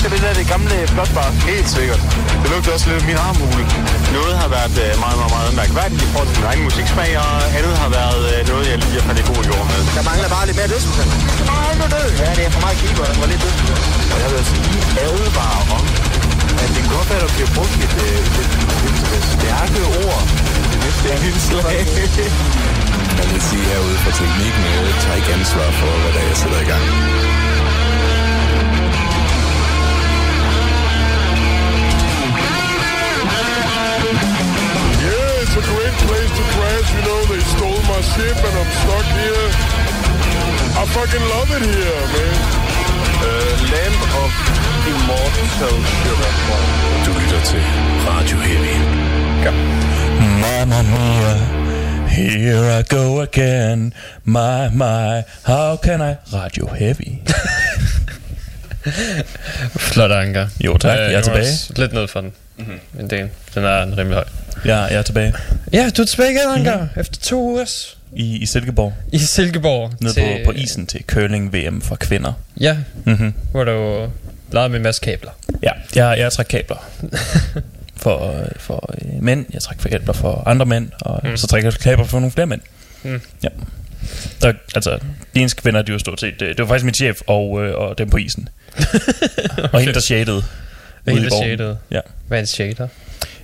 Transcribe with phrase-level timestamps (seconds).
[0.00, 1.28] Lugter det der det gamle flotbar?
[1.52, 2.00] Helt sikkert.
[2.42, 3.64] Det lugter også lidt af min armhule.
[4.16, 7.32] Noget har været øh, meget, meget, meget mærkværdigt i forhold til min egen musiksmag, og
[7.58, 9.80] andet har været øh, noget, jeg lige har faldet i god jord med.
[9.98, 11.08] Der mangler bare lidt mere dødsmusik.
[11.40, 12.08] Der mangler død.
[12.22, 13.56] Ja, det er for meget keeper, der var lidt død.
[14.12, 15.84] Og jeg vil altså lige advare om,
[16.62, 18.52] at det godt være, at der bliver brugt et, øh, et,
[18.88, 20.22] et, et stærke ord
[20.70, 21.78] det næste indslag.
[23.18, 26.36] Jeg vil sige herude fra teknikken, jeg tager ikke ansvar for, hvad der er, jeg
[26.42, 26.84] sætter i gang.
[35.60, 36.88] A great place to crash.
[36.94, 39.48] You know, they stole my ship and I'm stuck here.
[40.80, 42.36] I fucking love it here, man.
[43.20, 44.30] Uh, Lamp of
[44.92, 46.32] Immortal Sugar.
[47.04, 47.62] Du lytter til
[48.08, 48.76] Radio Heavy.
[50.42, 51.34] Mamma mia,
[52.08, 53.92] here I go again.
[54.24, 56.16] My, my, how can I?
[56.32, 57.22] Radio Heavy.
[59.92, 60.46] Flot anker.
[60.64, 60.98] Jo, tak.
[60.98, 61.46] Øh, Jeg er tilbage.
[61.76, 62.32] Lidt ned for den.
[62.58, 63.00] Mm-hmm.
[63.00, 63.28] En del.
[63.54, 64.24] Den er en rimelig høj.
[64.64, 65.34] Ja, jeg er tilbage
[65.72, 66.76] Ja, du er tilbage igen, Anker.
[66.78, 67.00] Mm-hmm.
[67.00, 67.98] Efter to ugers.
[68.12, 68.94] i, i Silkeborg.
[69.12, 69.92] I Silkeborg.
[70.00, 72.32] Nede til, på, på isen til curling VM for kvinder.
[72.60, 73.34] Ja, Mm-hmm.
[73.50, 74.08] hvor du
[74.52, 75.30] lavede med en masse kabler.
[75.62, 76.90] Ja, jeg, jeg trækker kabler.
[78.02, 81.36] for, øh, for øh, mænd, jeg trækker kabler for andre mænd, og mm.
[81.36, 82.60] så trækker jeg kabler for nogle flere mænd.
[83.02, 83.20] Mm.
[83.42, 83.48] Ja.
[84.42, 84.98] Der, altså,
[85.34, 87.74] de eneste kvinder, de var stort set, det, det var faktisk min chef og, øh,
[87.74, 88.48] og dem på isen.
[88.78, 89.68] okay.
[89.72, 90.36] Og hende, der shadede.
[90.36, 90.42] Det
[91.06, 91.58] er ude i helt borgen.
[91.58, 91.76] shaded.
[91.90, 92.00] Ja.
[92.28, 92.88] Hvad er en shader?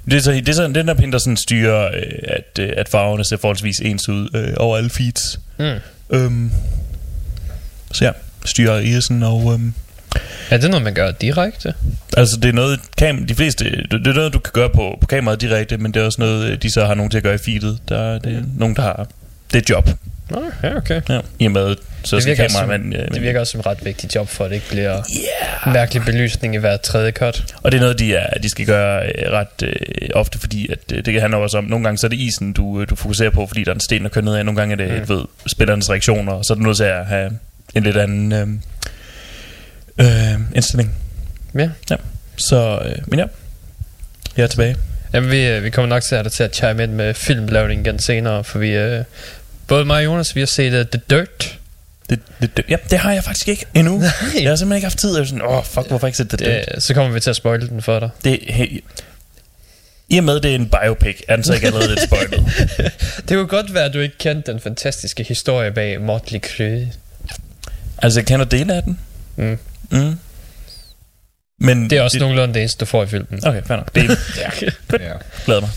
[0.05, 2.73] Det er, så, det er sådan, den der pind, der sådan styrer, øh, at, øh,
[2.77, 5.41] at farverne ser forholdsvis ens ud øh, over alle feeds.
[5.59, 5.75] Mm.
[6.11, 6.51] Øhm,
[7.93, 8.11] så ja,
[8.45, 9.53] styrer isen og...
[9.53, 9.75] Øhm,
[10.51, 11.75] Er det noget, man gør direkte?
[12.17, 15.07] Altså det er noget, kam- de fleste, det er noget, du kan gøre på, på
[15.07, 17.39] kameraet direkte, men det er også noget, de så har nogen til at gøre i
[17.39, 17.79] feedet.
[17.89, 19.07] Der, det er nogen, der har
[19.53, 19.89] det et job.
[20.31, 21.01] Nå, ja, okay.
[21.09, 22.93] Ja, I og med, så Det virker, også som, kameramanden...
[23.01, 24.93] øh, det virker også som et ret vigtigt job, for at det ikke bliver
[25.65, 25.75] Yeah.
[25.75, 27.55] mærkelig belysning i hver tredje cut.
[27.63, 30.79] Og det er noget, de, er, de skal gøre øh, ret øh, ofte, fordi at,
[30.93, 32.97] øh, det kan handle også om, nogle gange så er det isen, du, øh, du
[32.97, 34.45] fokuserer på, fordi der er en sten, der kører nedad.
[34.45, 35.09] Nogle gange er det, Mm.
[35.09, 37.31] ved, spillernes reaktioner, og så er du nødt til at have
[37.75, 38.47] en lidt anden øh,
[40.07, 40.93] øh, indstilling.
[41.55, 41.71] Ja.
[41.91, 41.97] ja.
[42.37, 43.25] Så, øh, men ja,
[44.37, 44.77] jeg er tilbage.
[45.15, 47.15] Jamen, vi, øh, vi kommer nok til at have dig til at chime ind med
[47.15, 48.71] filmlavning igen senere, for vi...
[48.71, 49.05] Øh,
[49.69, 51.59] både mig og Jonas, vi har set uh, The Dirt.
[52.11, 53.99] Det, det, det, ja, det har jeg faktisk ikke endnu.
[53.99, 54.11] Nej.
[54.43, 55.15] Jeg har simpelthen ikke haft tid.
[55.15, 56.39] Jeg er sådan, åh, oh, fuck, hvorfor ikke set det?
[56.39, 58.11] Det, Øh, så kommer vi til at spoile den for dig.
[58.25, 58.85] det hey,
[60.09, 62.45] I og med, det er en biopic, er den så ikke allerede lidt spoilet?
[63.29, 66.93] Det kunne godt være, at du ikke kendte den fantastiske historie bag Motley Crue.
[67.99, 68.99] altså, jeg kender dele af den.
[69.37, 69.59] Mm.
[69.91, 70.19] Mm.
[71.61, 73.47] Men Det er også nogenlunde det eneste, du får i filmen.
[73.47, 73.95] Okay, fair nok.
[73.95, 74.09] Dele.
[74.37, 74.51] Ja.
[75.01, 75.13] Ja.
[75.45, 75.71] Glæder mig.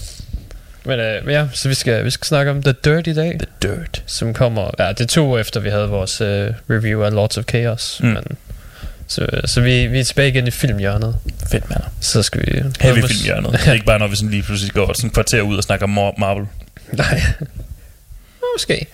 [0.83, 3.39] Men, øh, men ja, så vi skal, vi skal snakke om The Dirt i dag,
[3.39, 4.03] The Dirt.
[4.05, 4.71] som kommer...
[4.79, 7.99] Ja, det er to uger efter, vi havde vores øh, review af Lords of Chaos.
[8.03, 8.07] Mm.
[8.07, 8.23] Men,
[9.07, 11.15] så så vi, vi er tilbage igen i filmhjørnet.
[11.51, 11.81] Fedt, mand.
[12.01, 12.63] Så skal vi...
[12.81, 13.51] Heavy filmhjørnet.
[13.51, 15.63] Det er ikke bare, når vi sådan lige pludselig går sådan et kvarter ud og
[15.63, 16.45] snakker om Mar- Marvel.
[16.91, 17.21] Nej.
[18.57, 18.87] Måske.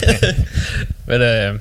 [1.06, 1.58] Men øh,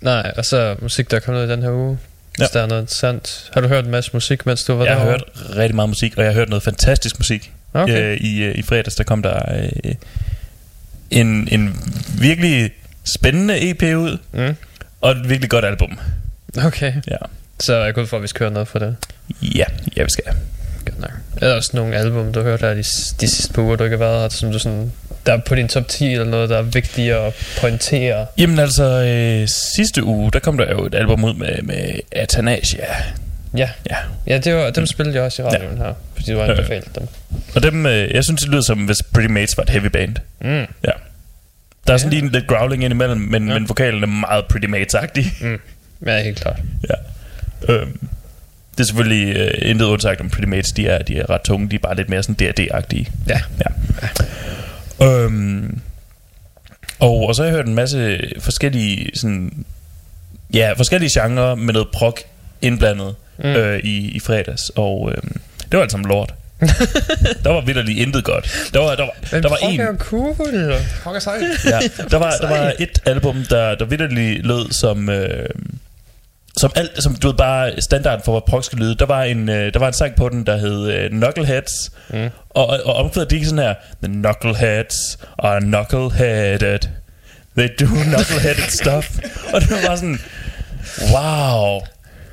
[0.00, 1.98] nej, og så musik, der er kommet ud i den her uge.
[2.38, 2.42] Ja.
[2.44, 3.50] Hvis der er noget interessant.
[3.54, 5.22] Har du hørt en masse musik, mens du var Jeg har hørt
[5.56, 7.52] rigtig meget musik, og jeg har hørt noget fantastisk musik.
[7.74, 8.12] Okay.
[8.12, 9.52] Øh, i, øh, I fredags, der kom der
[9.84, 9.94] øh,
[11.10, 11.80] en, en
[12.20, 12.70] virkelig
[13.04, 14.54] spændende EP ud, Mm.
[15.00, 15.98] og et virkelig godt album.
[16.64, 16.92] Okay.
[17.10, 17.16] Ja,
[17.60, 18.96] Så jeg går ud for, at vi skal høre noget for det.
[19.42, 19.64] ja,
[19.96, 20.24] ja vi skal.
[20.84, 21.10] Godt nok.
[21.36, 22.82] Er der også nogle album, du har hørt her de,
[23.20, 24.92] de sidste par uger, du ikke har været her, som du sådan,
[25.26, 28.26] der er på din top 10 eller noget, der er vigtigt at pointere?
[28.38, 32.86] Jamen altså, øh, sidste uge, der kom der jo et album ud med, med Athanasia.
[33.56, 36.50] Ja, Ja, ja det var, dem spillede jeg også i radioen her, fordi du Ja.
[36.50, 37.06] anbefalet dem.
[37.54, 40.16] og dem, øh, jeg synes, det lyder som, hvis Pretty Mates var et heavy band.
[40.40, 40.48] Mm.
[40.84, 40.90] Ja.
[41.86, 43.52] Der er sådan lige en lidt growling ind imellem, men, Ja.
[43.52, 43.58] ja.
[43.58, 45.26] men vokalen er meget Pretty Mates-agtig.
[45.40, 45.60] Mm.
[46.06, 46.56] Ja, helt klart.
[46.88, 46.94] Ja.
[47.74, 47.98] Øhm,
[48.72, 51.68] det er selvfølgelig øh, intet undsagt om Pretty Mates, de er, de er ret tunge,
[51.70, 53.10] de er bare lidt mere sådan D&D-agtige.
[53.28, 53.40] Ja.
[55.00, 55.06] ja.
[55.06, 55.80] Øhm,
[56.98, 59.64] og, og så har jeg hørt en masse forskellige sådan,
[60.54, 62.16] ja, forskellige genrer med noget prog
[62.62, 63.44] indblandet Mm.
[63.44, 65.22] øh, i, i fredags, og øh,
[65.62, 66.34] det var alt sammen lort.
[67.44, 68.70] der var vildt intet godt.
[68.74, 70.34] Der var, der var, Men der var en, cool.
[71.02, 71.42] Fuck er sejt.
[71.64, 71.78] ja,
[72.10, 75.08] der var, der var et album, der, der vidderligt lød som...
[75.08, 75.48] Øh,
[76.58, 78.94] som alt, som du ved bare standard for hvad prog skal lyde.
[78.94, 81.92] Der var en øh, der var en sang på den der hed øh, Knuckleheads.
[82.10, 82.28] Mm.
[82.50, 86.78] Og og, og omkvædet det gik sådan her The Knuckleheads are knuckleheaded.
[87.56, 89.18] They do knuckleheaded stuff.
[89.52, 90.20] og det var bare sådan
[91.14, 91.80] wow.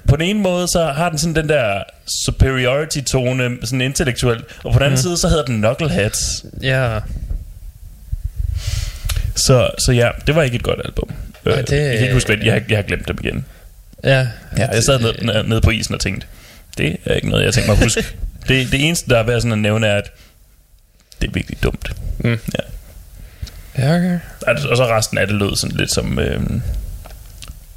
[0.07, 1.83] På den ene måde så har den sådan den der
[2.25, 5.01] superiority tone sådan intellektuelt, og på den anden Mm.
[5.01, 6.45] side så hedder den Knuckleheads.
[6.61, 6.99] Ja,
[9.35, 11.09] Så, så ja, det var ikke et godt album.
[11.45, 13.45] Nej, Øh, det- Jeg kan ikke huske, jeg, har- jeg har glemt dem igen.
[14.03, 14.27] ja.
[14.57, 16.27] Ja, jeg sad nede, nede på isen og tænkte,
[16.77, 18.05] Det er ikke noget, jeg tænker mig at huske.
[18.47, 20.11] det, det eneste, der er værd sådan at nævne, er, at
[21.21, 21.91] det er virkelig dumt.
[22.19, 22.29] Mm.
[22.57, 22.63] Ja.
[23.83, 24.19] Ja, okay.
[24.69, 26.19] Og så resten af det lød sådan lidt som...
[26.19, 26.39] Øh,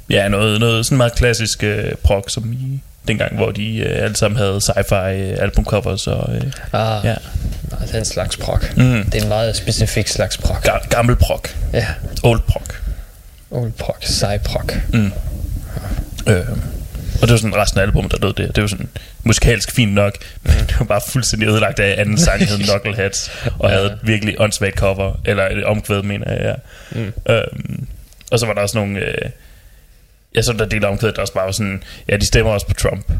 [0.09, 4.15] ja, noget, noget sådan meget klassisk øh, prog, som i dengang, hvor de øh, alle
[4.15, 6.35] sammen havde sci-fi øh, albumcovers og...
[6.35, 6.41] Øh,
[6.73, 7.15] Ah, ja.
[7.71, 8.59] Nej, det er en slags prog.
[8.77, 9.03] Mm.
[9.05, 10.57] Det er en meget specifik slags prog.
[10.57, 11.41] Ga- gammel prog.
[11.73, 11.85] Ja.
[12.23, 12.63] Old prog.
[13.51, 13.95] Old prog.
[14.01, 14.69] Sej prog.
[14.93, 15.11] Mm.
[16.27, 16.45] Øh,
[17.21, 18.55] og det var sådan resten af albumet, der lød det.
[18.55, 18.89] Det var sådan
[19.23, 20.13] musikalsk fint nok,
[20.43, 23.75] men det var bare fuldstændig ødelagt af, anden sang hed Knuckleheads, og Ja.
[23.75, 26.53] havde et virkelig åndssvagt cover, eller et omkvæd, mener jeg, ja.
[26.99, 27.13] Mm.
[27.29, 27.87] Øhm,
[28.31, 28.99] og så var der også nogle...
[28.99, 29.29] Øh,
[30.35, 32.67] jeg så der del af omkvædet, der også bare var sådan, ja, de stemmer også
[32.67, 33.05] på Trump.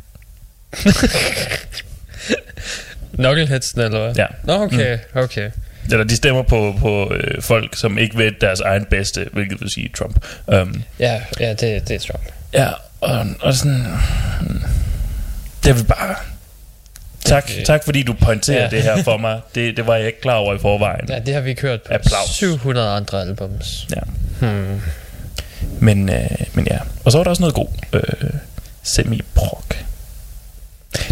[3.15, 4.15] Knuckleheadsen, eller hvad?
[4.15, 4.25] Ja.
[4.43, 5.51] Nå, okay, okay.
[5.91, 9.69] Eller de stemmer på, på øh, folk, som ikke ved deres egen bedste, hvilket vil
[9.69, 10.25] sige Trump.
[10.47, 12.23] Um, Ja, ja det, det er Trump.
[12.53, 12.67] ja,
[13.01, 13.85] og, og sådan...
[15.63, 16.15] Det vil bare...
[17.25, 17.65] Tak, Okay.
[17.65, 18.63] tak fordi du pointerer.
[18.63, 18.69] Ja.
[18.69, 19.41] det her for mig.
[19.55, 21.09] Det, det var jeg ikke klar over i forvejen.
[21.09, 22.29] Ja, det har vi kørt på Applaus.
[22.29, 23.87] 700 andre albums.
[23.95, 24.01] Ja.
[24.47, 24.81] Hmm.
[25.79, 26.77] Men, øh, men ja.
[27.05, 28.01] Og så var der også noget god øh,
[28.83, 29.63] semi-prog.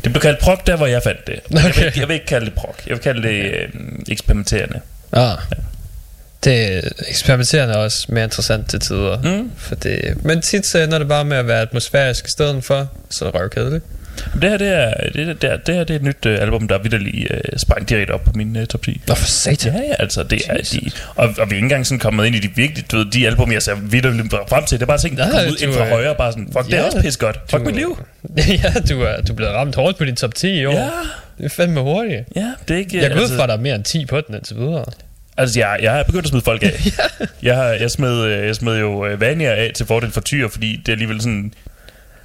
[0.04, 1.40] Det blev kaldt prog der, hvor jeg fandt det.
[1.52, 1.86] Jeg, vil, Okay.
[1.86, 2.76] ikke- jeg vil ikke kalde det prog.
[2.88, 3.70] Jeg vil kalde det øh,
[4.08, 4.80] eksperimenterende.
[5.12, 5.38] Ah.
[6.44, 9.22] Det er eksperimenterende er også mere interessant til tider.
[9.22, 9.52] Mm.
[9.58, 12.88] For det, men tit så ender det bare med at være atmosfærisk i stedet for,
[13.10, 13.86] så er det røvkedeligt.
[14.42, 16.42] Det her, det er, det, er- det, er, det her det er et nyt øh,
[16.42, 19.02] album, der vidderlig øh, sprang direkte op på min øh, top 10.
[19.08, 19.74] Nå for satan.
[19.74, 22.36] Ja, ja, altså det er de, og, og vi er ikke engang sådan kommet ind
[22.36, 24.98] i de virkelig, du ved, de album, jeg ser vidderligt frem til, det er bare
[24.98, 27.02] ting, der kommer ud ind fra er- højre, bare sådan, fuck, det er Ja, også
[27.02, 28.06] pis godt, fuck du- mit liv.
[28.64, 30.74] ja, du er, du er blevet ramt hårdt på din top 10 i år.
[30.74, 30.90] Ja,
[31.38, 32.24] Det er fandme hurtigt.
[32.36, 33.02] ja, det er ikke...
[33.02, 34.86] Jeg går ud altså, fra, at der er mere end 10 på den indtil videre.
[35.38, 36.72] Altså, jeg, jeg er begyndt at smide folk af.
[37.44, 40.48] jeg, har, jeg, smed, øh, jeg smed jo øh, Vania af til fordel for Tyr,
[40.48, 41.54] fordi det er alligevel sådan...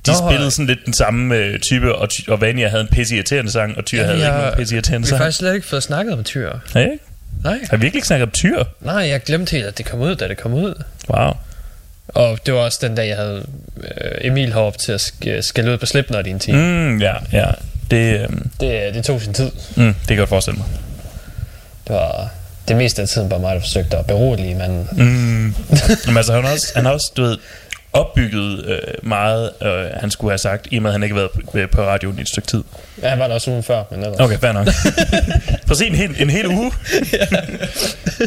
[0.06, 3.14] De Nå, spillede sådan lidt den samme øh, type, og, og Vania havde en pisse
[3.14, 5.25] irriterende sang, og Tyr Ja, havde jeg- ikke nogen pisse irriterende Vi har sang.
[5.25, 6.52] faktisk slet ikke fået snakket om Tyr.
[6.76, 6.99] Ikke?
[7.44, 7.52] Nej.
[7.52, 8.64] Har jeg virkelig ikke snakket om Tyr?
[8.81, 10.82] Nej, jeg glemte helt, at det kom ud, da det kom ud.
[11.08, 11.32] Wow.
[12.08, 13.46] Og det var også den dag, jeg havde
[14.00, 16.88] øh, Emil heroppe til at sk- skælde ud på Slipknot i en time.
[16.88, 17.00] Mm.
[17.00, 17.46] Ja, ja.
[17.90, 18.28] Det, øh,
[18.60, 19.50] Det, det tog sin tid.
[19.76, 20.66] mm, det kan jeg godt forestille mig.
[21.88, 22.28] Det var
[22.69, 25.54] det meste af tiden bare mig, der forsøgte at berolige, men Mm.
[26.06, 27.38] Jamen, altså, han også, han har også du ved,
[27.92, 31.28] opbygget øh, meget, øh, han skulle have sagt, i og med, at han ikke har
[31.54, 32.64] været på, radioen i et stykke tid.
[33.02, 34.20] ja, han var der også ugen før, men ellers.
[34.20, 34.68] Okay, fair nok.
[35.78, 36.72] Se en hel, en hel uge.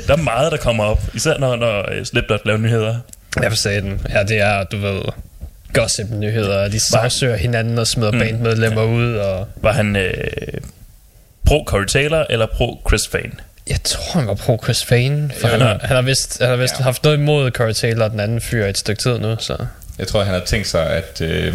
[0.07, 1.00] der er meget, der kommer op.
[1.13, 2.97] Især når, når øh, Slipknot laver nyheder.
[3.41, 4.01] Jeg sige den.
[4.09, 5.01] Ja, det er, du ved,
[5.73, 6.67] gossip-nyheder.
[6.67, 8.19] De sagsøger hinanden og smider mm.
[8.19, 8.88] bandmedlemmer ja.
[8.88, 9.15] ud.
[9.15, 10.13] Og Var han øh,
[11.45, 13.31] pro Corey Taylor eller pro Chris Fane?
[13.69, 15.31] Jeg tror, han var pro Chris Fane.
[15.41, 15.51] For Ja.
[15.51, 16.83] han, har, han har vist, han har vist ja.
[16.83, 19.35] haft noget imod Corey Taylor og den anden fyr i et stykke tid nu.
[19.39, 19.57] Så.
[20.00, 21.53] Jeg tror, han har tænkt sig, at øh,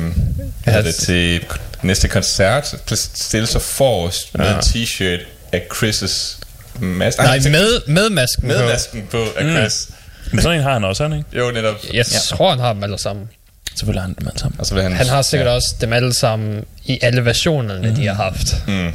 [0.66, 1.44] Ja, ja, det til
[1.82, 4.52] næste koncert stille sig forrest med Ja.
[4.54, 5.20] en t-shirt
[5.52, 6.36] af Chris'
[6.78, 7.22] maske.
[7.22, 8.64] Nej, med, med masken med på.
[8.66, 9.50] masken på af Mm.
[9.56, 9.88] Chris.
[10.32, 11.38] Men sådan en har han også, har han ikke?
[11.38, 11.74] Jo, netop.
[11.92, 13.28] Jeg tror, han har dem alle sammen.
[13.76, 14.60] Selvfølgelig har han dem alle sammen.
[14.60, 15.54] Og så vil han, Han har sikkert ja.
[15.54, 17.94] også dem alle sammen i alle versionerne, mm.
[17.94, 18.54] de har haft.
[18.68, 18.92] Mm.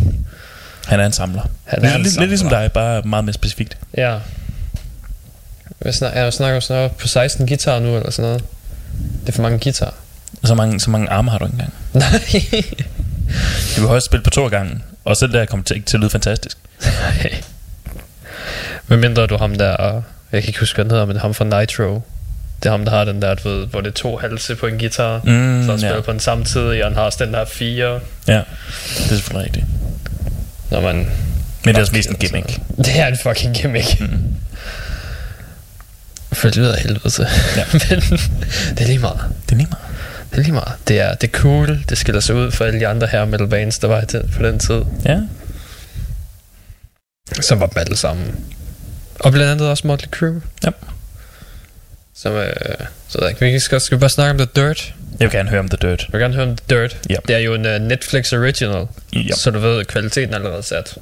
[0.86, 1.42] Han er en samler.
[1.64, 2.62] Han er lidt, en lidt, lidt ligesom samler.
[2.62, 3.78] dig, bare meget mere specifikt.
[3.98, 4.18] Ja.
[5.86, 8.44] Jeg snakker, jeg snakker sådan på 16 guitar nu, eller sådan noget.
[9.22, 9.94] Det er for mange guitar.
[10.44, 11.74] Så mange, så mange arme har du ikke engang.
[11.94, 12.44] Nej.
[13.76, 14.82] Du kan højst spille på to gange.
[15.06, 16.58] Og selv der kommer til, til at lyde fantastisk.
[17.02, 17.42] Nej.
[18.88, 21.34] Hvad mindre du ham der, og jeg kan ikke huske, hvad han hedder, men ham
[21.34, 22.02] fra Nitro.
[22.64, 24.68] Det er ham, der har den der, du ved, hvor det er to halse på
[24.68, 25.18] en guitar.
[25.24, 26.02] Mm, så han spiller ja.
[26.02, 28.00] på den samme tid, og han har også den der fire.
[28.28, 28.44] ja, det
[29.00, 29.66] er selvfølgelig rigtigt.
[30.72, 30.96] Når man...
[30.96, 32.60] Men det er også mest en gimmick.
[32.86, 34.00] Det er en fucking gimmick.
[34.00, 34.36] Mm.
[36.34, 37.28] Følte ud af helvede til.
[37.58, 37.66] Ja.
[37.72, 37.82] Men
[38.78, 39.20] det er lige meget.
[39.46, 39.86] Det er lige meget.
[40.32, 40.74] Det er lige meget.
[40.88, 41.84] Det er, det er cool.
[41.90, 44.32] Det skiller sig ud for alle de andre her metal bands, der var i den,
[44.38, 44.82] på den tid.
[45.06, 45.20] Ja.
[47.42, 48.46] Som var dem alle sammen.
[49.20, 50.42] Og blandt andet også Motley Crue.
[50.64, 50.70] Ja.
[52.16, 52.52] Som, øh,
[53.08, 54.94] så der, vi skal, skal vi bare snakke om The Dirt.
[55.20, 56.02] Jeg vil gerne høre om The Dirt.
[56.02, 56.98] Jeg vil gerne høre om The Dirt.
[57.10, 57.16] Ja.
[57.28, 58.88] Det er jo en uh, Netflix original.
[59.14, 59.34] Ja.
[59.36, 60.98] Så du ved, at kvaliteten er allerede sat.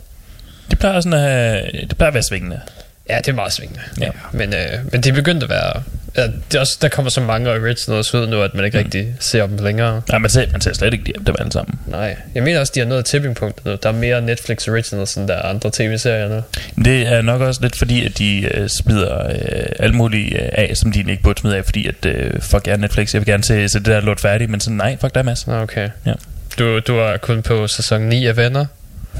[0.69, 2.61] Det plejer sådan at have, det plejer at være svingende.
[3.09, 3.81] Ja, det er meget svingende.
[4.01, 4.09] Ja.
[4.31, 5.83] Men, øh, men det er begyndt at være...
[6.17, 8.83] Ja, det er også, der kommer så mange originals ud nu, at man ikke mm.
[8.83, 10.01] rigtig ser dem længere.
[10.09, 11.79] Nej, man ser, man ser slet ikke dem alle sammen.
[11.87, 12.17] Nej.
[12.35, 13.77] Jeg mener også, de har nået tipping point nu.
[13.83, 16.41] Der er mere Netflix originals, end der er andre tv-serier nu.
[16.85, 20.77] Det er nok også lidt fordi, at de øh, smider øh, alt muligt øh, af,
[20.77, 23.43] som de ikke burde smide af, fordi at, øh, fuck er Netflix, jeg vil gerne
[23.43, 25.61] se, se det der lort færdigt, men sådan, nej, fuck der er masser.
[25.61, 25.89] Okay.
[26.05, 26.13] Ja.
[26.59, 28.65] Du, du er kun på sæson 9 af Venner.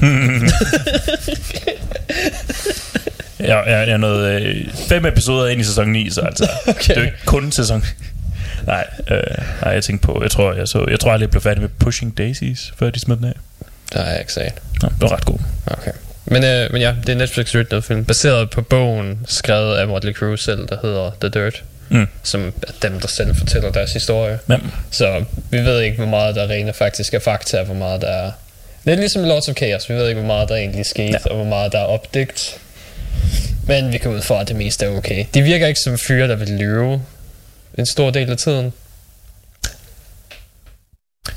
[3.48, 6.80] jeg, jeg, jeg er nået øh, fem episoder ind i sæson 9, så altså, okay.
[6.80, 7.84] det er jo ikke kun sæson...
[8.66, 9.22] Nej, øh,
[9.62, 11.68] nej, jeg tænkte på, jeg tror, jeg, så, jeg tror aldrig, jeg blev færdig med
[11.68, 13.34] Pushing Daisies, før de smed den af.
[13.92, 14.52] Der er jeg ikke set.
[14.82, 15.38] Nå, det var ret god.
[15.66, 15.92] Okay.
[16.24, 20.12] Men, øh, men ja, det er Netflix original film, baseret på bogen, skrevet af Motley
[20.12, 21.62] Crue selv, der hedder The Dirt.
[21.88, 22.06] Mm.
[22.22, 24.38] Som er dem, der selv fortæller deres historie.
[24.48, 24.56] Ja.
[24.90, 28.08] Så vi ved ikke, hvor meget der rent faktisk er fakta, og hvor meget der
[28.08, 28.30] er...
[28.84, 29.90] Lidt ligesom Lords of Chaos.
[29.90, 31.30] Vi ved ikke, hvor meget der egentlig skete, ja.
[31.30, 32.58] og hvor meget der er opdigt.
[33.66, 35.24] Men vi kan ud fra, at det meste er okay.
[35.34, 37.02] De virker ikke som fyre, der vil lyve
[37.78, 38.72] en stor del af tiden.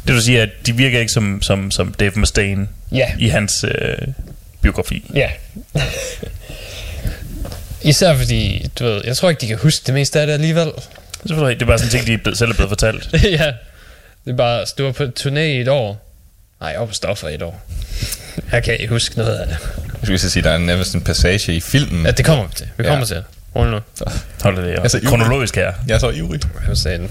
[0.07, 3.63] Det vil sige, at de virker ikke som, som, som Dave Mustaine Ja, i hans
[3.63, 3.97] øh,
[4.61, 5.11] biografi.
[5.15, 5.29] ja.
[7.81, 10.71] Især fordi, du ved, jeg tror ikke, de kan huske det meste af det alligevel.
[11.23, 13.09] Det er, det er bare sådan en ting, de selv er blevet fortalt.
[13.39, 13.53] ja,
[14.25, 16.03] det er bare, du var på turné i et år.
[16.59, 17.61] Nej, jeg var på stoffer i et år.
[18.51, 19.57] Jeg kan ikke huske noget af det.
[19.77, 22.05] Jeg skulle så sige, der er nærmest en passage i filmen.
[22.05, 22.67] Ja, det kommer vi til.
[22.77, 22.89] Vi Ja.
[22.89, 23.23] kommer til det.
[23.53, 23.79] Hold nu.
[24.43, 24.69] Hold det.
[24.79, 25.71] Altså, Altså, Kronologisk her.
[25.87, 26.41] Jeg er så ivrig.
[26.67, 27.09] Jeg sagde den.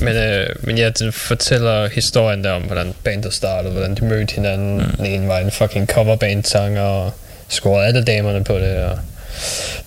[0.00, 4.34] Men, øh, men ja, det fortæller historien der om, hvordan bandet startede, hvordan de mødte
[4.34, 4.76] hinanden.
[4.78, 4.90] Mm.
[4.96, 7.12] Den ene var en fucking coverband-sanger, og
[7.48, 8.76] scorede alle damerne på det.
[8.84, 8.98] Og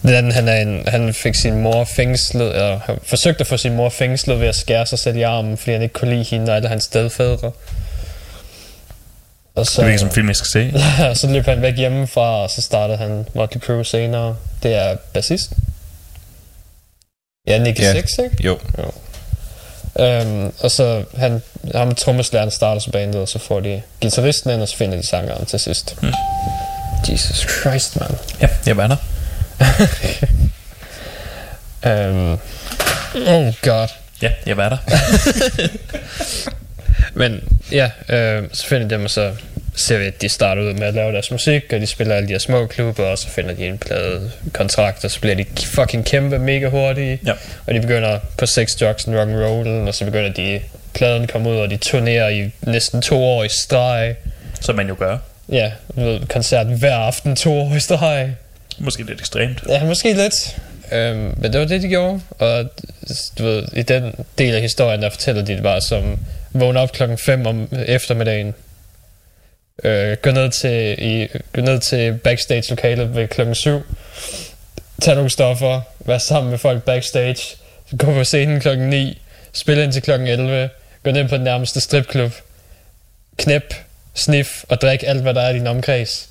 [0.01, 3.75] den anden, han, er en, han fik sin mor fængslet, eller forsøgte at få sin
[3.75, 6.51] mor fængslet ved at skære sig selv i armen, fordi han ikke kunne lide hende
[6.51, 7.51] og alle hans stedfædre.
[9.59, 10.73] Og så, Det er ikke som film, jeg skal se.
[11.21, 14.35] Så løb han væk hjemmefra, og så startede han Motley Crue senere.
[14.63, 15.53] Det er bassist.
[17.47, 17.93] Ja, Nicky Ja.
[17.93, 18.43] Six, ikke?
[18.43, 18.57] Jo.
[19.95, 21.41] Um, og så han,
[21.75, 25.07] ham trommeslæren starter så bandet, og så får de gitarristen ind, og så finder de
[25.07, 25.95] sangeren til sidst.
[26.01, 26.13] Mm.
[27.09, 28.09] Jesus Christ, man.
[28.41, 28.95] Ja, jeg var der.
[32.09, 32.31] Um,
[33.33, 33.87] oh god.
[34.21, 34.77] Ja, jeg var der.
[37.13, 39.33] Men ja, øh, så finder de dem, og så
[39.79, 42.27] ser vi, at de starter ud med at lave deres musik, og de spiller alle
[42.27, 45.45] de her små klubber, og så finder de en plade kontrakt, og så bliver de
[45.65, 47.19] fucking kæmpe mega hurtige.
[47.25, 47.33] Ja.
[47.67, 50.61] Og de begynder på sex, drugs and rock and roll, og så begynder de,
[50.93, 54.15] pladen kommer ud, og de turnerer i næsten to år i streg.
[54.61, 55.17] Som man jo gør.
[55.49, 58.29] Ja, ved, koncert hver aften to år i streg.
[58.79, 59.63] Måske lidt ekstremt.
[59.69, 60.57] Ja, måske lidt.
[60.91, 62.21] Øhm, men det var det, de gjorde.
[62.39, 62.65] Og
[63.37, 66.19] du ved, i den del af historien, der fortæller de det bare som
[66.51, 68.53] vågner op klokken 5 om eftermiddagen.
[69.83, 73.81] Øh, gå ned til, i, gå ned til backstage lokalet ved klokken 7.
[75.01, 75.81] tage nogle stoffer.
[75.99, 77.57] Vær sammen med folk backstage.
[77.97, 79.21] Gå på scenen klokken 9.
[79.53, 80.69] spille ind til klokken 11.
[81.03, 82.31] Gå ned på den nærmeste stripklub.
[83.37, 83.73] Knæp,
[84.13, 86.29] snif og drik alt, hvad der er i din omkreds.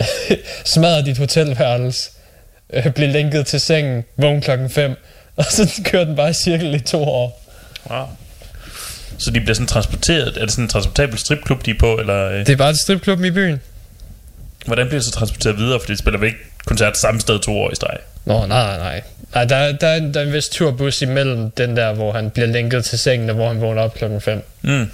[0.64, 2.10] Smadre dit hotelværelse
[2.72, 4.96] øh, blive lænket til sengen, vågn klokken 5,
[5.36, 7.42] og så kører den bare i cirkel i to år.
[7.90, 8.06] Wow.
[9.20, 10.36] Så de bliver sådan transporteret.
[10.36, 11.96] Er det sådan en transportabel stripklub, de er på?
[11.96, 13.60] Eller øh, Det er bare et stripklub i byen.
[14.66, 15.80] hvordan bliver det så transporteret videre?
[15.80, 17.96] Fordi de spiller vel ikke koncert samme sted to år i streg.
[18.24, 19.02] Nå, nej, nej.
[19.34, 22.12] Nej, der, er- der, er, en- der er en vis turbus imellem den der, hvor
[22.12, 24.42] han bliver lænket til sengen, og hvor han vågner op klokken 5.
[24.62, 24.70] Mm.
[24.70, 24.90] Men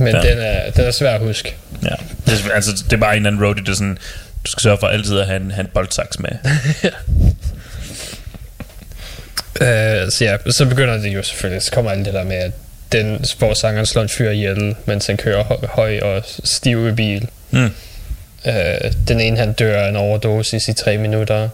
[0.00, 0.06] Ja.
[0.16, 0.30] ja.
[0.30, 1.54] den, er, den er svær at huske.
[1.82, 1.88] Ja.
[2.26, 3.98] Det er, altså, det er bare en eller anden roadie, der er sådan...
[4.44, 6.30] Du skal sørge for altid at have en, have en boldsaks med.
[9.60, 12.52] Øh, så ja, så begynder det jo selvfølgelig, så kommer alt det der med, at
[12.92, 17.28] den sportsangeren slår en fyr ihjel, mens han kører hø- høj og stiv i bil.
[17.50, 17.70] Mm.
[18.46, 21.48] Øh, den ene han dør af en overdosis i tre minutter,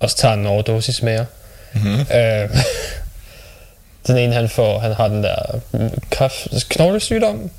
[0.00, 1.26] og så tager en overdosis mere.
[1.74, 2.00] Mm-hmm.
[2.14, 2.48] Øh,
[4.06, 7.50] den ene han får, han har den der mm, kræft, knoglesygdom,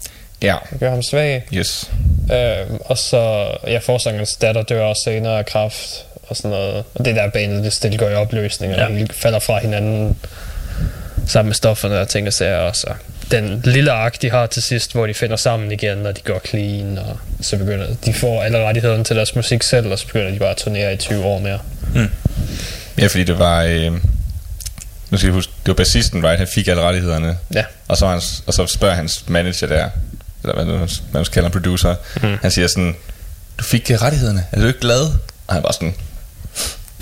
[0.42, 0.56] Ja.
[0.72, 1.44] der gør ham svag.
[1.54, 1.92] Yes.
[2.34, 6.84] Øh, og så, ja, forsangerens datter dør også senere af kræft, og sådan noget.
[6.94, 8.88] Og det der banet, det stille går i opløsning, og ja.
[8.98, 10.18] hele falder fra hinanden
[11.28, 12.58] sammen med stofferne og ting og sager.
[12.58, 12.88] Og så
[13.32, 16.42] den lille ark, de har til sidst, hvor de finder sammen igen, og de går
[16.48, 20.32] clean, og så begynder de får alle rettighederne til deres musik selv, og så begynder
[20.32, 21.60] de bare at turnere i 20 år mere.
[22.98, 23.62] Ja, fordi det var...
[23.64, 23.92] Øh,
[25.10, 26.38] nu skal jeg huske, det var bassisten, right?
[26.38, 27.38] Han fik alle rettighederne.
[27.54, 27.64] Ja.
[27.88, 29.90] Og så, hans, og så spørger hans manager der,
[30.44, 32.38] eller hvad, nu- man skal kalde en producer, mm.
[32.42, 32.96] han siger sådan,
[33.60, 35.02] du fik rettighederne, er du ikke glad?
[35.48, 35.94] Og han var sådan,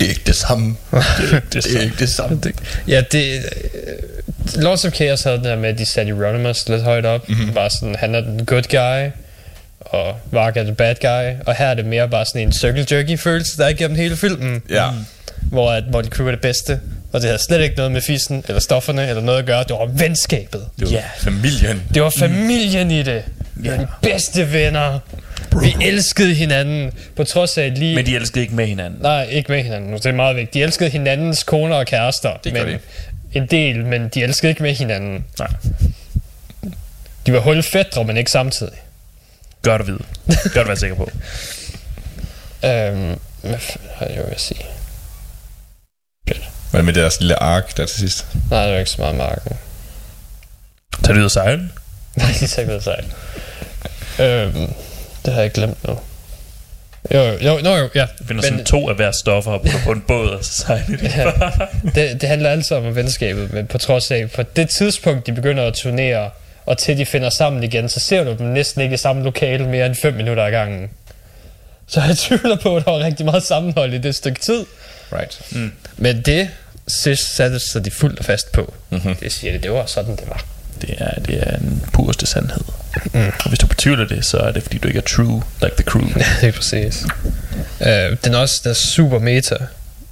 [0.00, 0.76] det er ikke det samme.
[0.92, 2.40] Det, Det er ikke det samme.
[2.88, 3.34] Ja, det...
[3.34, 7.28] øh, Lords of Chaos havde den der med, at de satte Euronymous lidt højt op.
[7.28, 7.52] Mm-hmm.
[7.52, 9.10] Bare sådan, han er den good guy,
[9.80, 11.42] og Varg er the bad guy.
[11.46, 14.16] Og her er det mere bare sådan en circle jerky følelse, der er igennem hele
[14.16, 14.62] filmen.
[14.70, 14.88] Ja.
[15.42, 16.80] Hvor at Motley Crue er det bedste.
[17.12, 19.58] Og det havde slet ikke noget med fissen, eller stofferne, eller noget at gøre.
[19.62, 20.60] Det var venskabet.
[20.78, 21.02] Det var Ja.
[21.18, 21.82] familien.
[21.94, 23.22] Det var familien i det.
[23.56, 24.98] Var de bedste venner.
[25.60, 27.94] Vi elskede hinanden, på trods af at lige...
[27.94, 29.02] Men de elskede ikke med hinanden.
[29.02, 29.92] Nej, ikke med hinanden.
[29.92, 30.54] Det er meget vigtigt.
[30.54, 32.36] De elskede hinandens koner og kærester.
[32.44, 32.78] Det gør men de.
[33.32, 35.24] En del, men de elskede ikke med hinanden.
[35.38, 35.48] Nej.
[37.26, 38.78] De var hulfædre, men ikke samtidig.
[39.62, 40.04] Godt at vide.
[40.26, 41.10] Godt at være sikker på.
[42.64, 43.58] Øhm, hvad
[43.94, 44.64] har jeg jo at sige?
[46.72, 48.26] Det med deres lille ark der til sidst?
[48.50, 49.56] Nej, det var ikke så meget marken.
[51.02, 51.72] Tager det ud af sejlen?
[52.16, 53.04] Nej, de tager ikke ud af sig.
[54.24, 54.72] Øhm,
[55.24, 55.98] det har jeg glemt nu.
[57.14, 58.06] Jo, jo, no, jo, ja.
[58.26, 60.96] Finder Men, sådan to af hver stoffer og putter på en båd, og så sejler
[60.96, 61.12] de.
[61.16, 61.30] ja,
[61.94, 65.64] det, det handler altid om venskabet, men på trods af, på det tidspunkt, de begynder
[65.66, 66.30] at turnere,
[66.66, 69.68] og til de finder sammen igen, så ser du dem næsten ikke i samme lokale
[69.68, 70.90] mere end 5 minutter ad gangen.
[71.86, 74.64] Så jeg tvivler på, at der var rigtig meget sammenhold i det stykke tid.
[75.12, 75.40] Right.
[75.50, 75.72] Mm.
[75.96, 76.48] Men det
[76.88, 78.74] sidst satte sig de fuldt og fast på.
[78.90, 79.16] Mm-hmm.
[79.16, 80.44] Det siger det, det var sådan, det var.
[80.80, 82.64] Det er, det er en pureste sandhed.
[83.12, 83.32] Mm.
[83.44, 85.84] Og hvis du betvivler det, så er det fordi du ikke er true, like the
[85.84, 86.08] crew.
[86.40, 87.04] det er præcis.
[87.80, 87.86] Uh,
[88.24, 89.56] den er også den er super meta.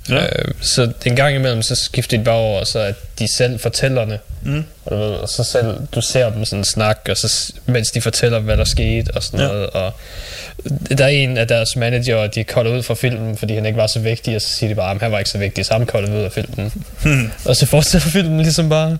[0.08, 0.24] Ja.
[0.24, 4.18] Uh, så en gang imellem, så skifter de bare over, så at de selv fortællerne,
[4.42, 4.64] mm.
[4.84, 8.00] og, du ved, og så selv, du ser dem sådan snakke, og så, mens de
[8.00, 9.46] fortæller, hvad der skete, og sådan ja.
[9.46, 9.92] noget, og
[10.98, 13.86] der er en af deres manager, de kolder ud fra filmen, fordi han ikke var
[13.86, 15.86] så vigtig, og så siger de bare, at han var ikke så vigtig, så han
[15.86, 16.72] kolder ud af filmen.
[17.02, 17.30] Hmm.
[17.44, 18.98] og så fortsætter filmen ligesom bare.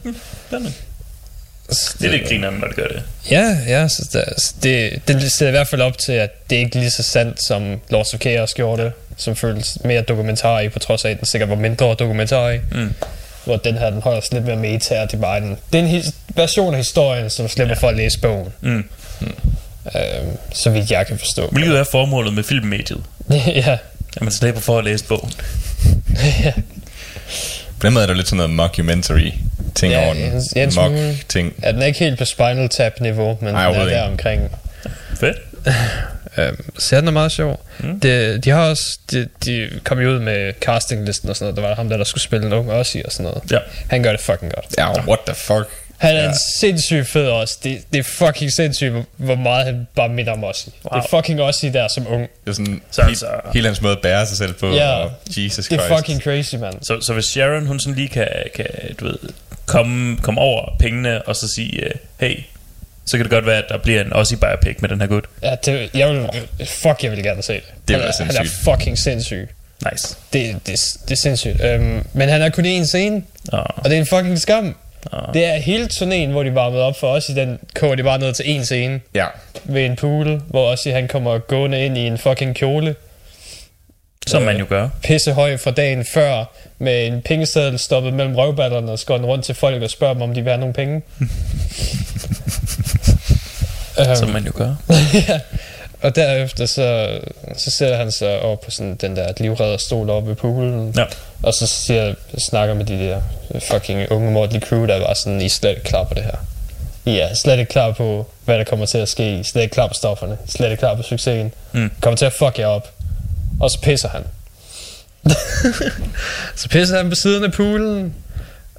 [1.69, 1.99] Hmm.
[1.99, 3.03] Det er lidt grineren, når det gør det.
[3.31, 4.25] Ja, ja, så
[4.63, 7.03] det, det, det sætter i hvert fald op til, at det ikke er lige så
[7.03, 11.11] sandt, som Lords of Chaos gjorde det, som føles mere dokumentar i, på trods af,
[11.11, 12.59] at den sikkert var mindre dokumentar i.
[12.73, 12.95] Mm.
[13.45, 15.85] Hvor den her, den holder lidt mere meta, og det er bare en, det er
[15.85, 16.03] en
[16.35, 17.81] version af historien, som slipper ja.
[17.81, 18.53] for at læse bogen.
[18.61, 18.85] Mm.
[19.21, 19.35] Mm.
[19.97, 21.49] Øhm, så vidt jeg kan forstå.
[21.53, 23.03] Hvilket er formålet med filmmediet?
[23.47, 23.79] ja.
[24.17, 25.33] At man slipper for at læse bogen.
[26.45, 26.53] ja.
[27.81, 29.31] På den måde er der lidt sådan noget mockumentary
[29.75, 30.23] ting ja, over den.
[30.23, 30.95] Jens, Jens Mock
[31.29, 31.55] ting.
[31.63, 34.51] Ja, den er ikke helt på Spinal Tap niveau, men Ej, den er der omkring.
[35.21, 35.37] Fedt.
[36.39, 37.61] Øhm, så den er meget sjov.
[37.79, 38.01] Mm.
[38.01, 41.57] De, de har også, de, de kom jo ud med castinglisten og sådan noget.
[41.57, 43.53] Der var ham der, der skulle spille en ung Ozzy og sådan noget.
[43.53, 43.59] Ja.
[43.89, 44.67] Han gør det fucking godt.
[44.79, 45.69] Ja, what the fuck?
[45.99, 46.29] Han er Ja.
[46.29, 47.59] en sindssygt fed også.
[47.65, 50.67] Det, det er fucking sindssygt, hvor- meget han bare minder om Ozzy.
[50.67, 51.01] Wow.
[51.01, 52.23] Det er fucking Ozzy der som ung.
[52.45, 54.71] Det er sådan Så he- altså- hele hans måde at bære sig selv på.
[54.75, 54.89] Ja.
[54.91, 55.91] og Jesus Det Christ.
[55.91, 56.73] er fucking crazy, man.
[56.83, 58.67] Så, så hvis Sharon, hun sådan lige kan, kan
[59.01, 59.19] du ved,
[59.67, 61.91] komme, komme over pengene, og så sige, uh,
[62.29, 62.41] hey,
[63.07, 65.25] så kan det godt være, at der bliver en Aussie biopic med den her gut.
[65.43, 66.29] Ja, det, jeg vil,
[66.67, 67.63] fuck, jeg vil gerne se det.
[67.89, 68.65] Det han, var er, han er sindssygt.
[68.65, 69.49] fucking sindssyg.
[69.93, 70.17] Nice.
[70.33, 71.61] Det, det, det er sindssygt.
[71.65, 74.77] Um, men han er kun i én scene, Oh, og det er en fucking skam.
[75.13, 75.35] Oh.
[75.35, 78.19] Det er hele turnéen, hvor de varmede op for os i den koger de bare
[78.19, 79.27] ned til én scene Ja.
[79.65, 82.95] ved en pool, hvor også han kommer gående ind i en fucking kjole.
[84.27, 84.89] Som man jo gør.
[85.03, 86.45] Pisse høj fra dagen før,
[86.79, 90.35] med en pengeseddel stoppet mellem røvballerne og skåret rundt til folk og spørger dem, om
[90.35, 91.03] de vil have nogle penge.
[94.15, 94.75] Som man jo gør.
[95.29, 95.41] ja.
[96.03, 97.19] Og derefter så,
[97.57, 100.95] så sætter han sig over på sådan den der livredderstol oppe ved poolen.
[100.97, 101.05] Ja.
[101.43, 103.21] Og så siger, snakker med de der
[103.73, 106.37] fucking unge Motley Crue, der var sådan, I slet ikke klar på det her.
[107.05, 109.37] I er slet ikke klar på, hvad der kommer til at ske.
[109.37, 110.33] I er slet ikke klar på stofferne.
[110.33, 111.53] I er slet ikke klar på succesen.
[111.73, 111.91] Mm.
[112.01, 112.91] Kommer til at fuck jer op.
[113.61, 114.25] Og så pisser han.
[116.61, 118.15] så pisser han på siden af poolen.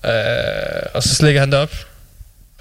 [0.05, 0.11] Øh,
[0.93, 1.71] og så slikker han det op.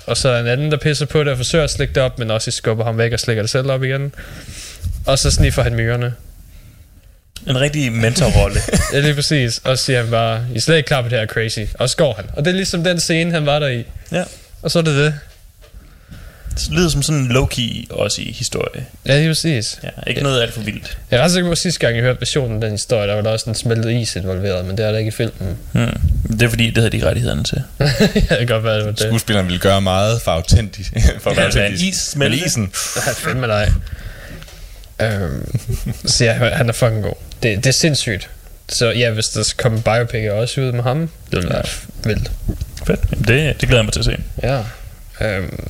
[0.08, 2.02] Og så er der en anden, der pisser på det og forsøger at slikke det
[2.02, 4.14] op, men også skubber ham væk og slikker det selv op igen.
[5.06, 6.14] Og så sniffer han myrerne.
[7.48, 8.60] En rigtig mentorrolle.
[8.92, 9.60] Ja, lige præcis.
[9.64, 11.60] Og siger han bare, I er slet ikke klar på det her crazy.
[11.74, 12.24] Og så går han.
[12.32, 13.84] Og det er ligesom den scene, han var der i.
[14.12, 14.24] ja.
[14.62, 15.14] Og så er det det.
[16.64, 18.86] Det lyder som sådan en low-key også i historie.
[19.06, 19.78] Ja, lige præcis.
[19.82, 20.98] Ja, ikke noget alt for vildt.
[21.10, 23.14] Jeg er ret sikker på, at sidste gang, jeg hørte versionen af den historie, der
[23.14, 25.56] var der også en smeltet is involveret, men det er der ikke i filmen.
[25.72, 26.00] Hmm.
[26.32, 27.62] Det er fordi, det havde de rettighederne til.
[27.80, 29.00] ja, det kan godt være, det var det.
[29.00, 30.92] Skuespilleren ville gøre meget for autentisk.
[31.22, 31.84] for at være Ja, autentisk.
[31.88, 32.36] is smelte.
[32.36, 32.72] Men isen.
[32.96, 33.72] Ja, fandme dig.
[35.02, 35.58] Øhm,
[36.04, 37.14] så ja, han er fucking god.
[37.42, 38.30] Det, det er sindssygt.
[38.68, 41.64] Så ja, hvis der skal komme biopic også ud med ham, det ville være
[42.04, 42.30] vildt.
[42.86, 43.00] Fedt.
[43.10, 44.16] Jamen, det, det glæder jeg mig til at se.
[44.42, 44.62] Ja.
[45.20, 45.60] Øhm,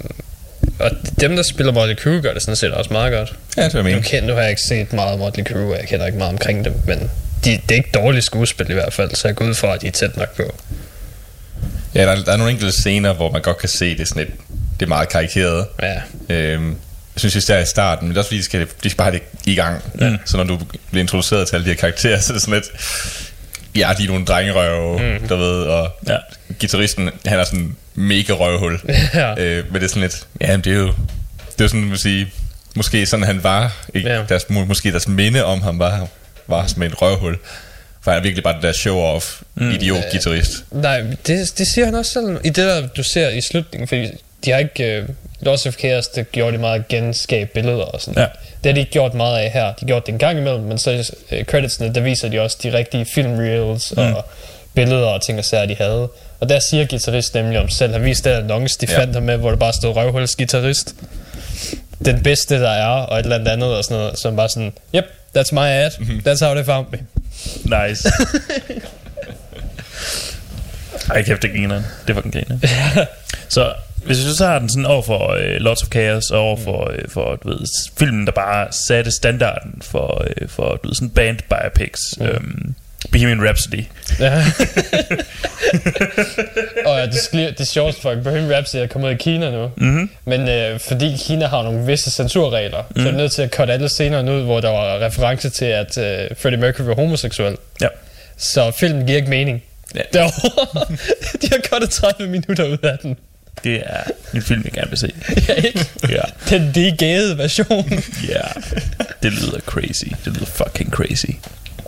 [0.79, 3.35] og dem, der spiller Motley Crue, gør det sådan set også meget godt.
[3.57, 4.03] Ja, det var Nu, min.
[4.03, 6.33] kender, nu har jeg ikke set meget af Motley Crue, og jeg kender ikke meget
[6.33, 6.99] omkring dem, men
[7.45, 9.83] de, det er ikke dårligt skuespil i hvert fald, så jeg går ud fra, at
[9.83, 10.55] de er tæt nok på.
[11.95, 14.23] Ja, der, der er nogle enkelte scener, hvor man godt kan se, det er sådan
[14.23, 14.29] et,
[14.81, 15.67] det er meget karikeret.
[15.83, 15.95] Ja,
[16.35, 18.97] Øhm, jeg synes især i starten, men det er også fordi, de skal, de skal
[18.97, 19.83] bare have det i gang.
[20.01, 20.17] Ja.
[20.25, 20.59] Så når du
[20.91, 22.67] bliver introduceret til alle de her karakterer, så er det sådan lidt...
[23.77, 25.29] Ja, de er nogle drengerøve, mm.
[25.29, 26.17] der ved, og Ja.
[26.59, 28.81] Gitarristen, han er sådan mega røvhul.
[29.15, 29.35] Ja.
[29.39, 30.93] øh, men det er sådan lidt, ja, det er jo,
[31.59, 32.33] det er sådan, man sige,
[32.77, 34.09] måske sådan han var, ikke?
[34.09, 34.23] Ja.
[34.29, 36.09] Deres, må- måske deres minde om ham var,
[36.47, 37.39] var som et røvhul.
[38.01, 39.71] For han er virkelig bare det der show-off, mm.
[39.71, 40.65] idiot-gitarrist.
[40.71, 44.09] Nej, det, det siger han også selv i det der, du ser i slutningen, fordi
[44.45, 45.05] de har ikke...
[45.09, 48.27] Uh, Lost of Chaos, det gjorde de meget at genskabe billeder og sådan Ja.
[48.65, 49.65] Det har de ikke gjort meget af her.
[49.65, 52.57] De har gjort det en gang imellem, men så uh, creditsene, der viser de også
[52.63, 54.03] de rigtige filmreels mm.
[54.03, 54.25] og
[54.75, 56.09] billeder og ting og sager, de havde.
[56.41, 58.99] Og der siger guitarist nemlig om selv, han viste den annonce, de Ja.
[58.99, 60.95] fandt ham med, hvor der bare stod røvhuls guitarist.
[62.05, 65.05] Den bedste, der er, og et eller andet og sådan noget, som bare sådan, yep,
[65.37, 65.91] that's my ad,
[66.27, 66.99] that's how they found me.
[67.89, 68.09] Nice.
[71.11, 71.83] Ej, kæft, det griner.
[72.07, 72.59] Det var den griner.
[73.49, 73.73] så
[74.05, 76.85] hvis vi så har den sådan over for uh, Lots of Chaos, og over for,
[77.05, 77.59] uh, for du ved,
[77.99, 82.01] filmen, der bare satte standarden for, uh, for du ved, sådan band biopics.
[82.19, 82.27] Mm.
[82.27, 82.75] Um,
[83.13, 83.85] Bohemian Rhapsody.
[84.21, 84.33] Ja.
[86.87, 89.71] og ja, det, skli- det sjoveste for Bohemian Rhapsody er kommet ud i Kina nu.
[89.77, 90.11] Mhm.
[90.25, 93.03] Men øh, fordi Kina har nogle visse censurregler, mm.
[93.03, 95.65] så er de nødt til at cutte alle scenerne ud, hvor der var reference til,
[95.65, 97.57] at øh, Freddie Mercury var homoseksuel.
[97.81, 97.89] Ja.
[98.37, 99.63] Så filmen giver ikke mening.
[99.95, 100.01] Ja.
[100.13, 100.97] Derovre.
[101.43, 103.17] de har cuttet 30 minutter ud af den.
[103.65, 104.01] Det er
[104.35, 105.13] en film, jeg gerne vil se.
[105.49, 105.87] Ja, ikke?
[106.09, 106.21] Ja.
[106.51, 107.91] Den degade version.
[108.29, 108.41] Ja.
[109.23, 110.05] Det lyder crazy.
[110.25, 111.27] Det lyder fucking crazy.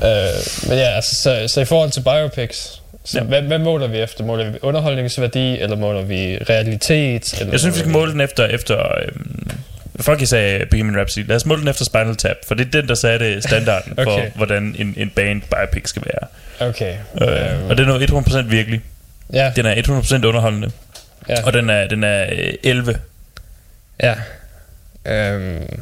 [0.05, 3.25] Øh, men ja, altså, så, så i forhold til biopics, så Ja.
[3.25, 4.25] hvad, hvad måler vi efter?
[4.25, 7.35] Måler vi underholdningsværdi, eller måler vi realitet?
[7.41, 8.47] Eller Jeg synes, vi skal måle den efter...
[8.47, 9.51] efter øhm,
[10.01, 11.27] Fuck, jeg sagde Bohemian Rhapsody.
[11.29, 14.05] Lad os måle den efter Spinal Tap, for det er den, der satte standarden okay.
[14.05, 16.29] for, hvordan en, en band biopic skal være.
[16.69, 16.95] Okay.
[17.23, 18.81] Øh, og den er jo 100% virkelig.
[19.33, 19.75] Ja, Den er
[20.23, 20.71] 100% underholdende.
[21.29, 21.43] ja.
[21.45, 22.99] Og den er, den er øh, 11.
[24.03, 24.15] Ja.
[25.07, 25.81] Øhm.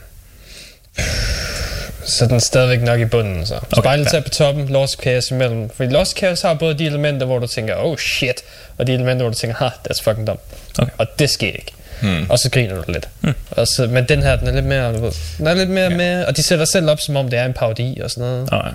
[2.09, 3.59] Så den er stadigvæk nok i bunden, så.
[3.77, 4.05] Okay.
[4.05, 5.71] Tap på toppen, Lost Chaos imellem.
[5.71, 8.43] Fordi Lost Chaos har både de elementer, hvor du tænker, oh shit,
[8.79, 10.41] og de elementer, hvor du tænker, ha, that's fucking dumb.
[10.79, 10.91] Okay.
[10.99, 11.73] Og det skete ikke.
[12.03, 12.27] Hmm.
[12.31, 13.09] Og så griner du lidt.
[13.21, 13.35] Hmm.
[13.51, 15.91] Og så, men den her, den er lidt mere, du ved, den er lidt mere
[15.91, 15.97] ja.
[15.97, 18.49] med, og de sætter selv op, som om det er en parodi og sådan noget.
[18.53, 18.71] Oh, ja.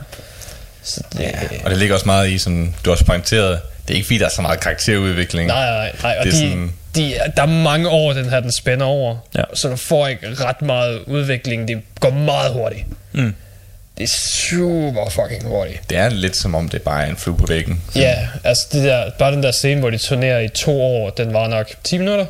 [0.84, 1.32] Så det,
[1.64, 4.26] Og det ligger også meget i, som du også pointeret, det er ikke fordi, der
[4.26, 5.48] er så meget karakterudvikling.
[5.48, 6.16] Nej, nej, nej.
[6.20, 9.18] Og Det er de, sådan- de, der er mange år, den her den spænder over.
[9.38, 9.44] Ja.
[9.54, 11.68] Så du får ikke ret meget udvikling.
[11.68, 12.86] Det går meget hurtigt.
[13.12, 13.36] Mm.
[13.98, 15.90] Det er super fucking hurtigt.
[15.90, 17.82] Det er lidt som om, det bare er en flue på væggen.
[17.96, 21.34] Ja, altså det der, bare den der scene, hvor de turnerer i to år, den
[21.34, 22.26] var nok 10 minutter.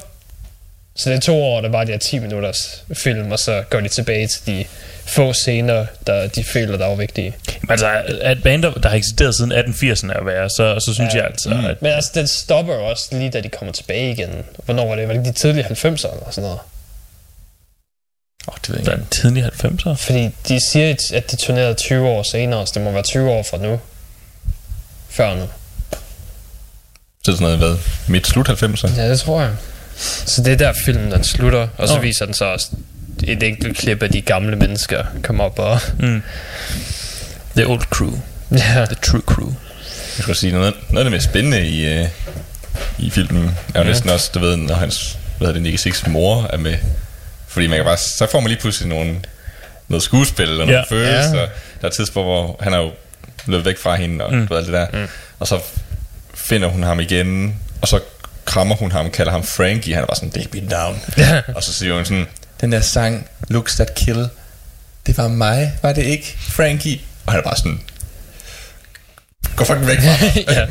[0.95, 3.79] Så det er to år, der var de her 10 minutters film, og så går
[3.79, 4.65] de tilbage til de
[5.05, 7.33] få scener, der de føler, der var vigtige.
[7.61, 7.87] Men altså,
[8.21, 11.17] at bander, der har eksisteret siden 1880'erne at være, så, så synes Ja.
[11.17, 14.29] jeg altså, at Men altså, den stopper jo også lige, da de kommer tilbage igen.
[14.65, 15.07] Hvornår var det?
[15.07, 16.59] Var det de tidlige 90'ere eller sådan noget?
[18.47, 19.01] Åh, oh, det ved jeg er ikke.
[19.01, 19.93] en tidlig 90'er.
[19.93, 23.43] Fordi de siger, at de turnerede 20 år senere, så det må være 20 år
[23.43, 23.79] fra nu.
[25.09, 25.41] Før nu.
[27.25, 27.77] Så er det sådan noget, hvad?
[28.07, 28.95] Midt slut 90'er?
[28.97, 29.51] Ja, det tror jeg.
[30.25, 32.03] Så det er der filmen den slutter, og så oh.
[32.03, 32.67] viser den så også
[33.23, 35.79] et enkelt klip af de gamle mennesker komme op og...
[37.55, 38.11] The old crew.
[38.51, 39.53] Ja, The true crew.
[40.17, 42.05] Jeg skulle sige, noget, noget af det mest spændende i, øh,
[42.99, 43.43] i filmen
[43.75, 43.89] er jo Ja.
[43.89, 46.75] næsten også, du ved, når hans, hvad hedder det, Nicky Six mor er med.
[47.47, 49.15] Fordi man kan bare, så får man lige pludselig nogle,
[49.87, 50.83] noget skuespil og nogle Ja.
[50.89, 51.35] følelser.
[51.39, 51.41] Ja.
[51.41, 51.47] Der
[51.81, 52.91] er et tidspunkt, hvor han er jo
[53.45, 54.47] løbet væk fra hende og mm.
[54.47, 54.99] du ved, alt det der.
[55.01, 55.07] Mm.
[55.39, 55.59] Og så
[56.33, 57.99] finder hun ham igen, og så
[58.45, 59.93] krammer hun ham, kalder ham Frankie.
[59.93, 61.01] Han er bare sådan, det er mit navn.
[61.55, 62.27] Og så siger hun sådan,
[62.63, 64.29] den der sang, Looks That Kill,
[65.05, 67.01] det var mig, var det ikke, Frankie?
[67.25, 67.79] Og han er bare sådan,
[69.55, 70.45] gå fucking væk fra mig.
[70.57, 70.65] ja.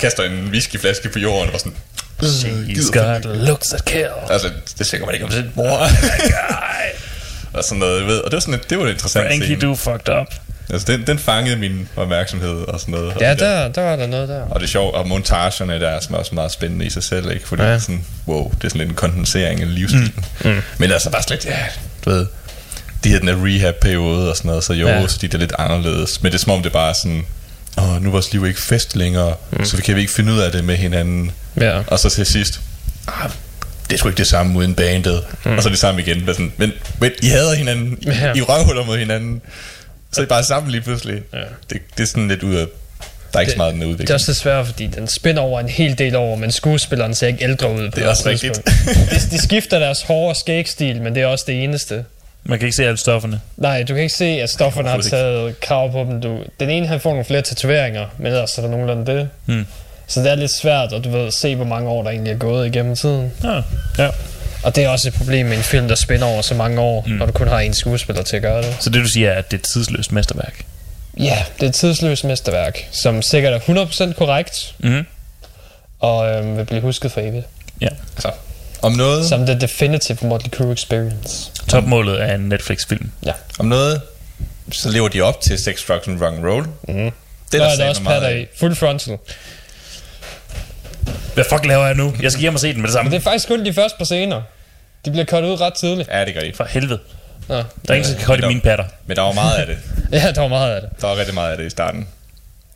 [0.00, 1.76] Kaster en whiskyflaske på jorden og var sådan,
[2.68, 4.08] He's got looks that kill.
[4.30, 5.78] altså, det tænker man ikke om sin mor.
[7.52, 8.18] og sådan noget, jeg ved.
[8.18, 9.60] Og det var sådan et, det var et interessant Frankie, scene.
[9.60, 10.34] du fucked up.
[10.72, 13.14] Altså, den, den fangede min opmærksomhed og sådan noget.
[13.20, 14.42] ja der, der var der noget der.
[14.42, 17.30] og det er sjovt, og montagerne der er er også meget spændende i sig selv,
[17.30, 17.48] ikke?
[17.48, 17.78] Fordi Ja.
[17.78, 20.14] sådan, wow, det er sådan lidt en kondensering af livsstilen.
[20.44, 20.50] Mm.
[20.50, 20.62] Mm.
[20.78, 21.58] Men altså bare slet, ja,
[22.04, 22.26] du ved,
[23.04, 25.06] de her den her rehab-periode og sådan noget, så jo, Ja.
[25.06, 26.22] så de er lidt anderledes.
[26.22, 27.22] Men det er som om, det bare er sådan,
[27.78, 29.64] åh, nu er vores liv ikke fest længere, mm.
[29.64, 31.30] så kan vi ikke finde ud af det med hinanden.
[31.60, 31.80] Ja.
[31.86, 32.60] Og så til sidst,
[33.08, 33.30] ah,
[33.88, 35.22] det er sgu ikke det samme uden bandet.
[35.44, 35.56] Mm.
[35.56, 36.20] Og så det samme igen.
[36.20, 37.98] Hvad Sådan, men, men I hader hinanden.
[38.06, 38.32] Ja.
[38.34, 39.40] I røvhuller mod hinanden.
[40.12, 41.22] Så er I bare sammen lige pludselig.
[41.32, 41.38] Ja.
[41.70, 42.66] Det, det er sådan lidt ud af...
[43.32, 44.06] Der er ikke så meget den udvikling.
[44.06, 47.26] Det er også svært, fordi den spænder over en hel del år, men skuespilleren ser
[47.26, 47.90] ikke ældre ud.
[47.90, 48.60] På Det er også rigtigt.
[49.10, 52.04] de, de skifter deres hår og skægstil, men det er også det eneste.
[52.44, 53.40] Man kan ikke se alle stofferne.
[53.56, 56.20] Nej, du kan ikke se, at stofferne har taget krav på dem.
[56.20, 59.28] Du, den ene han får nogle flere tatoveringer, men ellers er der nogenlunde det.
[59.46, 59.66] Hmm.
[60.06, 62.36] Så det er lidt svært at du ved, se, hvor mange år der egentlig er
[62.36, 63.32] gået igennem tiden.
[63.44, 63.62] Ja.
[63.98, 64.10] ja.
[64.62, 67.04] Og det er også et problem med en film, der spænder over så mange år,
[67.06, 67.12] mm.
[67.12, 68.76] når du kun har en skuespiller til at gøre det.
[68.80, 70.64] Så det du siger er, at det er et tidsløst mesterværk.
[71.18, 75.06] Ja, det er et tidsløst mesterværk, som sikkert er 100% korrekt, Mhm.
[76.00, 77.46] og øhm, vil blive husket for evigt.
[77.80, 77.88] Ja.
[78.18, 78.30] Så,
[78.82, 81.50] om noget, Som the definitive Motley Crue experience.
[81.68, 83.10] Topmålet er en Netflix-film.
[83.26, 83.32] Ja.
[83.58, 84.00] om noget,
[84.72, 86.64] så lever de op til Sex, Drugs and Rock and Roll.
[86.88, 86.94] Mm.
[87.52, 88.46] Det er er der der er også patter i.
[88.56, 89.18] Full frontal.
[91.34, 92.14] Hvad fuck laver jeg nu?
[92.22, 93.10] Jeg skal hjem og se den med det samme.
[93.10, 94.42] Men det er faktisk kun de første par scener.
[95.04, 96.08] De bliver kørt ud ret tidligt.
[96.12, 96.52] Ja, det gør de.
[96.54, 96.98] For helvede.
[97.48, 97.54] Nå.
[97.54, 98.84] Der er ingen, der skal holde mine patter.
[99.06, 99.78] Men der var meget af det.
[100.12, 100.90] Ja, der var meget af det.
[101.00, 102.08] Der var rigtig meget af det i starten.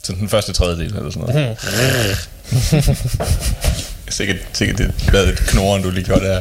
[0.03, 1.59] Så den første tredjedel eller sådan noget.
[4.09, 6.41] sikkert, sikkert det hvad et knoren, du lige gjorde der.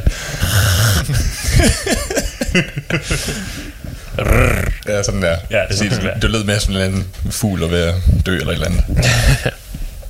[4.88, 5.36] ja, sådan der.
[5.50, 7.94] Ja, det er sådan, det det lød mere som en eller anden fugl at
[8.26, 8.84] dø eller et eller andet.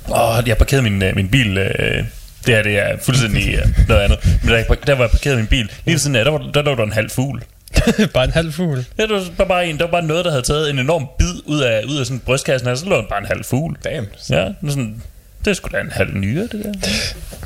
[0.09, 1.57] Åh, jeg parkerede min, øh, min bil...
[1.57, 2.03] Øh,
[2.45, 4.39] det her, det er fuldstændig øh, noget andet.
[4.43, 6.51] Men jeg, par- der var jeg parkeret min bil, lige ved siden af, der var,
[6.53, 7.43] der lå der en halv fugl.
[8.13, 8.85] bare en halv fugl.
[8.97, 11.33] Ja, det var bare, en, der var bare noget, der havde taget en enorm bid
[11.45, 13.77] ud af, ud af sådan brystkassen, og så lå der bare en halv fugl.
[13.83, 14.07] Damn.
[14.29, 15.01] Ja, det er sådan,
[15.45, 16.89] det er sgu da en halv nyere, det der.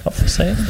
[0.02, 0.66] Hvorfor sagde jeg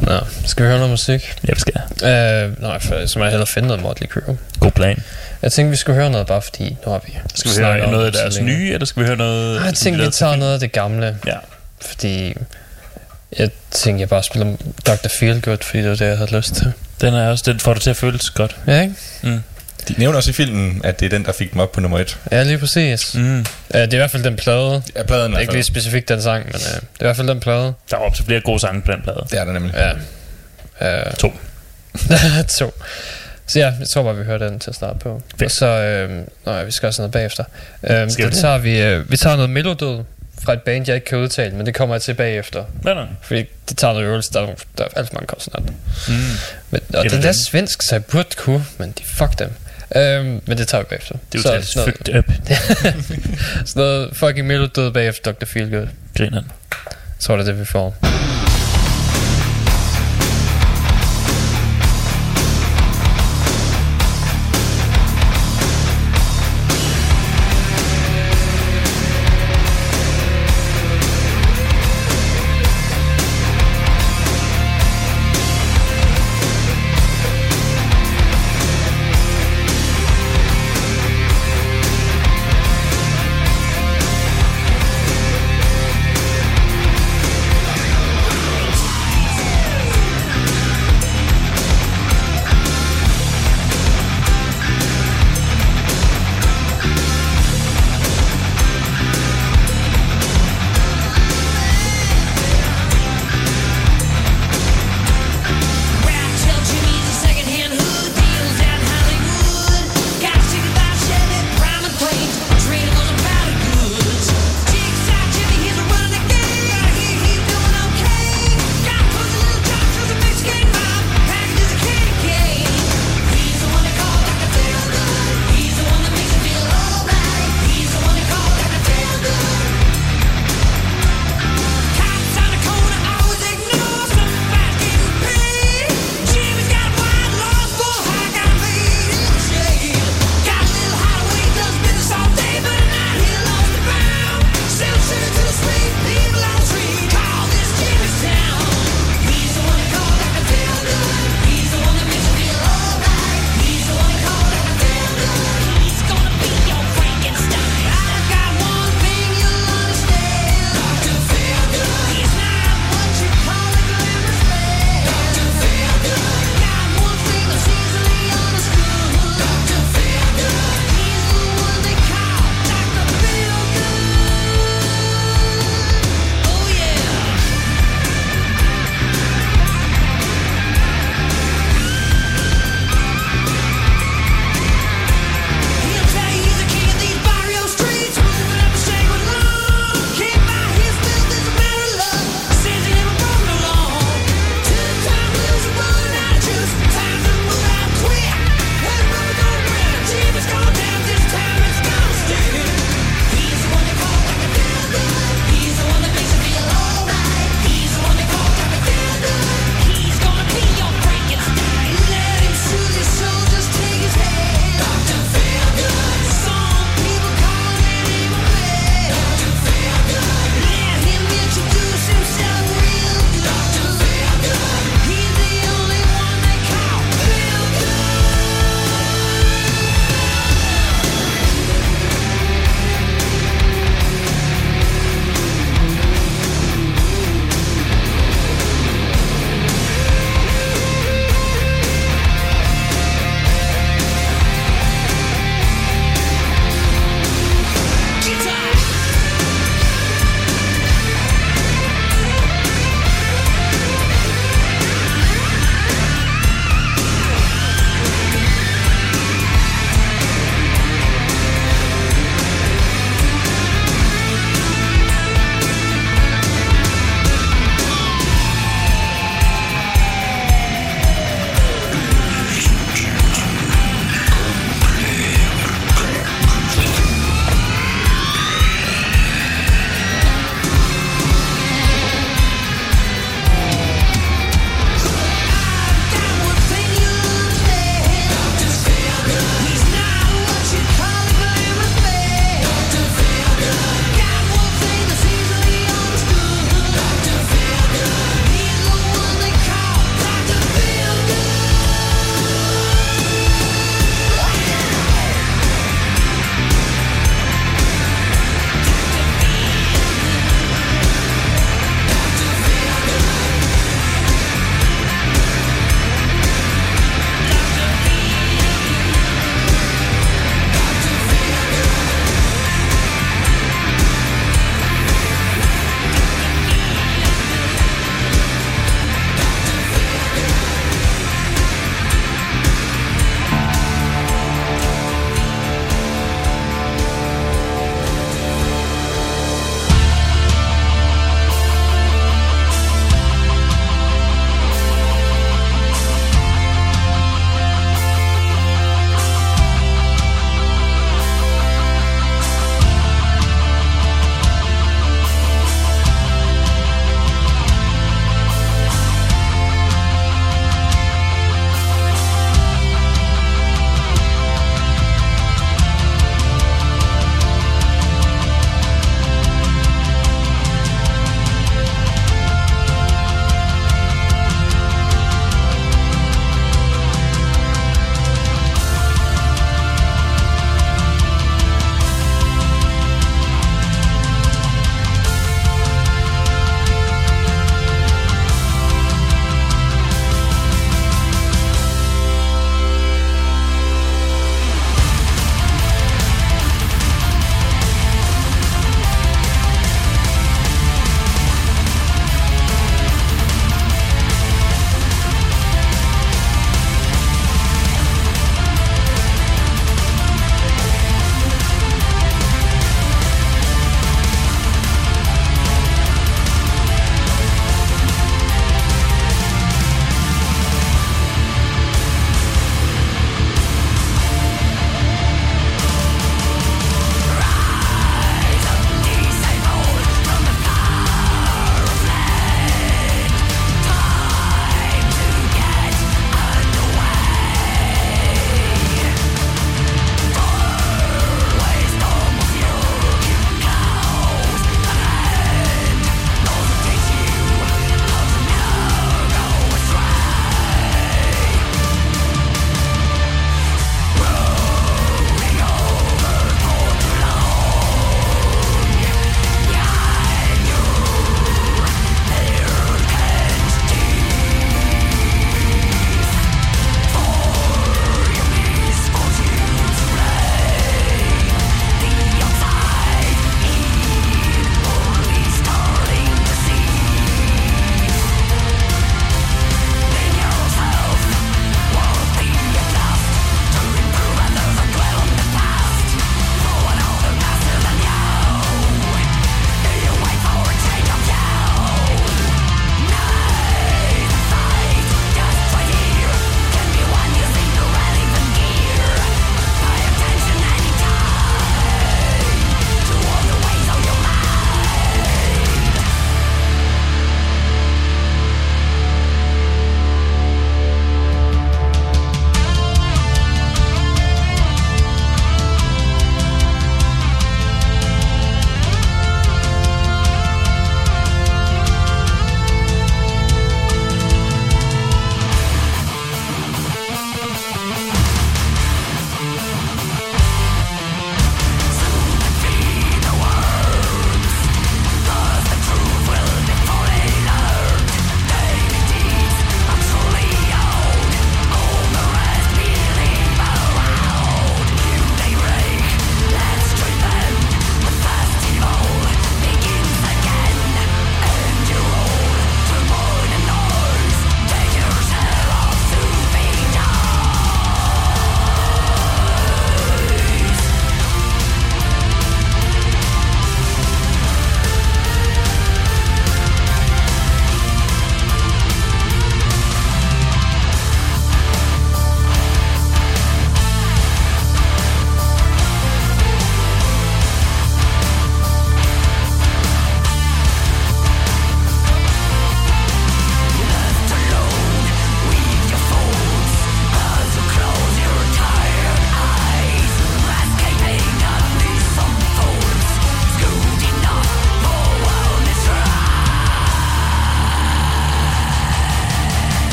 [0.00, 1.34] Nå, skal vi høre noget musik?
[1.48, 1.74] Ja, vi skal.
[2.04, 4.38] Øh, nej, for så må jeg hellere finde noget Motley Crue.
[4.60, 5.02] God plan.
[5.42, 8.06] Jeg tænkte, vi skulle høre noget, bare fordi nu har vi Skal vi høre noget
[8.06, 8.52] af deres længe.
[8.52, 9.56] nye, eller skal vi høre noget...
[9.56, 11.16] Nej, jeg som tænkte, vi tager noget af det gamle.
[11.26, 11.36] Ja.
[11.80, 12.34] Fordi
[13.38, 15.08] jeg tænkte, jeg bare spiller Dr.
[15.18, 16.72] Feelgood, fordi det var det, jeg havde lyst til.
[17.00, 18.56] Den er også, den får det til at føles godt.
[18.66, 18.94] Ja, ikke?
[19.88, 21.98] De nævner også i filmen, at det er den, der fik dem op på nummer
[21.98, 22.18] et.
[22.32, 23.14] Ja, lige præcis.
[23.14, 23.38] Mm.
[23.40, 24.82] Uh, det er i hvert fald den plade.
[24.96, 25.56] Ja, pladen i hvert Ikke fald.
[25.56, 27.74] lige specifikt den sang, men uh, det er i hvert fald den plade.
[27.90, 29.26] Der var op til flere gode sange på den plade.
[29.30, 29.74] Det er der nemlig.
[30.80, 31.06] Ja.
[31.08, 31.32] Uh, To.
[32.58, 32.74] to.
[33.46, 35.22] Så ja, jeg tror bare, vi hører den til at starte på.
[35.30, 35.42] Fedt.
[35.42, 36.10] Og så, øh,
[36.46, 37.44] nej, vi skal også noget bagefter.
[37.84, 38.32] Øh, Skal så vi det?
[38.40, 40.04] tager vi, øh, vi tager noget melodød
[40.44, 42.64] fra et band, jeg ikke kan udtale, men det kommer jeg til bagefter.
[42.82, 43.04] Nej, nej.
[43.22, 44.46] Fordi de tager noget øvelse, der, er-
[44.78, 45.72] der er alt for mange konsonanter.
[46.08, 46.14] Mm.
[46.70, 49.50] Men, og den er svensk, så jeg burde kunne, men de fuck dem.
[49.96, 51.14] Øhm, men det tager vi bagefter.
[51.32, 52.24] Det er så, jo sådan, fucked up.
[52.28, 52.58] noget,
[53.68, 55.44] sådan noget fucking melodød bagefter Dr.
[55.46, 55.86] Feelgood.
[56.16, 56.46] Grineren.
[56.94, 57.96] Jeg tror, det er det, vi får.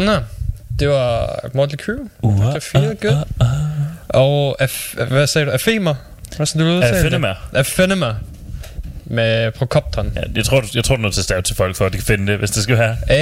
[0.00, 0.20] Sådan der.
[0.78, 2.08] Det var Motley Crue.
[2.22, 3.24] Uh, Det var feel good.
[4.08, 5.50] Og Af- hvad sagde du?
[5.50, 5.94] Afemer?
[6.36, 7.34] Hvad skal du udtale Afenema.
[7.54, 8.12] Afenema.
[9.04, 10.12] Med Procopton.
[10.16, 11.86] Ja, jeg tror, du, jeg tror, du er nødt til at stave til folk, for
[11.86, 12.96] at de kan finde det, hvis det skal være.
[13.10, 13.14] E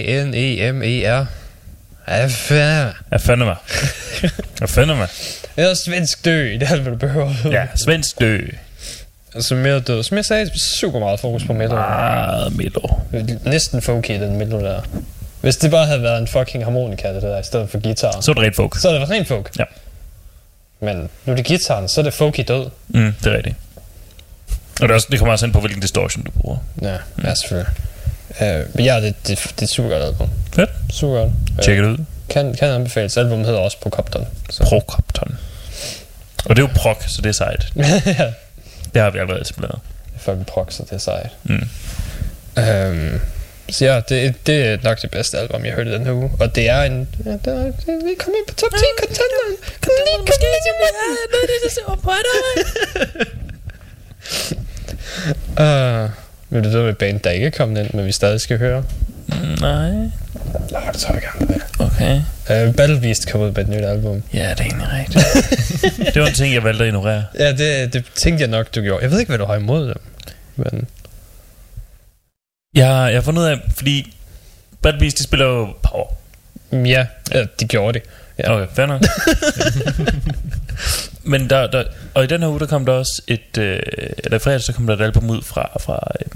[0.00, 1.26] A-E-P-H-A-N-E-M-E-R.
[2.06, 2.92] Afenema.
[3.10, 3.56] Jeg finder mig.
[4.60, 5.08] Jeg finder mig.
[5.56, 7.34] Det er svensk dø, det er alt, hvad du behøver.
[7.50, 8.38] Ja, svensk dø.
[9.34, 10.02] Altså mere død.
[10.02, 11.70] Som jeg sagde, super meget fokus på metal.
[11.74, 12.80] Meget Milo.
[13.44, 14.80] Næsten folky, den middel der.
[15.40, 18.30] Hvis det bare havde været en fucking harmonika, det der, i stedet for guitar, Så
[18.30, 18.78] er det rent folk.
[18.78, 19.50] så havde det rent folk.
[19.58, 19.64] Ja.
[20.80, 22.70] Men nu er det gitaren, så er det folky død.
[22.88, 23.56] Mm, det er rigtigt.
[24.82, 26.56] Og det, er også, det kommer også ind på, hvilken distortion du bruger.
[26.82, 27.24] Ja, mm.
[27.24, 27.72] ja selvfølgelig.
[28.40, 30.28] Uh, men ja, det, det, det er super godt album.
[30.54, 30.70] Fedt.
[30.92, 31.32] Super godt.
[31.62, 31.98] Tjek det ud.
[32.28, 33.16] Kan, kan anbefales.
[33.16, 34.26] Albumet hedder også Procopton.
[34.50, 34.64] Så.
[34.64, 35.38] Procopton.
[36.44, 37.66] Og det er jo prok, så det er sejt.
[38.18, 38.32] ja,
[38.94, 39.78] Det har vi allerede etableret.
[40.06, 41.30] det er fucking proc, så det er sejt.
[41.44, 41.68] Mm.
[42.56, 43.20] Um,
[43.72, 46.30] så ja, det, det er nok det bedste album, jeg hørte den her uge.
[46.40, 47.08] Og det er en...
[47.24, 49.54] Ja, det er, det, vi kommer ind på top 10 contenderen.
[49.82, 50.60] Kom lige, kom lige
[55.60, 56.10] Uh,
[56.50, 58.84] vil du det med band, der ikke er kommet ind, men vi stadig skal høre?
[59.60, 59.90] Nej.
[59.90, 62.16] Nå, det tror jeg gerne, det Okay.
[62.68, 64.22] uh, Battle Beast kom ud med et nyt album.
[64.34, 65.26] Ja, det er egentlig rigtigt.
[66.14, 67.24] det var en ting, jeg valgte at ignorere.
[67.38, 69.02] Ja, det, det tænkte jeg nok, du gjorde.
[69.02, 70.00] Jeg ved ikke, hvad du har imod dem.
[70.56, 70.86] Men
[72.74, 74.16] Jeg, jeg har fundet ud af, fordi
[74.82, 76.06] Bad Beast, de spiller jo power.
[76.70, 78.08] mm, ja, ja de gjorde det.
[78.38, 78.52] Ja.
[78.52, 79.02] Okay, fair nok.
[81.30, 83.80] Men der, der, og i den her uge, der kom der også et, øh,
[84.18, 86.26] eller i fredags, så kom der et album ud fra, fra øh,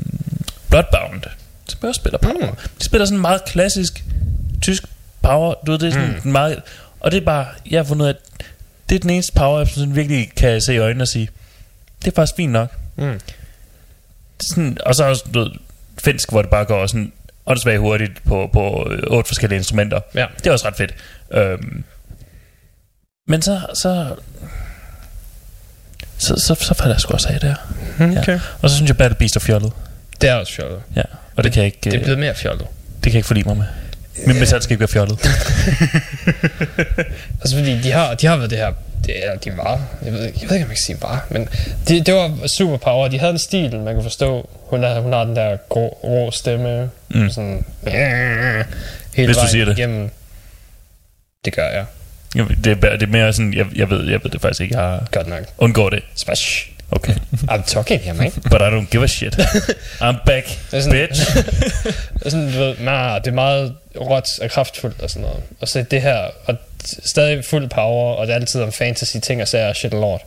[0.71, 1.23] Bloodbound,
[1.69, 2.51] som også spiller power.
[2.51, 2.57] Mm.
[2.79, 4.05] De spiller sådan meget klassisk
[4.63, 4.85] tysk
[5.23, 6.31] power, du ved, det er sådan mm.
[6.31, 6.63] meget,
[7.01, 8.15] og det er bare, jeg har fundet ud af,
[8.89, 11.29] det er den eneste power, jeg sådan virkelig kan se i øjnene og sige,
[12.05, 12.69] det er faktisk fint nok.
[12.97, 13.21] Mm.
[14.39, 15.51] Det er sådan, og så også, du ved,
[16.05, 17.13] finsk, hvor det bare går sådan
[17.47, 20.01] åndssvagt hurtigt på, på øh, otte forskellige instrumenter.
[20.15, 20.27] Ja.
[20.39, 20.95] Det er også ret fedt.
[21.33, 21.85] Øhm,
[23.29, 24.15] men så, så,
[26.19, 27.55] så, så, så falder jeg sgu også af der.
[28.19, 28.41] Okay.
[28.63, 29.73] Og så synes jeg, Battle Beast er fjollet.
[30.21, 30.83] Det er også fjollet.
[30.97, 31.03] Ja,
[31.37, 32.67] og det kan jeg ikke, Det er øh, blevet mere fjollet.
[32.95, 33.67] det kan jeg ikke forlige mig med.
[34.27, 35.19] Min metal skal ikke være fjollet.
[37.41, 38.73] Altså fordi de har, de har været det her
[39.07, 41.27] det er, de var, jeg ved, ikke- jeg ved ikke, om jeg kan sige var,
[41.31, 41.49] men
[41.89, 43.09] det, det var super power.
[43.09, 44.49] De havde en stil, man kunne forstå.
[44.67, 46.91] Hun, er, hun har den der grå, rå stemme.
[47.09, 47.31] Mm.
[47.31, 47.65] Sådan,
[49.15, 49.79] hele Hvis du siger det.
[49.79, 50.11] Igennem.
[51.45, 51.85] Det gør jeg.
[52.35, 54.79] Jeg- det, er, det er mere sådan, jeg, jeg, ved, jeg ved det faktisk ikke,
[54.79, 55.43] jeg har Godt nok.
[55.59, 56.03] undgået det.
[56.17, 56.71] Smash.
[56.91, 57.15] Okay.
[57.51, 58.31] I'm talking here, man.
[58.33, 59.35] But I don't give a shit.
[60.07, 61.37] I'm back, Det er sådan- bitch.
[62.19, 65.43] Det er sådan, du ved, nah, det er meget råt og kraftfuldt og sådan noget.
[65.61, 66.57] Og så det her, og
[67.05, 70.21] stadig fuld power, og det er altid om fantasy ting og sager, shit og lort.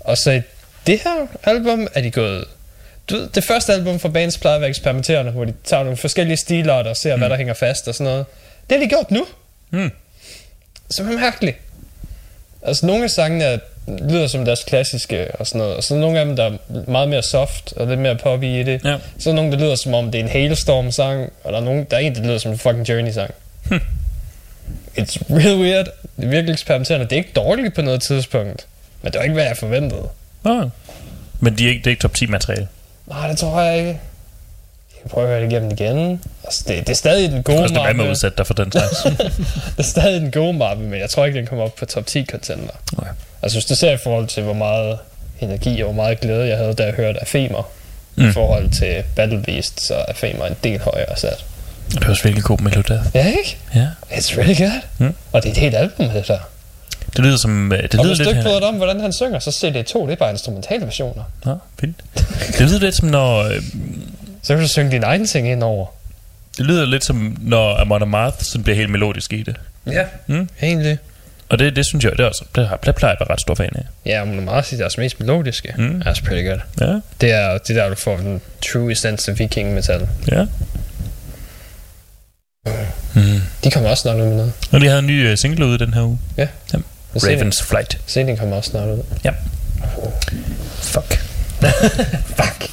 [0.00, 0.40] Og så i
[0.86, 2.44] det her album er de gået...
[3.10, 5.96] Du ved, det første album fra bands plejer at være eksperimenterende, hvor de tager nogle
[5.96, 7.20] forskellige stilarter og ser, mm.
[7.20, 8.26] hvad der hænger fast og sådan noget.
[8.70, 9.26] Det har de gjort nu.
[9.70, 9.90] Mm.
[10.90, 11.56] Som er mærkeligt.
[12.62, 15.76] Altså, nogle af sangene er, lyder som deres klassiske og sådan noget.
[15.76, 16.56] Og så nogle af dem, der er
[16.90, 18.84] meget mere soft og lidt mere poppy i det.
[18.84, 18.96] Ja.
[19.18, 21.86] Så er nogle, der lyder som om, det er en Hailstorm-sang, og der er, nogen,
[21.90, 23.34] der er en, der lyder som en fucking Journey-sang.
[24.98, 25.86] It's real weird.
[26.16, 27.04] Det er virkelig eksperimenterende.
[27.06, 28.66] Det er ikke dårligt på noget tidspunkt.
[29.02, 30.08] Men det var ikke, hvad jeg forventede.
[30.44, 30.66] Ah.
[31.40, 32.68] Men de er ikke, det er ikke top 10 materiale.
[33.06, 33.88] Nej, det tror jeg ikke.
[33.90, 36.20] Jeg kan prøve at høre det igennem igen.
[36.44, 38.04] Altså, det, det er stadig den Det gode koster hvad med mappe.
[38.08, 39.02] at udsætte dig for den slags.
[39.76, 42.06] Det er stadig den gode mappe, men jeg tror ikke, den kommer op på top
[42.06, 42.72] 10 contender.
[43.00, 43.08] Nej.
[43.42, 44.98] Altså, hvis du ser i forhold til, hvor meget
[45.40, 47.70] energi og hvor meget glæde jeg havde, da jeg hørte Afemer.
[48.16, 48.28] Mm.
[48.28, 51.44] i forhold til Battle Beast, så er Afemer en del højere sat.
[51.92, 52.92] Det er også virkelig god melodi.
[53.14, 53.58] Ja, ikke?
[53.74, 53.86] Ja.
[54.10, 54.80] It's really good.
[54.98, 55.14] Mm.
[55.32, 56.38] Og det er et helt album, det der.
[57.16, 57.72] Det lyder som...
[57.72, 58.42] øh, Det og lyder hvis du lidt ikke her.
[58.48, 61.22] bryder dig om, hvordan han synger, så CD2, det er bare instrumentale versioner.
[61.44, 61.96] Nå, fint.
[62.58, 63.38] Det lyder lidt som når...
[63.42, 63.62] øh,
[64.42, 65.86] Så kan du synge din egen ting ind over.
[66.58, 69.56] Det lyder lidt som når Amon Amarth sådan bliver helt melodisk i det.
[69.86, 70.48] Ja, Mm.
[70.62, 70.98] egentlig.
[71.48, 73.34] Og det, det synes jeg, det, er også, det, har, det plejer jeg at være
[73.34, 73.82] ret stor fan af.
[74.06, 75.74] Ja, men meget sige, deres mest melodiske.
[75.78, 76.02] Mm.
[76.06, 76.58] That's pretty good.
[76.80, 78.40] Ja, Det er, det er der, du får den
[78.72, 80.08] true essence af viking metal.
[80.32, 80.44] ja.
[83.14, 83.40] Mm.
[83.64, 84.52] De kommer også snart ud med noget.
[84.72, 86.18] Og de havde en ny uh, single ude den her uge.
[86.36, 86.46] Ja.
[86.74, 86.78] ja.
[87.16, 87.98] Ravens Flight.
[88.08, 89.02] CD'en kommer også snart ud.
[90.82, 91.20] Fuck.
[92.40, 92.70] Fuck.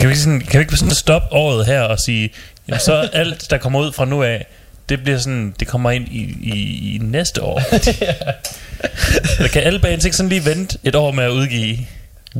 [0.00, 2.30] Kan vi, ikke sådan, kan vi ikke sådan stoppe året her og sige,
[2.68, 4.46] jamen så alt, der kommer ud fra nu af,
[4.88, 7.62] det bliver sådan, det kommer ind i, i, i næste år.
[9.38, 11.78] Eller kan alle bands ikke sådan lige vente et år med at udgive?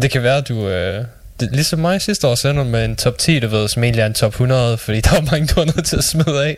[0.02, 0.68] Det kan være, du...
[0.68, 1.04] Øh,
[1.40, 4.06] det, ligesom mig sidste år sender med en top 10, du ved, som egentlig er
[4.06, 6.56] en top 100, fordi der er mange, du er nødt til at smide af.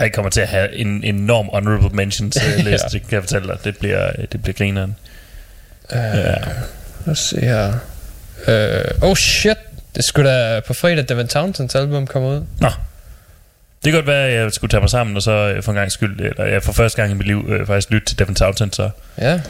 [0.00, 2.76] Jeg kommer til at have en enorm honorable mentions liste, Ja.
[2.76, 3.56] det kan jeg fortælle dig.
[3.64, 4.96] Det bliver, det bliver grineren.
[5.90, 6.34] Uh, Ja.
[7.06, 7.72] Lad os se her.
[8.48, 9.56] Uh, oh shit,
[9.96, 12.42] det skulle da på fredag, Devin Townsends album kom ud.
[12.60, 12.68] Nå.
[13.84, 15.76] Det kan godt være, at jeg skulle tage mig sammen, og så øh, for en
[15.76, 18.34] gang skyld, eller jeg for første gang i mit liv, øh, faktisk lytte til Devin
[18.34, 19.40] Townsend, så Ja,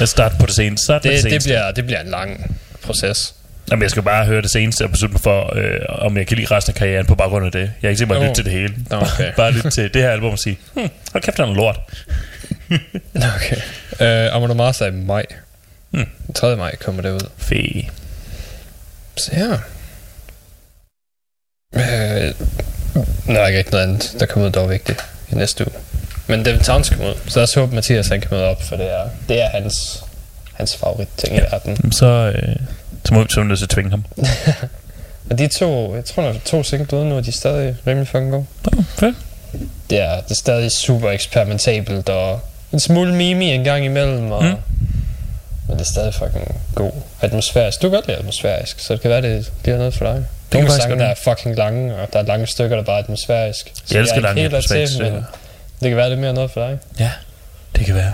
[0.00, 0.84] jeg starter på det seneste.
[0.84, 1.48] Start det, det, det det, seneste.
[1.48, 3.34] bliver, det bliver en lang proces.
[3.70, 6.36] Jamen, jeg skal bare høre det seneste og beslutte mig for, øh, om jeg kan
[6.36, 7.72] lide resten af karrieren på baggrund af det.
[7.82, 8.74] Jeg er ikke sikker på at lytte til det hele.
[8.90, 9.32] Okay.
[9.36, 11.80] bare lytte til det her album og sige, hm, hold kæft, han er lort.
[13.36, 13.56] Okay.
[14.00, 15.26] Uh, Amon Amarth er i maj.
[15.90, 16.06] Hmm.
[16.34, 16.56] 3.
[16.56, 17.28] maj kommer det ud.
[17.38, 17.62] Fæ.
[19.16, 19.52] Så ja.
[21.74, 22.34] Øh,
[23.26, 25.80] der er ikke noget andet, der kommer ud, der er vigtigt i næste uge.
[26.26, 28.76] Men Devin Towns kommer ud, så lad os håbe, Mathias han kan møde op, for
[28.76, 30.04] det er, det er hans,
[30.60, 31.92] hans favorit ting i verden.
[31.92, 32.56] Så, øh,
[33.04, 34.04] så må vi nødt til at tvinge ham.
[35.30, 37.76] Og de to, jeg tror, der er to singler ude nu, og de er stadig
[37.86, 38.46] rimelig fucking gode.
[38.72, 39.16] Nå, fedt.
[39.90, 42.40] Det er, det er stadig super eksperimentabelt, og
[42.72, 44.48] en smule mimi en gang imellem, og, Mm.
[45.68, 46.90] men det er stadig fucking god
[47.20, 47.82] atmosfærisk.
[47.82, 50.24] Du kan godt lide atmosfærisk, så det kan være, det bliver noget for dig.
[50.50, 53.02] kan Nogle sange, der er fucking lange, og der er lange stykker, der bare er
[53.02, 53.72] atmosfærisk.
[53.74, 55.22] Så Jeg elsker er ikke lange atmosfæriske men stykker.
[55.80, 56.78] Det kan være, det er mere noget for dig.
[56.98, 57.10] Ja,
[57.76, 58.12] det kan være.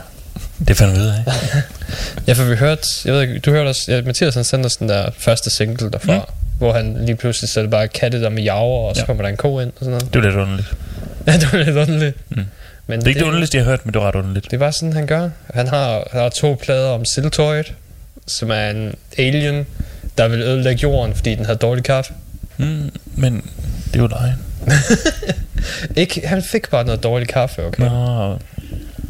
[0.69, 1.25] Det fandt vi ud af.
[2.27, 4.77] Ja, for vi hørte, jeg ved ikke, du hørte os, ja, Mathias han sendte os
[4.77, 6.23] den der første single derfra, Mm.
[6.59, 9.07] hvor han lige pludselig sætter bare katte der med javer, og så Ja.
[9.07, 10.15] kommer der en ko ind og sådan noget.
[10.15, 10.69] Det var lidt underligt.
[11.27, 12.17] Ja, det var lidt underligt.
[12.31, 12.45] Mm.
[12.87, 14.51] Men Det er ikke det underligste, jeg har hørt, men det var ret underligt.
[14.51, 15.29] Det bare sådan, han gør.
[15.55, 17.65] Han har, han har to plader om Siltoid,
[18.27, 19.67] som er en alien,
[20.19, 22.13] der vil ødelægge jorden, fordi den har dårlig kaffe.
[22.57, 23.51] Mm, men
[23.93, 24.43] det jo løgn.
[25.97, 27.83] Ikke, han fik bare noget dårlig kaffe, okay?
[27.83, 28.39] Nå.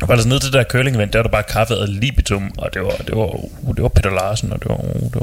[0.00, 1.86] Jeg var altså nede til det der curling event, der var der bare kaffe ad
[1.86, 3.26] libitum, og det var, det var,
[3.74, 5.20] det var Peter Larsen, og det var, det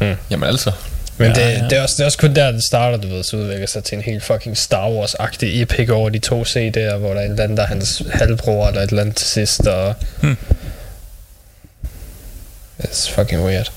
[0.00, 0.72] var Jamen altså.
[1.16, 1.68] Men Ja, det, ja.
[1.70, 3.84] Det, er også, det er også kun der, det starter, du ved, så udvikler sig
[3.84, 7.30] til en helt fucking Star Wars-agtig epic over de to CD'er, hvor der er en
[7.30, 9.94] eller anden, der er hans halvbror, eller et eller andet til sidst, og...
[10.20, 10.36] Hmm.
[12.78, 13.72] It's fucking weird.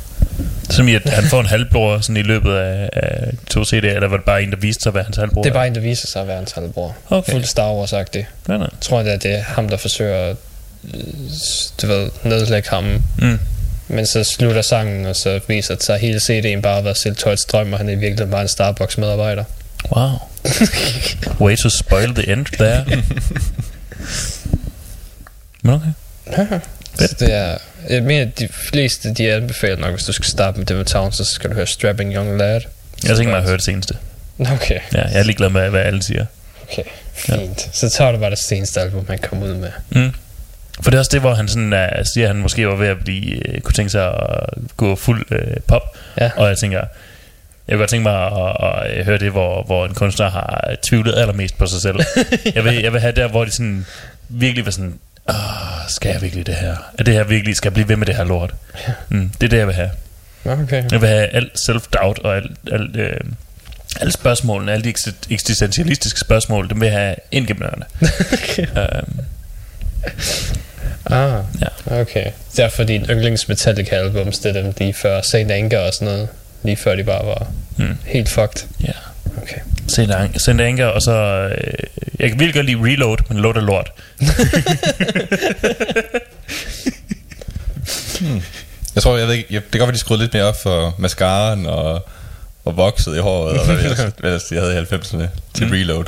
[0.69, 4.07] Som i, at han får en halvbror sådan i løbet af, af to CD'er, eller
[4.07, 5.43] var det bare en, der viste sig at være hans halvbror?
[5.43, 6.95] Det er bare en, der viser sig at være hans halvbror.
[7.09, 7.31] Okay.
[7.31, 8.25] Fuldt Star Wars-agtig.
[8.47, 8.67] Nej, nej.
[8.71, 10.35] Jeg tror, det er, det er ham, der forsøger at
[10.93, 11.03] øh,
[11.81, 13.03] du ved, nedlægge ham.
[13.17, 13.39] Mm.
[13.87, 16.97] Men så slutter sangen, og så viser det sig, at hele CD'en bare har været
[16.97, 19.43] Siltoids drøm, og han er i virkeligheden bare en Starbucks-medarbejder.
[19.95, 20.09] Wow.
[21.39, 22.85] Way to spoil the end there.
[25.61, 26.59] Men okay.
[26.99, 27.57] Så det er...
[27.89, 31.25] Jeg mener, de fleste, de anbefaler nok, hvis du skal starte med Devil Town, så
[31.25, 32.61] skal du høre Strapping Young Lad.
[33.07, 33.97] Jeg tænker mig at høre det seneste.
[34.39, 36.25] Okay, Ja, jeg er ligeglad med, hvad alle siger.
[36.63, 36.83] okay,
[37.13, 37.69] fint.
[37.73, 39.71] Så tager du bare det seneste album, han kom ud med.
[39.89, 40.11] Mm.
[40.81, 41.79] For det er også det, hvor han sådan, uh,
[42.13, 45.25] siger, at han måske var ved at blive, uh, kunne tænke sig at gå fuld
[45.31, 45.81] uh, pop.
[46.21, 46.31] Ja.
[46.35, 46.77] Og jeg tænker,
[47.67, 50.75] jeg kunne godt tænke mig at, at, at høre det, hvor, hvor en kunstner har
[50.83, 51.99] tvivlet allermest på sig selv.
[52.55, 53.85] jeg, vil, jeg vil have der, hvor de sådan
[54.29, 54.99] virkelig var sådan,
[55.29, 55.35] Åh,
[55.87, 56.75] skal jeg virkelig det her?
[56.99, 58.53] Er det her virkelig, skal jeg blive ved med det her lort?
[59.09, 59.89] Mm, det er det, jeg vil have.
[60.45, 60.83] Okay.
[60.91, 63.17] Jeg vil have alt self-doubt og alt, alt, øh,
[63.99, 67.85] alle spørgsmålene, alle de eksi- eksistentialistiske spørgsmål, dem vil jeg have ind gennem ørerne.
[68.97, 69.19] øhm,
[71.05, 72.01] Ah, Ja.
[72.01, 72.31] okay.
[72.57, 76.27] Derfor din yndlings Metallica albums, det er dem lige før Saint Anger og sådan noget.
[76.63, 77.47] Lige før de bare var
[77.77, 77.97] Mm.
[78.05, 78.67] helt fucked.
[78.83, 78.91] ja.
[79.41, 79.57] Okay.
[79.87, 81.11] Send Send Anger, og så...
[81.11, 81.73] Øh,
[82.19, 83.91] jeg kan virkelig godt lide Reload, men Load er lort.
[88.95, 90.61] Jeg tror, jeg ved ikke, jeg, det kan godt være, de skruede lidt mere op
[90.63, 92.07] for mascaraen og,
[92.65, 95.65] og vokset i håret, og hvad, det ellers, hvad ellers de havde i 90'erne til
[95.67, 95.71] Mm.
[95.71, 96.05] Reload.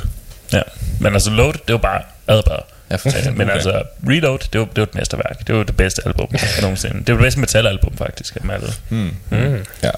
[0.52, 0.62] Ja.
[1.00, 2.60] Men altså Load, det var bare adbare.
[2.90, 3.54] Ja, for- Men okay.
[3.54, 5.46] altså, Reload, det var, det var et mesterværk.
[5.46, 6.28] Det var det bedste album
[6.62, 6.96] nogensinde.
[6.98, 8.66] Det var det bedste metalalbum, faktisk, af dem alle.
[8.88, 9.10] Mm.
[9.30, 9.64] Mm.
[9.82, 9.90] Ja.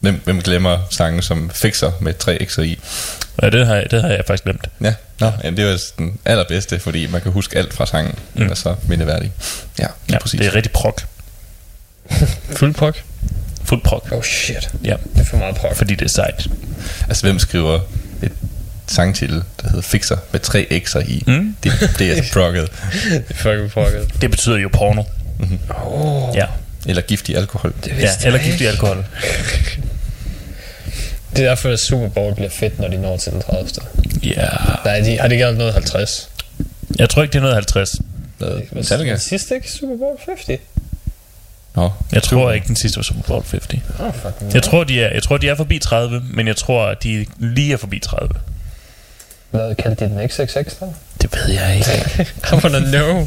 [0.00, 2.78] Hvem, hvem glemmer sange som Fixer med tre x'er i?
[3.42, 4.68] Ja, det har, jeg- det har jeg faktisk glemt.
[4.80, 8.14] Ja, Nå, jamen, det var den allerbedste, fordi man kan huske alt fra sangen.
[8.36, 8.50] Den Mm.
[8.50, 9.32] er så mindeværdig.
[9.78, 10.38] Ja, Ja, præcis.
[10.40, 11.02] det er rigtig prok.
[12.58, 13.02] Fuld prok?
[13.64, 14.08] Fuld prok.
[14.12, 14.70] Oh shit.
[14.84, 15.76] Ja, Det er for meget prok.
[15.76, 16.46] fordi det er sejt.
[17.08, 17.80] Altså, hvem skriver
[18.22, 18.32] et
[18.86, 21.24] sangtitel, der hedder Fixer med tre x'er i?
[21.26, 21.56] Mm.
[21.64, 22.68] Det, det er altså prokket.
[23.10, 24.10] Det er fucking prokket.
[24.20, 25.02] Det betyder jo porno.
[25.84, 26.46] Oh, Ja,
[26.88, 27.72] Eller giftig alkohol.
[27.84, 28.50] det ja vidste eller jeg ikke.
[28.50, 29.04] giftig alkohol.
[31.36, 33.68] Det er derfor, at Super Bowl bliver fedt, når de når til den 30.
[34.22, 34.46] Ja,
[34.84, 36.30] Nej, de, har de ikke alt noget 50?
[36.98, 37.96] jeg tror ikke, det er noget 50.
[38.38, 38.50] Hvad?
[38.72, 39.10] Metallica?
[39.10, 40.60] den sidste ikke Super Bowl 50?
[41.74, 43.82] Nå, Jeg tror ikke, den sidste var Super Bowl 50.
[44.00, 46.86] Oh, fucking Jeg tror, de er, jeg tror, de er forbi 30, men jeg tror,
[46.86, 48.34] at de lige er forbi 30.
[49.50, 50.92] Hvad kaldte de den XXX der?
[51.22, 52.26] Det ved jeg ikke.
[52.52, 53.26] I wanna know.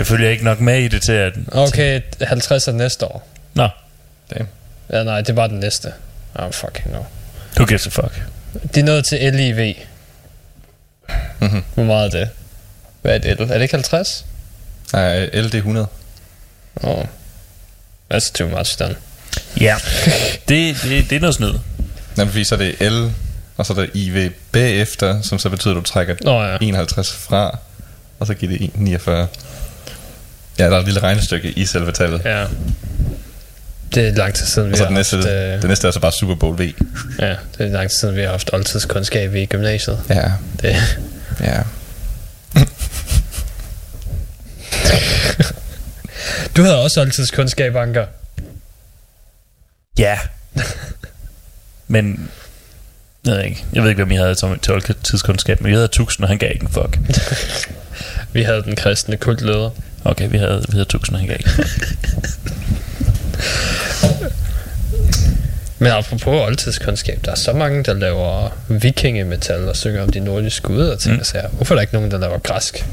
[0.00, 1.32] Jeg følger ikke nok med i det til, at...
[1.52, 3.28] Okay, 50 er næste år.
[3.54, 3.68] Nå,
[4.92, 5.92] Ja, nej, det er bare den næste.
[6.34, 6.98] Oh, fucking no.
[7.56, 8.22] who gives a fuck?
[8.74, 9.74] De er nået til LIV.
[11.40, 11.62] Mhm.
[11.74, 12.28] Hvor meget er det?
[13.02, 13.40] Hvad er det?
[13.40, 14.26] Er det ikke 50?
[14.92, 15.86] Nej, LD 100.
[16.82, 17.04] Oh.
[18.14, 18.96] That's too much then.
[19.60, 19.76] Ja,
[20.48, 21.52] det, det, det er noget snyd.
[22.16, 23.10] Nej, fordi så er det L,
[23.56, 26.56] og så er der IV bagefter, som så betyder, at du trækker Nå ja.
[26.60, 27.58] 51 fra,
[28.20, 29.28] og så giver det 49.
[30.60, 32.22] Ja, der er et lille regnestykke i selve tallet.
[32.24, 32.46] Ja.
[33.94, 35.28] Det er lang tid siden, vi Og så har det næste, haft...
[35.28, 35.32] Øh,
[35.62, 36.72] det næste er så bare Super Bowl V.
[37.18, 40.00] ja, det er lang tid siden, vi har haft oldtidskundskab i gymnasiet.
[40.08, 40.32] Ja,
[40.62, 40.76] Det,
[41.40, 41.62] ja.
[46.56, 48.06] du havde også oldtidskundskab, Anker.
[49.98, 50.18] Ja.
[51.88, 52.30] men...
[53.26, 53.64] Jeg ved ikke.
[53.72, 56.38] Jeg ved ikke, hvem I havde som til oldtidskundskab, men vi havde Tuxen, og han
[56.38, 56.98] gav ikke en fuck.
[58.32, 59.70] Vi havde den kristne kultleder.
[60.04, 61.50] Okay, vi havde, vi havde Tuxen, og han gav ikke.
[65.78, 70.62] Men apropos oldtidskundskab, der er så mange, der laver vikingemetal og synger om de nordiske
[70.68, 71.24] guder og ting Mm.
[71.24, 71.48] og.
[71.52, 72.86] Hvorfor er der ikke nogen, der laver græsk?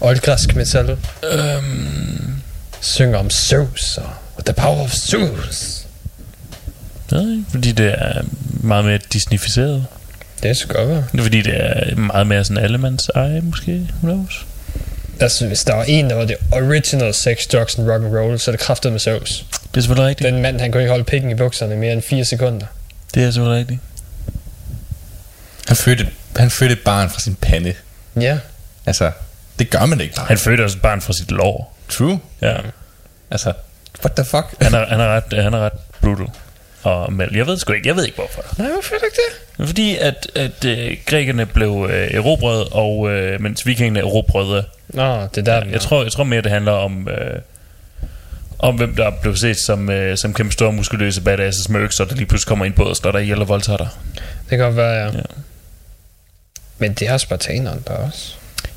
[0.00, 0.90] Oldgræsk metal
[1.32, 2.32] øhm,
[2.80, 3.98] synger om Zeus
[4.36, 5.86] og The Power of Zeus.
[7.12, 8.22] ikke, fordi det er
[8.60, 9.86] meget mere disneyficeret.
[10.42, 11.04] Det skal godt være.
[11.22, 13.88] Fordi, det er meget mere sådan allemands eje, måske.
[14.02, 14.46] Who knows?
[15.20, 18.38] Altså, hvis der var en, der var det original sex, drugs and rock and roll,
[18.38, 19.44] så er det kraftet med Zeus.
[19.50, 20.32] Det er selvfølgelig rigtigt.
[20.32, 22.66] Den mand, han kunne ikke holde pikken i bukserne i mere end 4 sekunder.
[23.14, 23.80] Det er selvfølgelig rigtigt.
[25.68, 27.74] Han fødte, han fødte et barn fra sin pande.
[28.20, 28.38] Ja.
[28.86, 29.10] Altså,
[29.58, 30.26] det gør man ikke bare.
[30.26, 31.76] Han fødte også et barn fra sit lår.
[31.88, 32.20] True.
[32.42, 32.56] Ja.
[33.30, 33.52] Altså,
[34.04, 34.46] what the fuck?
[34.60, 36.26] Han er, han er, ret, han er ret brutal.
[36.82, 38.42] Og men jeg ved sgu ikke, jeg ved ikke hvorfor.
[38.58, 39.20] Nej, hvorfor er det ikke
[39.58, 39.66] det?
[39.66, 44.64] Fordi at, at øh, grækerne blev øh, erobret, og øh, mens vikingerne erobrede.
[44.92, 47.08] Nå, det er der, Jeg tror, jeg tror mere, det handler om...
[47.08, 47.40] Øh,
[48.58, 52.14] om hvem der blev set som, øh, som kæmpe store muskuløse badasses med økser, der
[52.14, 53.88] lige pludselig kommer ind på og slår dig ihjel og voldtager dig.
[54.14, 55.04] Det kan godt være, ja.
[55.04, 55.10] Ja.
[55.16, 55.22] ja.
[56.78, 58.34] Men det har spartanerne der også.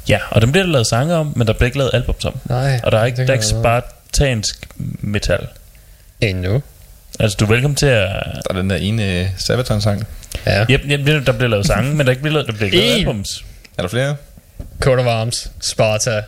[0.09, 2.39] Ja, og dem bliver der lavet sange om, men der bliver ikke lavet album om.
[2.45, 2.79] Nej.
[2.83, 4.67] Og der er ikke, der er ikke spartansk
[5.01, 5.47] metal.
[6.21, 6.61] Endnu.
[7.19, 8.09] Altså, du er velkommen til at...
[8.23, 10.07] Der er den der ene uh, Sabaton-sang.
[10.45, 10.65] Ja.
[10.69, 12.77] Yep, yep, der bliver lavet sange, men der, er ikke bliver lavet, der bliver ikke
[12.77, 13.45] lavet albums.
[13.77, 14.15] Er der flere?
[14.79, 16.23] Coat of Arms, Sparta,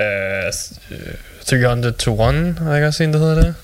[0.00, 0.52] uh,
[1.46, 3.54] 300 to 1, har jeg også en, der hedder det?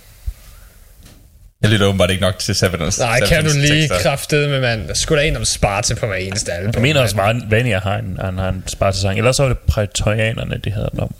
[1.63, 4.89] Jeg lytter åbenbart ikke nok til Sabbatons Nej, kan du lige kraftede med mand.
[4.89, 6.73] Der skulle da en om Sparta på hver eneste album.
[6.75, 9.19] Jeg mener også meget, Vania har en, han har en Sparta-sang.
[9.19, 11.15] Ellers så var det prætorianerne, de havde den om.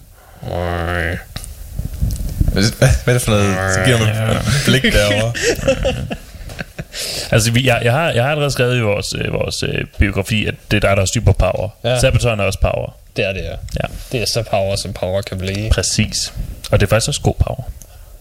[2.53, 2.65] Hvad,
[3.07, 3.75] er det for noget?
[3.75, 5.33] Så giver mig et blik derovre.
[7.31, 10.47] Altså, vi, jeg, jeg, har, jeg har allerede skrevet i vores, øh, vores øh, biografi,
[10.47, 11.69] at det er dig, der er superpower.
[11.85, 11.91] Ja.
[11.91, 12.01] Ja.
[12.01, 12.97] Sabaton er også power.
[13.17, 13.51] Det er det, ja.
[13.51, 15.71] Ja, Det er så power, som power kan blive.
[15.71, 16.33] præcis.
[16.71, 17.63] Og det er faktisk også god power.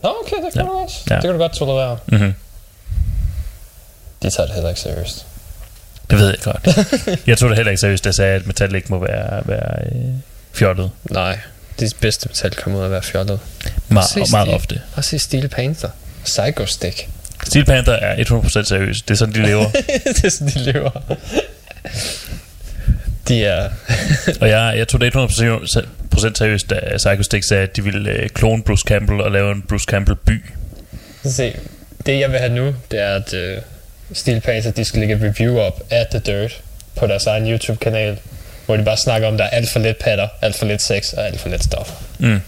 [0.03, 0.67] Nå, okay, det kan Ja.
[0.67, 0.97] du også.
[1.09, 1.15] Ja.
[1.15, 1.97] Det kan du godt tolerere.
[2.07, 2.33] Mm-hmm.
[4.23, 5.25] De tager det heller ikke seriøst.
[6.09, 6.67] Det ved jeg godt.
[7.27, 9.85] jeg tog det heller ikke seriøst, da jeg sagde, at metal ikke må være, være
[9.85, 10.01] øh,
[10.53, 10.91] fjollet.
[11.03, 11.39] Nej,
[11.79, 13.39] de bedste metal kommer ud af at være fjollet.
[13.87, 14.55] Meget, Præcis, meget det.
[14.55, 14.81] ofte.
[14.95, 15.89] Og se Steel Panther.
[16.23, 17.09] Psycho Stick.
[17.45, 19.07] Steel Panther er 100% seriøst.
[19.07, 19.69] Det er sådan, de lever.
[20.15, 20.91] det er sådan, de lever.
[23.27, 23.69] De er...
[24.41, 28.29] Og jeg, jeg tog det 100% seriøst, da Psycho Stick sagde, at de ville øh,
[28.29, 30.43] klone Bruce Campbell og lave en Bruce Campbell by.
[31.25, 31.55] Se,
[32.05, 33.63] det jeg vil have nu, det er, at uh,
[34.13, 36.61] Steel Panther, de skal lægge review op af The Dirt
[36.95, 38.17] på deres egen YouTube-kanal,
[38.65, 40.81] hvor de bare snakker om, at der er alt for lidt patter, alt for lidt
[40.81, 41.91] sex og alt for lidt stof.
[42.19, 42.39] Mm.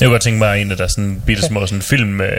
[0.00, 2.30] Jeg kunne godt tænke mig en af der sådan bitte små sådan film øh,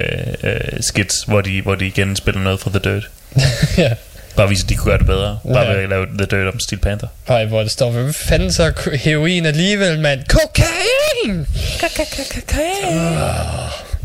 [0.43, 3.09] øh, skits, hvor de, hvor de igen spiller noget fra The Dirt.
[3.77, 3.93] ja,
[4.35, 5.39] Bare vise, at de kunne gøre det bedre.
[5.53, 5.73] Bare Ja.
[5.73, 7.07] ved at lave The Dirt om Steel Panther.
[7.27, 10.21] Ej, hvor det står, hvad fanden så er heroin alligevel, mand?
[10.29, 11.47] Kokain!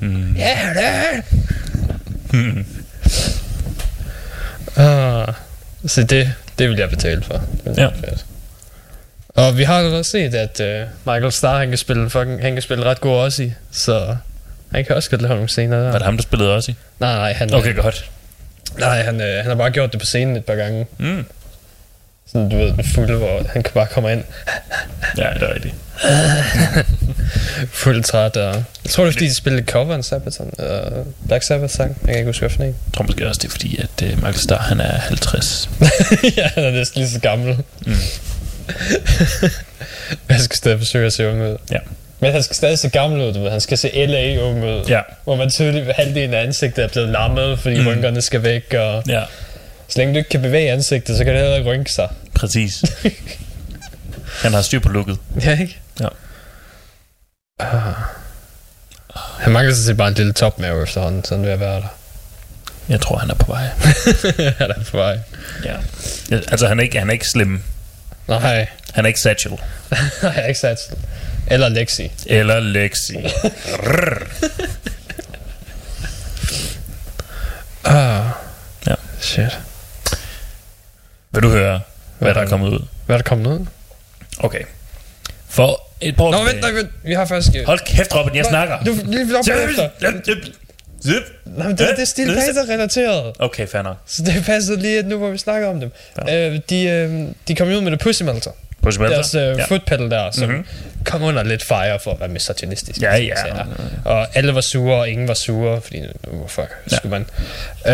[0.00, 0.34] Mm.
[0.36, 1.22] Ja, det
[2.32, 2.64] det.
[4.76, 5.34] Ah,
[5.86, 7.42] så det, det vil jeg betale for.
[7.64, 7.86] Det Ja.
[7.86, 8.24] fedt.
[9.35, 12.62] Og vi har allerede set, at uh, Michael Starr, han kan spille, fucking, han kan
[12.62, 14.16] spille ret god også i, så
[14.72, 15.85] han kan også godt lave nogle scener der.
[15.91, 16.74] Var det ham, der spillede også i?
[17.01, 18.11] Nej, nej, han, Okay, øh, godt.
[18.78, 20.87] nej han, øh, han har bare gjort det på scenen et par gange.
[20.99, 21.26] Mm.
[22.33, 24.24] Sådan, du ved, den fulde, hvor han kan bare komme ind
[25.18, 25.74] Ja, det er rigtigt.
[27.83, 28.37] fuldt træt.
[28.37, 28.64] Og...
[28.85, 31.97] Jeg tror, det er fordi, de spillede cover en Sabaton, uh, Black Sabbath sang.
[32.01, 32.68] Jeg kan ikke huske, hvilken en.
[32.87, 35.70] Jeg tror måske også, det er fordi, at uh, Michael Starr, han er 50.
[36.37, 37.59] ja, han er næsten lige så gammel.
[37.87, 37.95] Mm.
[40.27, 41.57] Men han skal stadig forsøge at se ung ud.
[41.71, 41.79] Ja.
[42.21, 43.51] Men han skal stadig se gammel ud, du ved.
[43.51, 44.85] Han skal se LA ung ud.
[44.89, 45.01] Ja.
[45.25, 47.87] Hvor man tydeligt halvdelen af ansigtet er blevet lammet, fordi mm.
[47.87, 48.75] Rynkerne skal væk.
[48.75, 49.23] Og Ja,
[49.89, 52.09] så længe du ikke kan bevæge ansigtet, så kan det heller ikke rynke sig.
[52.35, 52.85] præcis.
[54.43, 55.19] han har styr på looket.
[55.45, 55.79] Ja, ikke?
[56.01, 56.07] Ja.
[57.61, 57.93] Ah.
[59.41, 61.97] Han mangler sig bare en lille topmave efterhånden, sådan vil jeg være der.
[62.89, 63.63] Jeg tror, han er på vej.
[64.59, 65.19] han er på vej.
[65.65, 65.75] Ja.
[66.31, 67.63] Ja, Altså, han er ikke, han er ikke slim.
[68.29, 69.53] Nej, Han er ikke Satchel.
[70.23, 70.79] nej, ikke sat.
[71.47, 72.12] Eller Lexi.
[72.27, 73.16] Eller Lexi.
[77.85, 78.25] Ah.
[78.87, 78.95] Ja.
[79.20, 79.59] Shit.
[81.33, 81.81] Vil du høre,
[82.18, 82.87] hvad der er kommet ud?
[83.07, 83.66] Hvad er der kommet ud?
[84.39, 84.62] Okay.
[85.49, 86.91] For et par Nå, vent, nej, vent.
[87.03, 87.66] Vi har faktisk...
[87.66, 88.85] Hold kæft, Robin, jeg snakker.
[88.85, 89.89] Du, lige op efter.
[91.03, 91.22] Zip.
[91.44, 93.32] Nej, men det, det er Steel Panther relateret.
[93.38, 93.96] Okay, fair nok.
[94.07, 95.90] Så det passer lige at nu, hvor vi snakker om dem.
[96.28, 96.48] Ja.
[96.50, 98.50] Øh, de, øh, de kom ud med det Pussy Melter.
[98.82, 99.48] Pussy Melter, Deres øh, ja.
[99.57, 99.64] ja.
[99.64, 100.57] foot pedal der, som Mhm.
[100.57, 101.05] mm-hmm.
[101.05, 103.03] kom under lidt fire for at være misogynistisk.
[103.03, 103.34] Ja, ja.
[104.05, 106.96] Og alle var sure, og ingen var sure, fordi hvorfor Ja.
[106.96, 107.26] skulle man?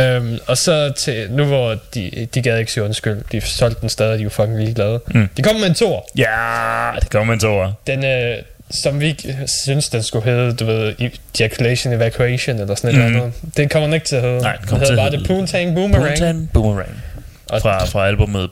[0.02, 3.18] Øhm, og så til nu, hvor de, de gad ikke sige undskyld.
[3.32, 5.00] De solgte den stadig, de var fucking ligeglade.
[5.14, 5.28] Mm.
[5.36, 6.08] De kom med en tor.
[6.18, 7.72] Ja, det kommer man til over.
[7.86, 8.36] Den, øh,
[8.70, 10.94] som vi ikke synes, den skulle hedde, du ved,
[11.40, 13.06] ejaculation evacuation, eller sådan et Mhm.
[13.06, 13.56] eller andet.
[13.56, 14.38] Det kommer den ikke til at hedde.
[14.38, 16.04] Nej, den kommer til at bare det Poontang Boomerang.
[16.06, 17.02] Poontang Boomerang.
[17.50, 18.50] Og- Fra, fra albumet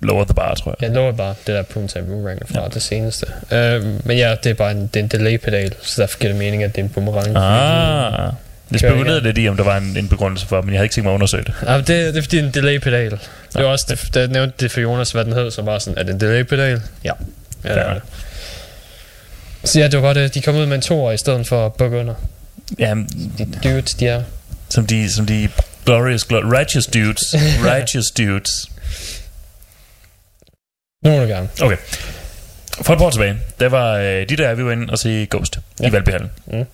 [0.00, 0.88] Lower the Bar, tror jeg.
[0.88, 2.68] Jeg lover bare det der Poontang Boomerang fra ja.
[2.68, 3.26] det seneste.
[3.52, 6.38] Øh, men ja, det er bare en, det er en delay-pedal, så derfor giver det
[6.38, 7.36] mening, at det er en boomerang.
[7.36, 8.32] Ah.
[8.70, 10.94] Jeg spekulerede lidt i, om der var en, en begrundelse for, men jeg havde ikke
[10.94, 11.54] tænkt mig at undersøge det.
[11.66, 13.10] Ja, men det, det er fordi, det en delay-pedal.
[13.10, 13.20] Det
[13.54, 16.02] var også, det, jeg nævnte det for Jonas, hvad den hed, så var sådan, er
[16.02, 16.80] det en delay-pedal?
[17.04, 17.12] Ja.
[17.64, 18.02] ja er det.
[19.72, 20.34] Så ja, det var bare det.
[20.34, 22.14] De kom ud med en toer i stedet for at bukke under.
[22.78, 22.94] Ja,
[23.38, 24.22] De dudes, de er.
[24.68, 25.48] som de, som de
[25.84, 27.34] glorious, glor- righteous dudes.
[27.74, 28.50] righteous dudes.
[31.04, 31.48] Nu må du gerne.
[31.62, 31.76] Okay.
[32.82, 35.26] For et par år tilbage, der var øh, de der, vi var inde og se
[35.30, 35.58] Ghost.
[35.80, 35.88] Ja.
[35.88, 36.30] i Valbyhallen.
[36.46, 36.64] Mm.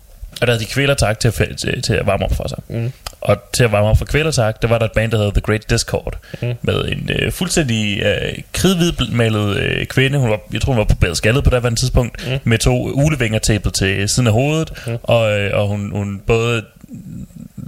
[0.41, 2.59] Og der havde de kvælertak til, at til, til at varme op for sig.
[2.69, 2.93] Mm.
[3.21, 5.41] Og til at varme op for kvælertak, der var der et band, der hedder The
[5.41, 6.19] Great Discord.
[6.43, 6.55] Mm.
[6.63, 10.19] Med en øh, fuldstændig øh, kridhvidmalet øh, kvinde.
[10.19, 12.31] Hun var, jeg tror, hun var på bedre skaldet på det tidspunkt.
[12.31, 12.39] Mm.
[12.45, 14.73] Med to ulevinger tapet til siden af hovedet.
[14.87, 14.97] Mm.
[15.03, 16.63] Og, øh, og hun, hun både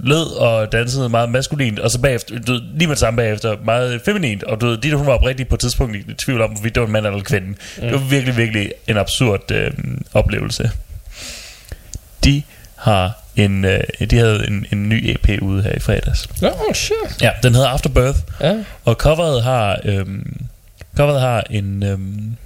[0.04, 4.00] led og dansede meget maskulint, og så bagefter, du lige med det samme bagefter, meget
[4.04, 6.74] feminint, og du ved, de, hun var oprigtigt på et tidspunkt i tvivl om, hvorvidt
[6.74, 7.46] det var en mand eller en kvinde.
[7.46, 7.56] Mm.
[7.82, 9.70] Det var virkelig, virkelig en absurd øh,
[10.14, 10.70] oplevelse.
[12.24, 12.42] De
[12.91, 13.80] har en, øh,
[14.11, 16.28] de havde en, en ny EP ude her i fredags.
[16.43, 17.22] Oh, shit.
[17.22, 18.55] Ja, den hedder Afterbirth, Ja.
[18.84, 20.47] og coveret har, øhm,
[20.97, 22.37] coveret har en, øhm,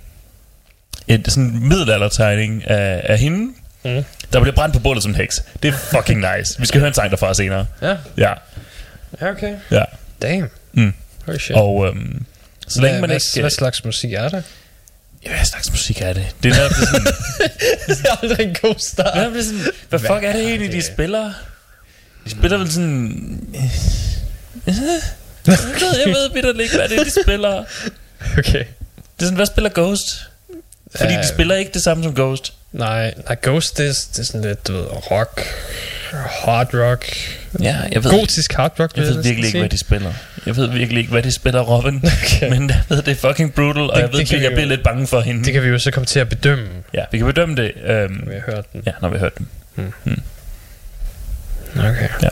[1.08, 3.52] et sådan en middelaldertegning af, af hende,
[3.84, 4.04] Mm.
[4.32, 5.44] der bliver brændt på bålet som en heks.
[5.62, 6.60] Det er fucking nice.
[6.60, 7.66] Vi skal høre en sang derfra senere.
[7.82, 7.96] Ja.
[8.16, 8.32] Ja,
[9.20, 9.54] Ja, okay.
[9.70, 9.82] ja.
[10.22, 10.48] Damn.
[10.72, 10.92] Mm.
[11.26, 11.56] Holy shit.
[11.56, 12.24] Og øhm,
[12.68, 13.40] så længe hvad, man ikke...
[13.40, 14.44] Hvad slags musik er det?
[15.24, 16.26] Ja, hvad slags musik er det?
[16.42, 17.04] Det er netop sådan...
[17.88, 19.14] det er aldrig en god start.
[19.32, 21.32] det er sådan hvad fuck er det egentlig, de spiller?
[22.24, 23.40] De spiller vel sådan...
[24.66, 25.00] Jeg ved,
[26.06, 27.64] jeg ved vitterligt ikke, hvad det er, de spiller.
[28.38, 28.64] Okay.
[28.64, 30.02] Det er sådan, hvad spiller Ghost?
[30.96, 31.18] Fordi Øh.
[31.22, 32.52] de spiller ikke det samme som Ghost.
[32.72, 35.42] Nej, nej Ghost, det det er sådan lidt, du ved, rock,
[36.12, 37.06] hard rock,
[37.62, 40.12] Ja, jeg ved, gotisk hard rock, jeg ved virkelig ikke, hvad de spiller.
[40.46, 42.02] Jeg ved virkelig ikke, hvad de spiller, Robin.
[42.36, 42.50] Okay.
[42.50, 44.82] Men jeg ved, det er fucking brutal, og Det- jeg ved, det jeg bliver lidt
[44.82, 45.44] bange for hende.
[45.44, 48.12] Det kan vi jo så komme til at bedømme, Ja, vi kan bedømme det, øhm,
[48.12, 48.82] når vi har hørt den.
[48.86, 49.46] ja, når vi har hørt dem.
[51.78, 52.08] Okay.
[52.22, 52.28] Ja.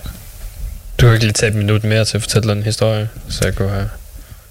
[1.00, 3.54] Du kan ikke lige tage et minut mere til at fortælle den historie, så jeg
[3.54, 3.88] kunne have...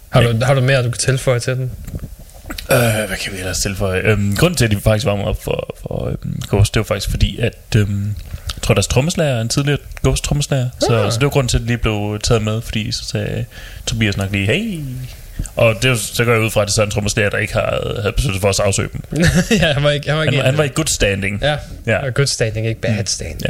[0.09, 1.71] Har du, har du mere, du kan tilføje til den?
[2.71, 3.99] Øh, hvad kan vi ellers tilføje?
[4.01, 7.09] Øhm, grunden til, at de faktisk varmer op for, for øhm, Ghost, det var faktisk
[7.09, 8.15] fordi, at øhm,
[8.55, 10.69] jeg tror, deres trommeslager er en tidligere Ghost trommeslager.
[10.79, 11.11] Så, Ah.
[11.11, 13.45] så det var grunden til, at det lige blev taget med, fordi så sagde
[13.85, 14.79] Tobias nok lige, hey.
[15.55, 17.53] Og det, så går jeg ud fra, at det er sådan en trommeslager, der ikke
[17.53, 19.01] har, havde besluttet for at sagsøge dem.
[19.61, 21.39] ja, han var ikke, han var ikke Han, han var i good standing.
[21.41, 22.05] Ja, Ja.
[22.05, 22.09] ja.
[22.09, 23.41] good standing, ikke bad standing.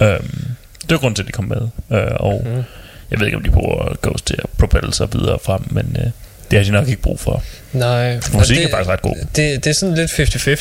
[0.00, 0.14] Ja.
[0.14, 0.44] Øhm,
[0.82, 1.68] det var grunden til, at de kom med.
[1.98, 2.62] Øh, og Mhm.
[3.10, 6.10] jeg ved ikke, om de bruger Ghost til at propelle sig videre frem, men øh,
[6.54, 7.42] det har de nok ikke brug for.
[7.72, 8.16] Nej.
[8.16, 9.14] og Musik det, er faktisk ret god.
[9.36, 10.10] Det, det er sådan lidt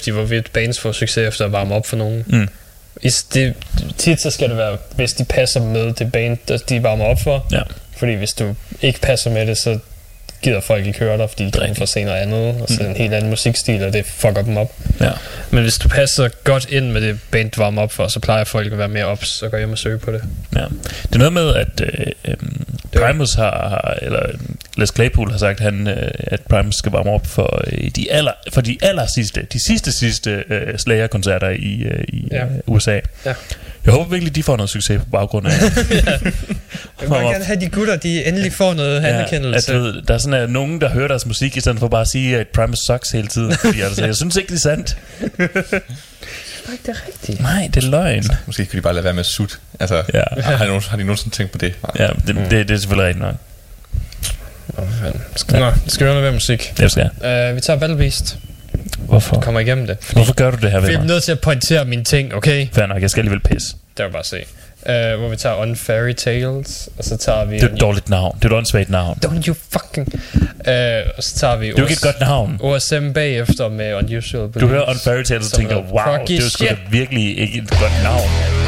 [0.07, 2.23] 50-50, hvorvidt bands får succes efter at varme op for nogen.
[2.27, 2.47] Mm.
[3.01, 3.53] I, det,
[3.97, 7.21] tit så skal det være, hvis de passer med det band, der de varmer op
[7.21, 7.47] for.
[7.51, 7.61] Ja.
[7.97, 9.79] Fordi hvis du ikke passer med det, så
[10.43, 11.77] gider folk ikke høre dig, fordi de Rigtigt.
[11.77, 12.89] for at se noget andet, og så Mm.
[12.89, 14.71] en helt anden musikstil, og det fucker dem op.
[15.01, 15.11] Ja.
[15.51, 18.43] Men hvis du passer godt ind med det band, du varmer op for, så plejer
[18.43, 20.23] folk at være mere ops og gå hjem og søge på det.
[20.55, 20.59] Ja.
[21.03, 22.33] Det er noget med, at øh, øh,
[22.93, 24.33] var- Primus har, har, eller øh,
[24.77, 28.31] Les Claypool har sagt, han, øh, at Primus skal varme op for, øh, de, aller,
[28.53, 32.43] for de aller sidste, de sidste, sidste øh, Slayer-koncerter i, øh, i Ja.
[32.43, 32.99] øh, USA.
[33.25, 33.33] Ja.
[33.86, 35.51] Jeg håber virkelig, de får noget succes på baggrund af
[37.01, 39.73] Jeg vil gerne have de gutter, de endelig får noget Ja, at, anerkendelse.
[39.73, 42.01] du ved, der er sådan er nogen, der hører deres musik, i stedet for bare
[42.01, 43.53] at sige, at Primus sucks hele tiden.
[43.65, 44.97] Fordi, altså, jeg synes ikke, det er sandt.
[45.21, 47.39] ikke, det er rigtigt.
[47.41, 48.23] Nej, det er løgn.
[48.45, 49.59] Måske kunne de bare lade være med at sut.
[49.79, 50.23] Altså, Ja.
[50.41, 51.73] har, de nogen, har de nogensinde tænkt på det?
[51.99, 53.36] Ja, det, det, det er selvfølgelig rigtigt nok.
[54.77, 54.84] Nå.
[55.36, 56.73] Skal, Nå, skal vi høre noget mere musik?
[56.77, 57.49] Det skal jeg.
[57.49, 58.38] Uh, vi tager Battle Beast.
[59.14, 59.39] Hvorfor?
[59.39, 59.97] Kommer igennem det.
[60.14, 62.68] Hvorfor gør du det her ved Vi er nødt til at pointere mine ting, okay?
[62.72, 63.76] Fair nok, jeg skal alligevel pisse.
[63.97, 64.38] Det var bare se.
[64.86, 67.55] Uh, hvor vi tager On Fairy Tales, og så tager vi...
[67.55, 68.36] Det er et dårligt navn.
[68.36, 69.20] Det er et åndssvagt navn.
[69.26, 70.07] Don't you fucking...
[70.14, 70.74] Uh,
[71.18, 71.68] og så tager vi...
[71.68, 72.57] Det er ikke et godt navn.
[72.61, 74.61] OSM bagefter med Unusual Beliefs.
[74.61, 77.70] Du hører On Fairy Tales og tænker, wow, det er sgu da virkelig ikke et
[77.70, 78.62] godt navn.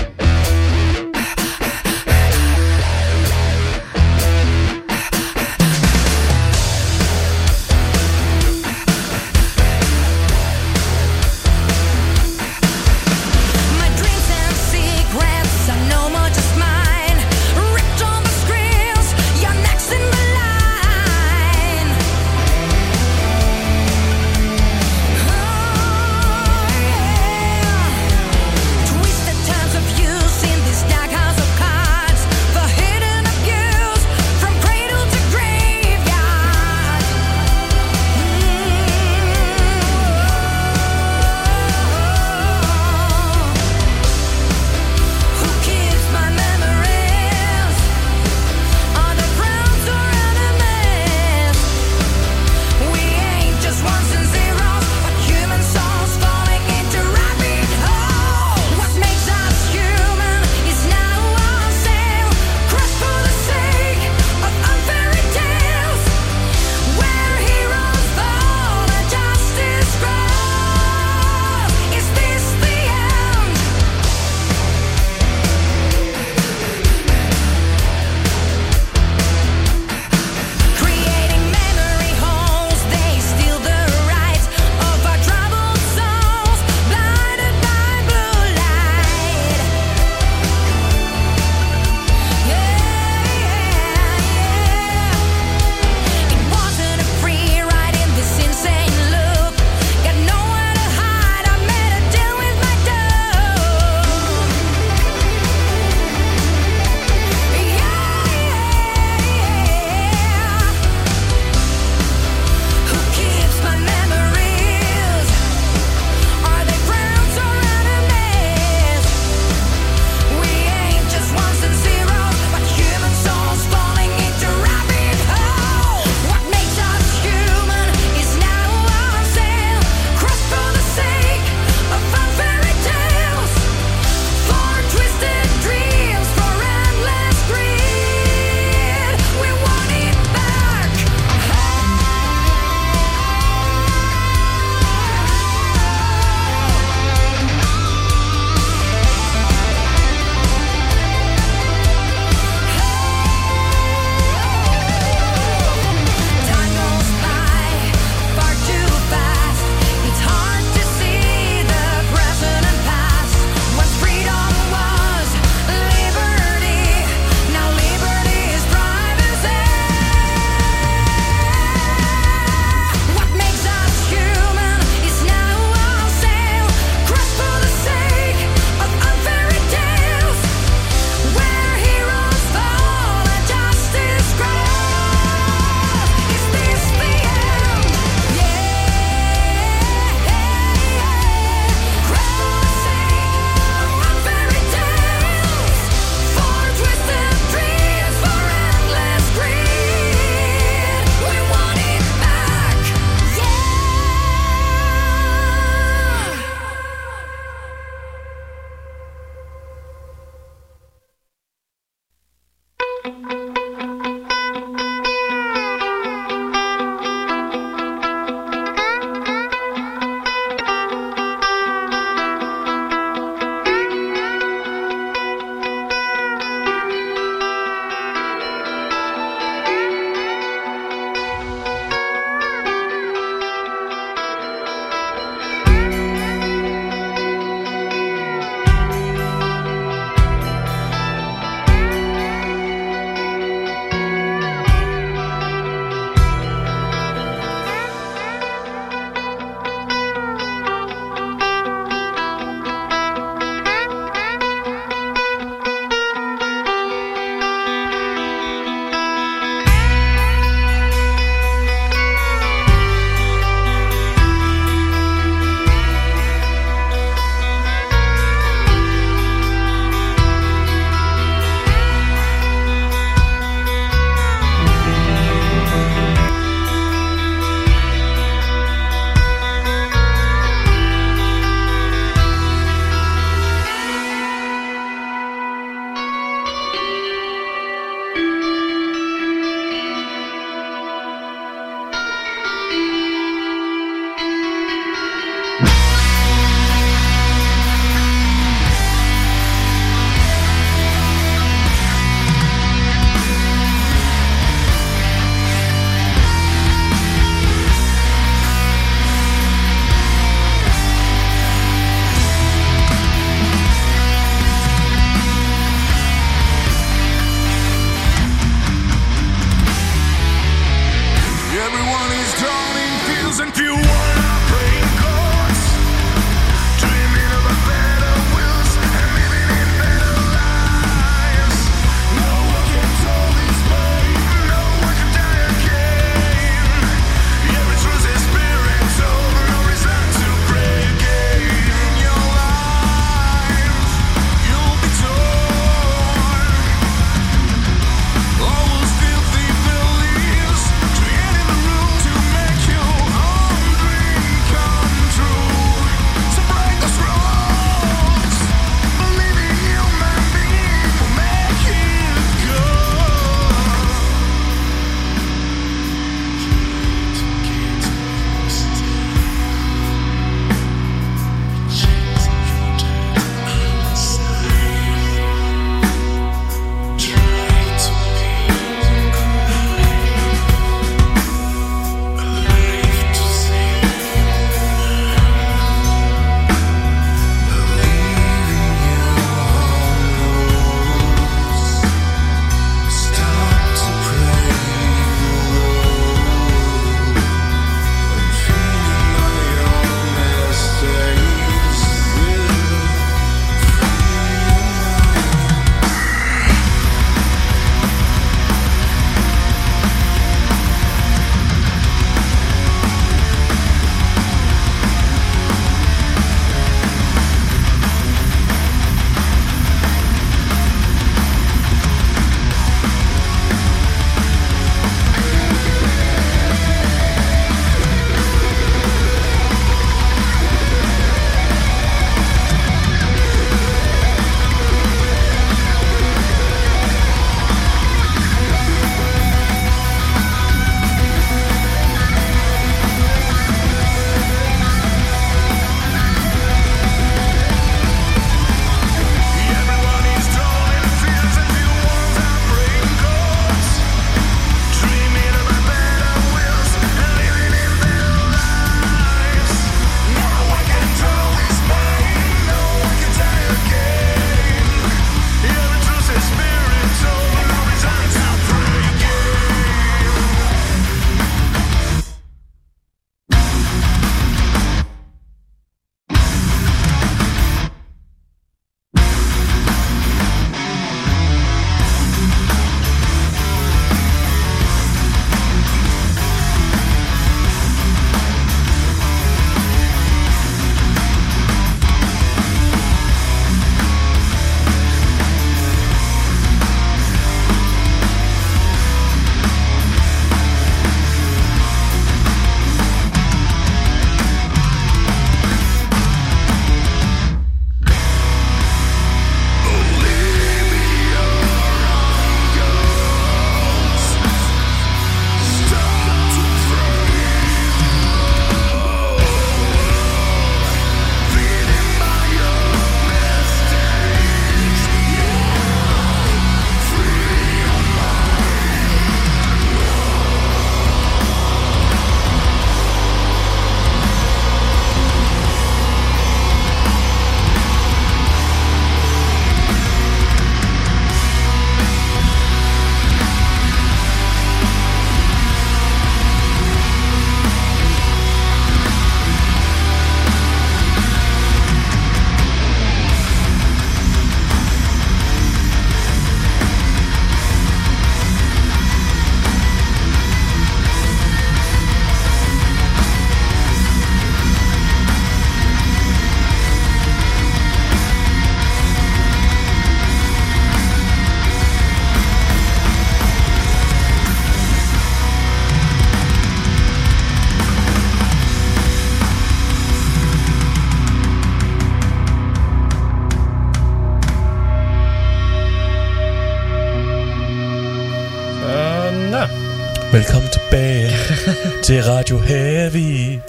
[592.26, 593.40] Radio Heavy.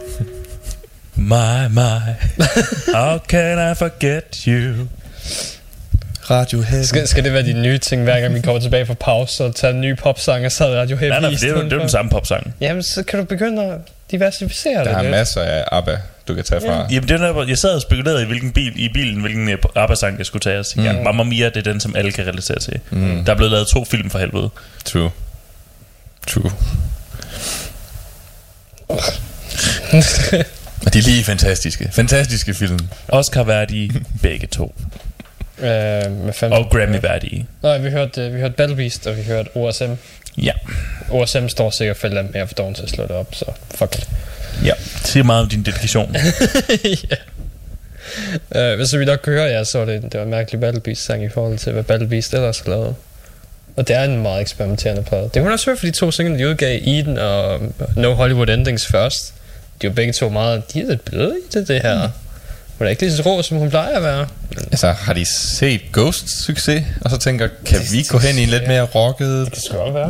[1.14, 2.14] My, my.
[2.94, 4.88] How can I forget you?
[6.30, 6.84] Radio Heavy.
[6.84, 9.52] Skal, skal det være de nye ting, hver gang vi kommer tilbage fra pause, så
[9.52, 11.78] tage en ny popsang og så Radio Heavy Nej, nej, det er jo, det er
[11.78, 12.54] den samme popsang.
[12.60, 13.78] Jamen, så kan du begynde at
[14.10, 15.10] diversificere Der det er lidt.
[15.10, 15.98] masser af ABBA,
[16.28, 16.86] du kan tage fra.
[16.90, 19.58] Jamen, det er der, jeg sad og spekulerede i, hvilken bil, i bilen, hvilken øh,
[19.74, 20.58] ABBA-sang jeg skulle tage.
[20.58, 20.98] Og tænkte, mm.
[20.98, 22.80] ja, Mamma Mia, det er den, som alle kan relatere til.
[22.90, 23.24] Mm.
[23.24, 24.50] Der er blevet lavet to film for helvede.
[24.84, 25.10] True.
[26.26, 26.50] True.
[28.88, 28.98] Og
[30.92, 31.88] de er lige fantastiske.
[31.92, 32.78] Fantastiske film.
[33.08, 34.74] Oscar-værdige, begge to.
[35.58, 36.58] Øh, hvad fanden?
[36.58, 37.46] Og Grammy-værdige.
[37.62, 39.90] Nej, vi hørte, uh, vi hørte Battle Beast, og vi hørte OSM.
[40.38, 40.52] Ja.
[41.10, 43.94] OSM står sikkert for lidt mere for doven til at slå det op, så fuck
[43.98, 44.08] it.
[44.64, 44.72] ja.
[44.98, 46.16] Det siger meget om din dedikation.
[48.50, 51.04] Uh, hvis vi nok kunne høre, ja, så det, det var en mærkelig Battle Beast
[51.04, 52.94] sang i forhold til, hvad Battle Beast ellers har lavet.
[53.76, 55.22] Og det er en meget eksperimenterende plade.
[55.22, 57.60] Det kunne man også høre for de to singler, de udgav, Eden og
[57.96, 59.34] No Hollywood Endings først.
[59.82, 62.06] De var begge to meget, de er lidt bløde i det, det her.
[62.06, 62.12] Mm.
[62.78, 64.26] Hun er ikke lige så rå, som hun plejer at være.
[64.56, 66.84] Altså, har de set Ghosts succes?
[67.00, 69.48] Og så tænker, kan vi gå hen i en lidt mere rocket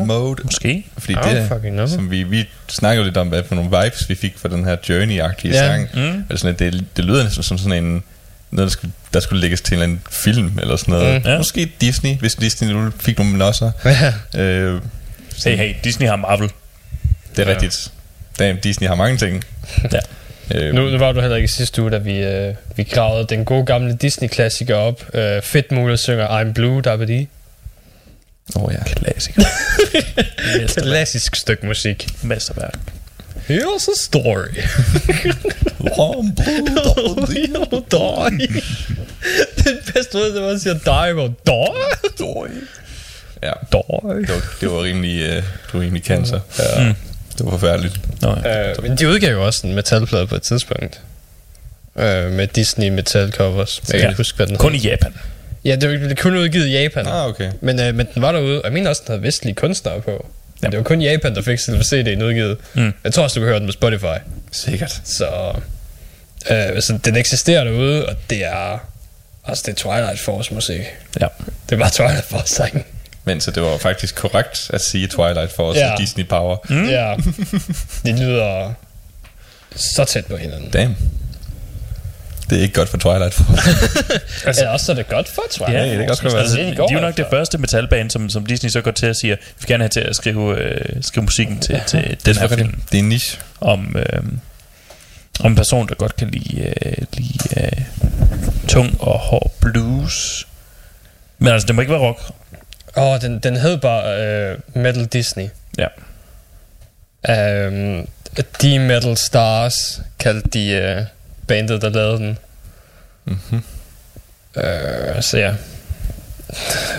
[0.07, 0.43] mode?
[0.45, 0.87] Måske.
[0.99, 4.49] Fordi det, som vi, vi snakkede lidt om, hvad for nogle vibes vi fik fra
[4.49, 5.59] den her Journey-agtige Ja.
[5.59, 5.89] sang.
[5.95, 6.25] Mm.
[6.31, 8.03] Altså sådan, det, det lyder næsten som sådan en
[8.51, 11.23] noget, der skulle, der skulle lægges til en eller anden film eller sådan noget.
[11.25, 11.31] Mm.
[11.31, 11.37] Ja.
[11.39, 13.71] Måske Disney, hvis Disney nu fik nogle nosser.
[14.35, 14.41] Ja.
[14.43, 14.81] øh,
[15.45, 16.51] Hey, hey, Disney har Marvel.
[17.37, 17.55] det er Ja.
[17.55, 17.93] rigtigt.
[18.39, 19.45] Damn, Disney har mange ting.
[19.93, 19.99] Ja.
[20.55, 23.45] Øh, Nu, nu var du heller ikke sidste uge, da vi, øh, vi gravede den
[23.45, 25.05] gode gamle Disney-klassiker op.
[25.15, 27.27] Øh, Fedt muligt synger I'm Blue, der er det.
[28.57, 28.83] Åh oh, ja.
[28.95, 29.43] Klassiker.
[30.83, 32.07] Klassisk stykke musik.
[32.23, 32.75] Mesterværk.
[33.49, 34.49] Here's a story.
[35.81, 36.23] Real
[37.91, 38.63] die.
[39.65, 42.51] Den bedste måde, det var at sige die, hvor die.
[43.43, 44.21] Ja, Die.
[44.21, 46.41] det var, det var rimelig, øh, det var rimelig cancer.
[46.59, 46.85] Ja.
[46.89, 46.95] Mm.
[47.39, 48.01] Det var forfærdeligt.
[48.23, 48.71] Nå, ja.
[48.71, 51.01] Øh, men de udgav jo også en metalplade på et tidspunkt.
[51.99, 53.81] Øh, med Disney metal covers.
[53.89, 54.09] Jeg kan Ja.
[54.09, 54.85] ikke huske, hvad den Kun hed.
[54.85, 55.15] i Japan.
[55.65, 57.07] Ja, det var kun udgivet i Japan.
[57.07, 57.51] Ah, okay.
[57.61, 60.27] Men, øh, men den var derude, og jeg mener også, den havde vestlige kunstnere på.
[60.61, 60.71] Men Ja.
[60.71, 62.59] det var kun Japan, der fik selve CD'en udgivet.
[62.75, 62.93] Mm.
[63.05, 64.17] Jeg tror også, du kan høre den på Spotify.
[64.53, 65.01] Sikkert.
[65.05, 65.27] Så
[66.51, 68.79] øh, altså, den eksisterer derude, og det er...
[69.49, 70.81] Altså, det er Twilight Force musik.
[71.21, 71.27] Ja.
[71.71, 72.85] Det var Twilight Force sangen.
[73.25, 75.87] Men så det var faktisk korrekt at sige Twilight for os Ja.
[75.91, 75.97] ja.
[75.99, 76.57] Disney Power.
[76.69, 76.85] Mm.
[76.89, 77.15] Ja,
[78.05, 78.73] det lyder
[79.77, 80.71] så tæt på hinanden.
[80.71, 80.97] Damn.
[82.51, 83.45] Det er ikke godt for Twilight for.
[84.47, 86.57] Altså, Eller også så er det godt for Twilight Ja, det kan Force, godt Altså,
[86.57, 87.31] det, de, er jo nok det efter.
[87.39, 90.01] første metalband, som, som Disney så går til at sige, vi vil gerne have til
[90.01, 92.61] at skrive, øh, skrive musikken til, til den Det her er, film.
[92.67, 92.93] rigtigt.
[92.93, 93.39] det er en niche.
[93.61, 94.23] Om, øh,
[95.41, 97.83] om en person, der godt kan lide, øh, lide øh,
[98.69, 100.47] tung og hård blues.
[101.39, 102.21] Men altså, det må ikke være rock.
[102.97, 105.49] Åh, oh, den, den hed bare øh, Metal Disney.
[105.79, 105.87] Ja.
[107.69, 108.09] Um,
[108.63, 111.03] de Metal Stars kaldte de øh,
[111.47, 112.39] bandet, der lavede den.
[113.25, 113.63] Mm-hmm.
[114.57, 115.55] Øh, så ja.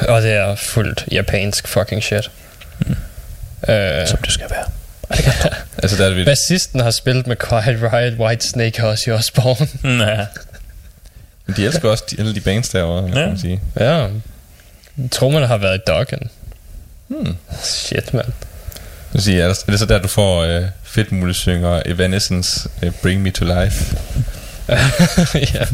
[0.08, 2.32] Og det er fuldt japansk fucking shit.
[2.80, 2.96] Mm.
[3.74, 4.66] Øh, Som det skal være.
[5.84, 6.28] Altså, der er det vildt.
[6.30, 9.68] bassisten har spillet med Quiet Riot, White Snake og Ozzy Osbourne.
[10.08, 10.26] Ja.
[11.46, 13.14] Men de elsker også de, alle de bands derovre, ja.
[13.14, 13.62] kan man sige.
[13.80, 14.08] ja.
[15.22, 16.30] Man har været i Doggen.
[17.08, 17.36] Hmm.
[17.64, 18.28] Shit, mand.
[19.14, 22.92] Nu siger, er, det, er så der, du får øh, fedt muligt synger Evanescence øh,
[23.02, 23.98] Bring Me To Life?
[25.54, 25.66] ja.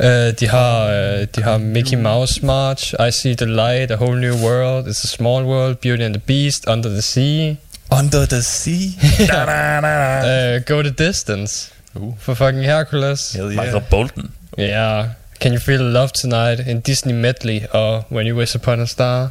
[0.00, 4.20] Uh, de har uh, de har Mickey Mouse March, I See the Light, A Whole
[4.20, 7.56] New World, It's a Small World, Beauty and the Beast, Under the Sea,
[7.90, 8.98] Under the Sea.
[9.28, 10.56] da, da, da.
[10.56, 12.00] uh, Go the Distance Uh.
[12.18, 13.32] for fucking Hercules.
[13.32, 14.32] Hell Michael Bolton.
[14.58, 15.08] Yeah.
[15.40, 18.86] Can You Feel the Love Tonight in Disney Medley og When You Wish Upon a
[18.86, 19.30] Star.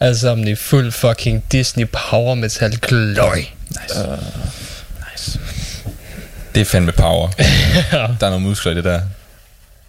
[0.00, 3.44] Alle sammen i fuld fucking Disney power metal glory.
[3.70, 3.94] Nice.
[3.96, 4.16] Uh,
[5.10, 5.38] nice.
[6.54, 7.28] Det er fandme power.
[8.20, 9.00] Der er nogle muskler i det der.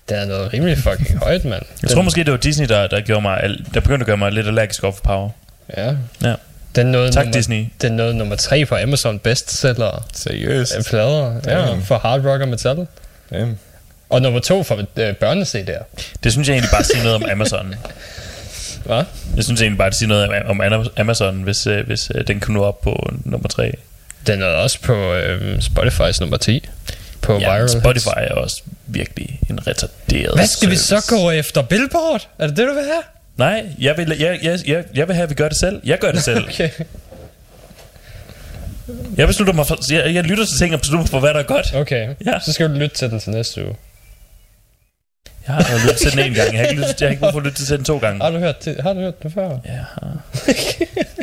[0.09, 1.63] Det er noget rimelig fucking højt, mand.
[1.81, 4.31] Jeg tror måske, det var Disney, der, der, gjorde mig, der begyndte at gøre mig
[4.31, 5.29] lidt allergisk over for power.
[5.77, 5.95] Ja.
[6.23, 6.35] Ja.
[6.75, 7.65] Den nåede Tak, nummer, Disney.
[7.81, 10.07] Den nåede nummer tre på Amazon bestseller.
[10.13, 10.75] Seriøst.
[10.75, 11.83] af plader, ja, Damn.
[11.83, 12.87] for hard rock og metal.
[13.31, 13.59] Damn.
[14.09, 15.83] Og nummer to for øh, børne-CD'er.
[16.23, 17.75] Det synes jeg egentlig bare siger noget om Amazon.
[18.85, 19.03] Hvad?
[19.35, 22.39] Jeg synes egentlig bare, det siger noget om om Amazon, hvis, øh, hvis øh, den
[22.39, 23.73] kunne nå op på nummer 3.
[24.27, 26.69] Den er også på øh, Spotify's nummer 10.
[27.21, 28.07] På Ja, Viral Spotify Hits.
[28.17, 31.07] er også virkelig en retarderet Hvad skal vi service.
[31.07, 31.61] så gå efter?
[31.61, 32.27] Billboard?
[32.39, 33.03] Er det det, du vil have?
[33.37, 35.81] Nej, jeg vil, jeg, jeg, jeg, jeg vil have, at vi gør det selv.
[35.83, 36.43] Jeg gør det selv.
[36.49, 36.69] Okay.
[39.17, 41.39] Jeg beslutter mig for, jeg, jeg lytter til ting og beslutter mig for, hvad der
[41.39, 41.75] er godt.
[41.75, 42.07] Okay.
[42.25, 42.39] Ja.
[42.45, 43.75] Så skal du lytte til den til næste uge.
[45.47, 46.53] Jeg har lyttet til den en gang.
[46.53, 48.21] Jeg har ikke, lyttet, jeg har ikke brug for at lytte til den to gange.
[48.21, 49.49] Har du hørt det, har du hørt den før?
[49.49, 50.17] Ja, jeg har.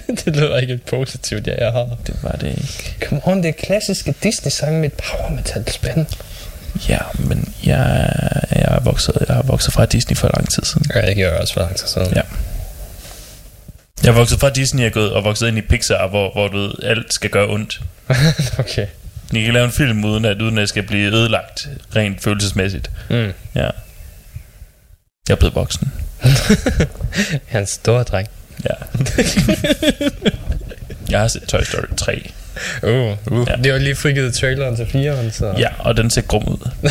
[0.25, 1.97] det lyder ikke positivt, ja, jeg har.
[2.07, 2.97] det var det ikke.
[3.09, 6.07] Come on, det er klassiske Disney-sange med et power metal spænd.
[6.89, 8.11] Ja, men jeg,
[8.53, 10.91] jeg, er vokset, jeg har vokset fra Disney for lang tid siden.
[10.95, 12.13] Ja, det gjorde jeg også for lang tid siden.
[12.15, 12.23] Ja.
[14.03, 16.49] Jeg er vokset fra Disney, jeg er gået og vokset ind i Pixar, hvor, hvor
[16.49, 17.81] du ved, alt skal gøre ondt.
[18.59, 18.87] okay.
[19.33, 22.91] Ni kan lave en film uden at, uden at det skal blive ødelagt rent følelsesmæssigt.
[23.11, 23.33] Mm.
[23.55, 23.71] Ja.
[25.29, 25.93] Jeg er blevet voksen.
[27.31, 28.29] Jeg er en stor dreng.
[28.65, 28.75] Ja.
[31.11, 32.31] jeg har set Toy Story 3.
[32.83, 32.89] Uh,
[33.33, 33.49] uh.
[33.49, 33.57] Ja.
[33.65, 35.55] Det var lige frigivet traileren til 4'eren, så...
[35.59, 36.71] Ja, og den ser grum ud.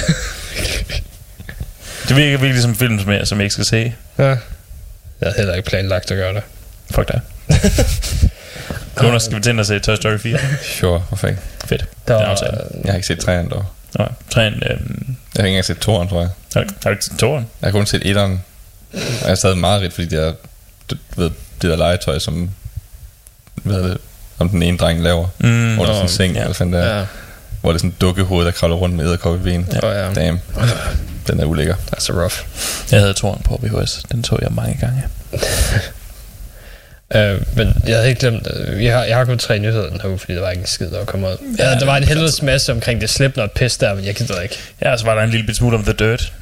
[2.08, 3.94] det virker virkelig som en film, som jeg, som jeg ikke skal se.
[4.18, 4.24] ja.
[4.28, 4.38] Jeg
[5.22, 6.44] havde heller ikke planlagt at gøre det.
[6.92, 7.22] Fuck dig.
[9.04, 10.40] Jonas, skal vi tænde og se Toy Story 4?
[10.64, 11.40] Sure, hvorfor ikke?
[11.66, 11.86] Fedt.
[12.08, 12.54] Der Det er var, aftalt.
[12.84, 13.66] Jeg har ikke set træerne dog.
[13.98, 16.30] Nå, træ en, øhm, Jeg har ikke engang set toren, tror jeg.
[16.54, 17.48] har, du- har du ikke set toren?
[17.62, 18.44] Jeg har kun set etteren.
[18.94, 20.34] Og jeg er stadig meget rig, fordi det er,
[20.90, 22.50] du ved, det der legetøj, som,
[23.64, 23.98] hvad er det,
[24.40, 25.28] om den ene dreng laver.
[25.40, 26.42] Mm, hvor der er sådan en seng, ja.
[26.42, 27.06] eller sådan der, ja.
[27.62, 29.68] hvor det er sådan en dukkehoved, der kravler rundt med æderkoppeben.
[29.74, 29.88] Ja.
[29.88, 30.22] Oh, ja.
[30.26, 30.40] Damn.
[31.28, 31.76] Den er ulækker.
[31.76, 32.36] That's a rough.
[32.92, 34.02] Jeg havde toren på VHS.
[34.12, 35.04] Den tog jeg mange gange.
[37.16, 40.02] Uh, men jeg havde ikke glemt, uh, jeg, har, jeg har kun tre nyheder den
[40.02, 41.56] her uge, fordi der var ikke en skid, der kom ud.
[41.60, 44.56] Ja, der var en helvedes masse omkring det Slipknot pis der, men jeg gider ikke.
[44.82, 46.34] Ja, så var der en lille bit smule om The Dirt.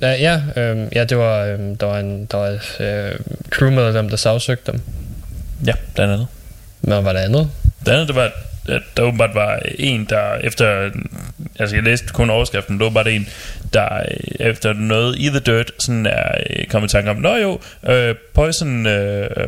[0.00, 3.18] Ja, ja, øhm, ja det var, øhm, der var en der var et øh,
[3.50, 4.80] crewmedlem, der sagsøgte dem.
[5.66, 6.26] Ja, blandt andet.
[6.80, 7.50] Men hvad var det andet?
[7.86, 8.32] Det andet, det var,
[8.68, 10.90] at der åbenbart var en, der efter...
[11.58, 13.28] Altså, jeg læste kun overskriften, det var bare en,
[13.72, 17.36] der øh, efter noget i The Dirt, sådan er øh, kommet i tanke om, Nå
[17.36, 17.60] jo,
[17.92, 19.46] øh, Poison øh, øh,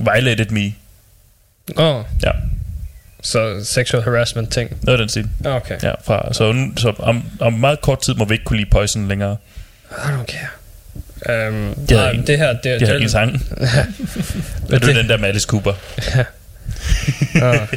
[0.00, 0.74] violated me.
[1.76, 2.30] Åh, oh, Ja,
[3.22, 4.70] så sexual harassment ting.
[4.82, 5.28] noget den stil.
[5.44, 5.78] Okay.
[5.82, 8.70] Ja, fra, så, nu- så om, om meget kort tid må vi ikke kunne lide
[8.70, 9.36] Poison længere.
[9.90, 10.48] I don't care.
[11.48, 13.42] Um, Det det, nej, ingen- det her, det, Det har ingen sang.
[14.70, 15.72] Er du det- den der med Alice Cooper?
[17.34, 17.68] Um,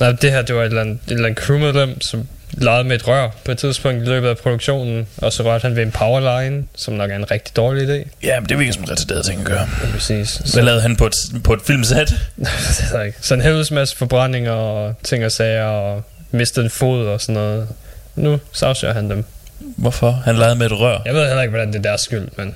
[0.00, 2.96] nej, det her, det var et eller andet, et eller andet crewmedlem, som legede med
[2.96, 5.90] et rør på et tidspunkt i løbet af produktionen, og så rørte han ved en
[5.90, 8.08] powerline, som nok er en rigtig dårlig idé.
[8.22, 9.68] Ja, men det virker som en retarderet ting at gøre.
[9.82, 10.42] Ja, præcis.
[10.44, 11.14] Så lavede han på et,
[11.44, 12.14] på et filmsæt.
[12.92, 13.18] det ikke.
[13.20, 17.34] Så en helvedes masse forbrændinger og ting og sager, og mistede en fod og sådan
[17.34, 17.68] noget.
[18.16, 19.24] Nu sagsøger han dem.
[19.58, 20.10] Hvorfor?
[20.24, 20.98] Han lavede med et rør.
[21.04, 22.54] Jeg ved heller ikke, hvordan det er deres skyld, men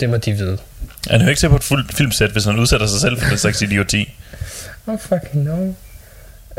[0.00, 0.58] det må de vide.
[1.10, 3.38] Han hører ikke til på et fuldt filmsæt, hvis han udsætter sig selv for den
[3.38, 4.14] slags idioti.
[4.88, 5.72] Oh fucking no.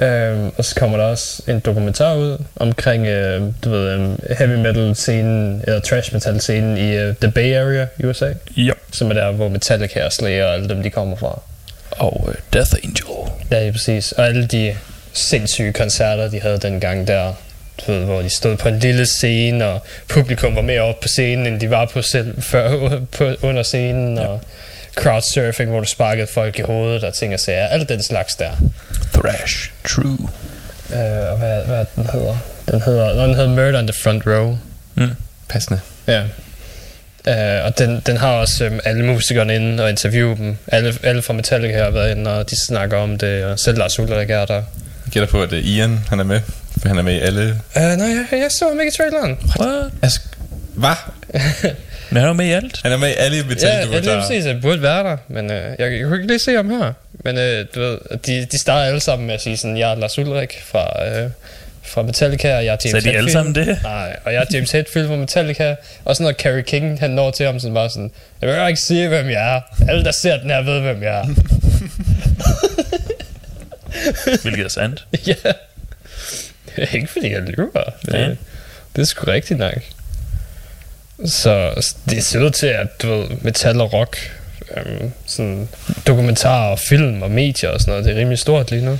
[0.05, 4.55] Øhm, og så kommer der også en dokumentar ud omkring, øh, du ved, um, heavy
[4.55, 8.72] metal scenen, eller trash metal scenen i uh, The Bay Area i USA, Ja.
[8.91, 11.41] som er der, hvor Metallica og Slayer og alle dem, de kommer fra.
[11.91, 13.31] Og uh, Death Angel.
[13.51, 14.11] Ja, ja, præcis.
[14.11, 14.76] Og alle de
[15.14, 17.34] sindssyge koncerter, de havde dengang der,
[17.78, 21.08] du ved, hvor de stod på en lille scene, og publikum var mere oppe på
[21.08, 24.28] scenen, end de var på selv før, på, under scenen, ja.
[24.28, 24.41] og
[24.95, 27.68] crowdsurfing, hvor du sparkede folk i hovedet og ting og sager.
[27.68, 28.52] Alt den slags der.
[29.14, 29.72] Thrash.
[29.84, 30.30] True.
[30.94, 32.38] Øh, og hvad, hvad den hedder?
[32.72, 34.58] Den hedder, nå, den hedder Murder on the Front Row.
[34.95, 35.10] Mm.
[35.49, 35.80] Passende.
[36.08, 36.24] Ja.
[37.28, 40.58] Uh, og den, den har også um, alle musikerne inde og interviewe dem.
[40.68, 43.99] Alle, alle fra Metallica har været inde, og de snakker om det, og selv Lars
[43.99, 44.54] Ulrik er der.
[44.54, 44.64] Jeg
[45.12, 46.41] gætter på, at uh, Ian, han er med.
[46.82, 47.62] For han er med i alle...
[47.76, 49.38] Uh, nej, jeg, jeg så ham ikke i traileren.
[49.60, 49.91] What?
[50.02, 50.20] Altså,
[50.76, 50.95] hvad?
[52.10, 52.80] Men han er med i alt.
[52.84, 54.45] Han er med i alle Ja, ja, er præcis.
[54.45, 56.94] Jeg burde være der, men uh, jeg, jeg kunne ikke lige se ham her.
[57.24, 59.95] Men uh, du ved, de, de starter alle sammen med at sige sådan, jeg er
[59.95, 60.88] Lars Ulrik fra,
[61.24, 61.32] uh,
[61.84, 63.32] fra Metallica, og jeg er James Så er de alle Hetfield.
[63.32, 63.80] sammen det?
[63.84, 65.76] Nej, og jeg er James Hetfield fra Metallica.
[66.06, 68.82] Og så når Carrie King, han når til ham sådan bare sådan, jeg vil ikke
[68.82, 69.62] sige, hvem jeg er.
[69.90, 71.26] Alle, der ser den her, ved, hvem jeg er.
[74.41, 75.06] Hvilket er sandt.
[75.28, 75.34] ja.
[76.94, 77.84] Ikke fordi jeg lyver.
[78.06, 78.30] Det, Ja.
[78.95, 79.74] det er sgu rigtigt nok.
[81.26, 84.18] Så det ser ud til, at du ved, metal og rock,
[84.78, 85.68] øhm, sådan
[86.08, 88.99] dokumentarer og film og medier og sådan noget, det er rimelig stort lige nu.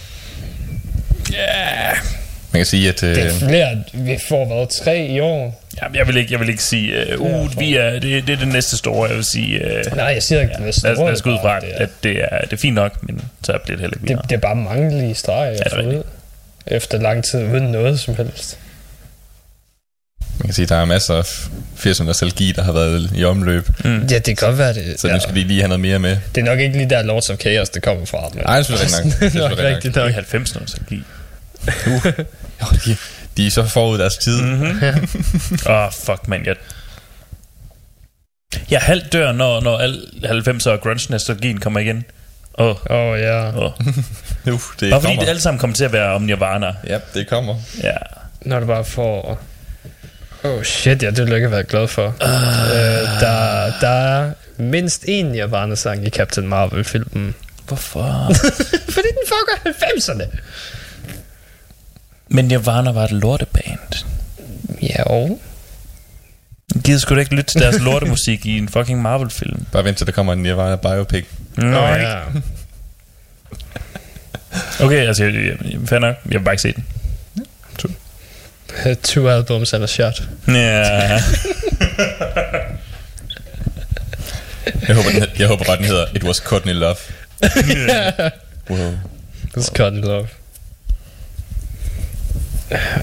[2.52, 3.04] Man kan sige, at...
[3.04, 5.64] Uh, Det er flere, vi får været tre i år.
[5.82, 8.38] Jamen, jeg vil ikke, jeg vil ikke sige, uh, uh, vi er, det, det er
[8.38, 9.62] det næste store, jeg vil sige.
[9.92, 11.70] Uh, Nej, jeg siger ikke, ja, det er store, lad os gå ud fra, det
[11.74, 14.10] er- at det er, det er fint nok, men så bliver det heller ikke Det,
[14.10, 14.24] videre.
[14.30, 16.04] det er bare mangelige streger, det jeg er får ud.
[16.72, 18.60] Efter lang tid uden noget som helst.
[20.40, 21.24] man kan sige, at der er masser af
[21.78, 23.70] 80'er nostalgi, der har været i omløb.
[23.84, 23.98] Mm.
[24.12, 25.00] Ja, det kan godt være det.
[25.00, 26.18] Så nu skal de lige have noget mere med.
[26.36, 28.30] Det er nok ikke lige der Lords of Chaos, det kommer fra.
[28.34, 29.20] Men Nej, det er nok.
[29.34, 30.10] Det er nok rigtigt Det nok.
[30.10, 31.04] er 90 nostalgi.
[32.62, 32.98] Jo, de,
[33.38, 34.42] de er så forud deres tid.
[34.42, 36.46] Åh, oh, fuck, man.
[36.46, 36.56] Jeg,
[38.72, 42.04] jeg halvt dør, når, når al 90'er og grunge-nostalgien kommer igen.
[42.58, 43.52] Åh, oh, Åh, oh, ja.
[43.56, 43.72] oh.
[44.44, 45.22] Nu, det Bare fordi kommer.
[45.22, 46.76] det alle sammen kommer til at være om Nirvana.
[46.88, 47.56] Ja, det kommer.
[47.84, 47.98] Ja.
[48.42, 49.40] Når du bare får
[50.44, 52.06] Oh shit, ja, det ville jeg ikke være glad for.
[52.08, 57.36] Uh, uh, der, der er mindst én Nirvana-sang i Captain Marvel-filmen.
[57.68, 58.32] Hvorfor?
[58.96, 60.38] Fordi den fucker 90'erne.
[62.28, 64.06] Men Nirvana var et lorteband.
[64.82, 65.40] Ja, og...
[66.76, 69.66] Jeg gider sgu da ikke lytte til deres lortemusik i en fucking Marvel-film.
[69.72, 71.26] Bare vent til der kommer en Nirvana biopic.
[71.56, 72.18] Nå, Nå, ja.
[72.18, 72.24] ja.
[74.80, 76.16] Okay, altså, jeg, jeg, jeg, fair nok.
[76.26, 76.86] Jeg vil bare ikke se den.
[79.04, 80.24] Two albums and a shot.
[80.48, 80.54] Ja.
[84.88, 86.96] Jeg håber, den, jeg håber bare, den hedder It Was Courtney Love.
[88.70, 88.94] wow.
[89.58, 90.28] It's cut in love.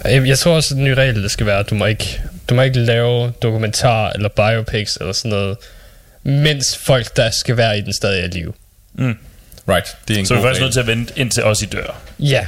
[0.04, 2.20] Jeg, jeg tror også, at den nye regel, det skal være, at du må ikke,
[2.48, 5.56] du må ikke lave dokumentar eller biopics eller sådan noget,
[6.22, 8.52] mens folk, der skal være i den stadig er i live.
[9.68, 11.66] Right, det er en Så vi er faktisk nødt til at vente indtil os i
[11.66, 11.96] dør.
[12.18, 12.46] Ja,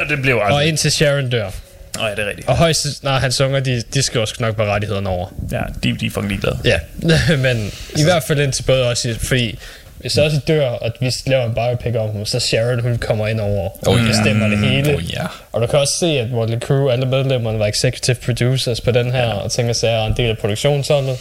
[0.00, 0.68] Og det blev og aldrig.
[0.68, 1.50] indtil Sharon dør.
[1.98, 2.48] Nå, ja, det er rigtigt.
[2.48, 5.28] Og højst, nej, hans unger, de, de skal også nok bare rettighederne over.
[5.52, 6.58] Ja, de, de er fucking ligeglade.
[6.64, 6.80] Ja,
[7.36, 9.58] men i hvert fald indtil både også, i- fordi
[10.04, 13.40] hvis også dør, og vi laver en biopic om ham, så Sharon, hun kommer ind
[13.40, 14.94] over og Oh, bestemmer det hele.
[14.94, 15.22] Oh, ja.
[15.52, 19.12] Og du kan også se, at Motley Crue, alle medlemmerne var executive producers på den
[19.12, 21.16] her, og tænker sig er en del af produktionsholdet.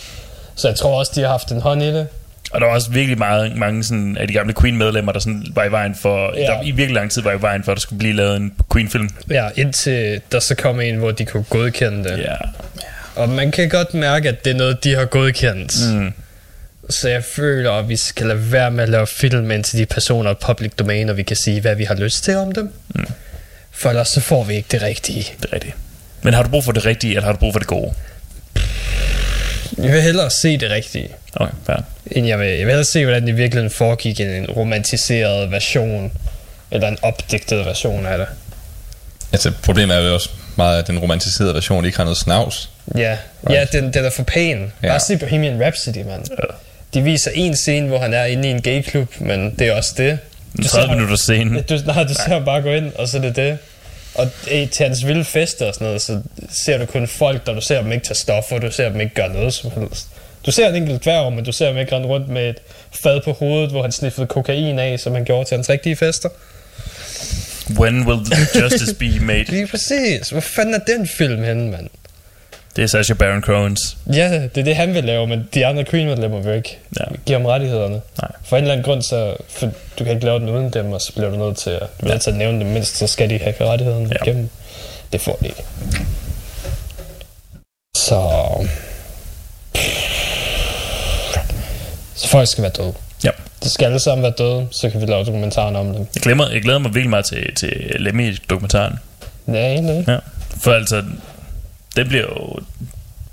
[0.55, 2.07] Så jeg tror også, de har haft en hånd i det.
[2.51, 5.63] Og der var også virkelig meget, mange sådan, af de gamle Queen-medlemmer, der sådan var
[5.63, 6.33] i vejen for...
[6.37, 6.41] Ja.
[6.41, 8.53] Der i virkelig lang tid var i vejen for, at der skulle blive lavet en
[8.73, 9.09] Queen-film.
[9.29, 12.19] Ja, indtil der så kom en, hvor de kunne godkende det.
[12.19, 12.35] Ja.
[13.15, 15.73] Og man kan godt mærke, at det er noget, de har godkendt.
[15.93, 16.13] Mm.
[16.89, 20.29] Så jeg føler, at vi skal lade være med at lave film, indtil de personer
[20.29, 22.73] er public domain, og vi kan sige, hvad vi har lyst til om dem.
[22.95, 23.05] Mm.
[23.71, 25.33] For ellers så får vi ikke det rigtige.
[25.41, 25.75] Det er rigtigt.
[26.21, 27.93] Men har du brug for det rigtige, eller har du brug for det gode?
[29.77, 31.09] Jeg vil hellere se det rigtige.
[31.35, 31.77] Okay, fair.
[32.11, 32.47] end jeg vil.
[32.47, 36.11] Jeg vil hellere se, hvordan det i virkeligheden foregik i en romantiseret version,
[36.71, 38.27] eller en opdigtet version af det.
[39.31, 42.69] Altså, problemet er jo også meget, at den romantiserede version ikke har noget snavs.
[42.97, 43.17] Ja,
[43.49, 44.73] ja den, den er for pæn.
[44.83, 44.87] Ja.
[44.87, 46.25] Bare se Bohemian Rhapsody, mand.
[46.93, 49.93] De viser en scene, hvor han er inde i en gayklub, men det er også
[49.97, 50.19] det.
[50.61, 51.61] Ser 30 ham- minutter scene.
[51.69, 53.57] Du, nej, du ser bare gå ind, og så er det det.
[54.15, 56.21] Og til hans vilde fester og sådan noget, så
[56.51, 59.15] ser du kun folk, der du ser dem ikke tage stoffer, du ser dem ikke
[59.15, 60.07] gøre noget som helst.
[60.45, 62.57] Du ser en enkelt dværg, men du ser ham ikke rende rundt med et
[62.91, 66.29] fad på hovedet, hvor han sniffede kokain af, som han gjorde til hans rigtige fester.
[67.79, 69.43] When will the justice be made?
[69.43, 70.29] Lige præcis.
[70.29, 71.87] Hvor fanden er den film henne, mand?
[72.75, 73.97] Det er Sacha Baron Cohen's.
[74.13, 77.05] Ja, det er det, han vil lave, men de andre Queen-medlemmer vil ikke Ja.
[77.25, 78.01] give ham rettighederne.
[78.21, 78.31] Nej.
[78.43, 79.65] For en eller anden grund, så for,
[79.99, 82.17] du kan ikke lave den uden dem, og så bliver du nødt til at, du
[82.19, 84.15] til at nævne dem, mindst så skal de have rettighederne Ja.
[84.25, 84.31] ja.
[84.31, 84.49] igennem.
[85.13, 85.63] Det får de ikke.
[87.97, 88.29] Så...
[92.15, 92.93] Så folk skal være døde.
[93.23, 93.29] Ja.
[93.63, 96.07] De skal alle sammen være døde, så kan vi lave dokumentaren om dem.
[96.15, 98.99] Jeg, glemmer, jeg glæder mig virkelig meget til, til Lemmy-dokumentaren.
[99.47, 100.05] Ja, egentlig.
[100.07, 100.17] Ja.
[100.61, 101.03] For altså,
[101.95, 102.59] det bliver jo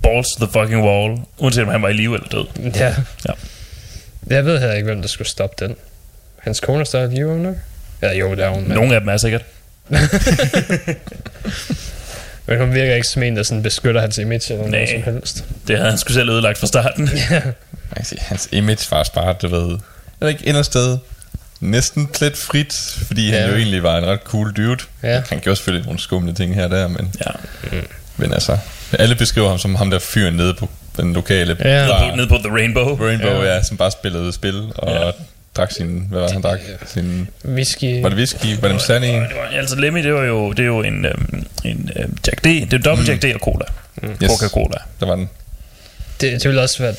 [0.03, 2.73] balls to the fucking wall, uanset om han var i live eller død.
[2.74, 2.95] Ja.
[3.28, 3.32] Ja.
[4.27, 5.77] Jeg ved heller ikke, hvem der skulle stoppe den.
[6.39, 7.57] Hans kone er stadig i live, nu?
[8.03, 8.62] Ja, jo, det er hun.
[8.62, 9.43] Men, Nogle af dem er sikkert.
[12.47, 15.45] men hun virker ikke som en, der sådan beskytter hans image eller noget som helst.
[15.69, 17.11] Det havde han sgu selv ødelagt fra starten.
[18.03, 19.78] Sige, hans image var bare, du ved, jeg
[20.20, 20.99] ved ikke, indersted sted
[21.61, 22.74] næsten plet frit,
[23.07, 23.35] fordi ja.
[23.37, 23.51] han Ja.
[23.51, 24.78] jo egentlig var en ret cool dude.
[25.03, 25.23] Ja.
[25.28, 27.31] Han gjorde selvfølgelig nogle skumle ting her og der, men, ja.
[28.16, 28.59] Men altså,
[28.99, 31.87] alle beskriver ham som ham der fyren nede på den lokale Ja.
[31.89, 33.07] bar, Nede på The Rainbow.
[33.07, 33.55] Rainbow, ja.
[33.55, 35.11] ja, som bare spillede spil og Ja.
[35.57, 36.59] drak sin, hvad var det, han drak?
[36.87, 38.03] Sin, Whisky.
[38.03, 38.47] var det whisky?
[38.61, 39.05] Var det Mustang?
[39.05, 42.41] Det var, altså Lemmy, det var jo, det er jo en, øhm, en øhm, Jack
[42.45, 42.45] D.
[42.45, 43.65] Det er dobbelt Jack D og cola.
[44.03, 44.09] Mm.
[44.23, 44.31] Yes.
[44.31, 44.77] Coca-Cola.
[45.01, 45.28] Der var den.
[46.20, 46.95] Det, det ville også være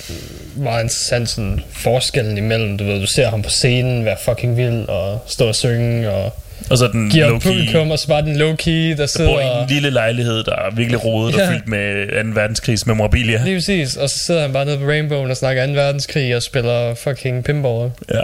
[0.56, 4.88] meget interessant sådan forskellen imellem, du ved, du ser ham på scenen være fucking vild
[4.90, 6.34] og stå og synge og
[6.70, 9.30] Og så den give op low-key, publikum, og så bare den low-key, der der sidder...
[9.32, 11.48] bor i en lille lejlighed, der er virkelig rodet Ja.
[11.48, 12.30] og fyldt med 2.
[12.42, 13.44] verdenskrigs memorabilia.
[13.44, 15.72] Lige præcis, og så sidder han bare nede på Rainbow og snakker 2.
[15.74, 17.92] verdenskrig og spiller fucking pinball.
[18.10, 18.16] Ja.
[18.18, 18.24] Jeg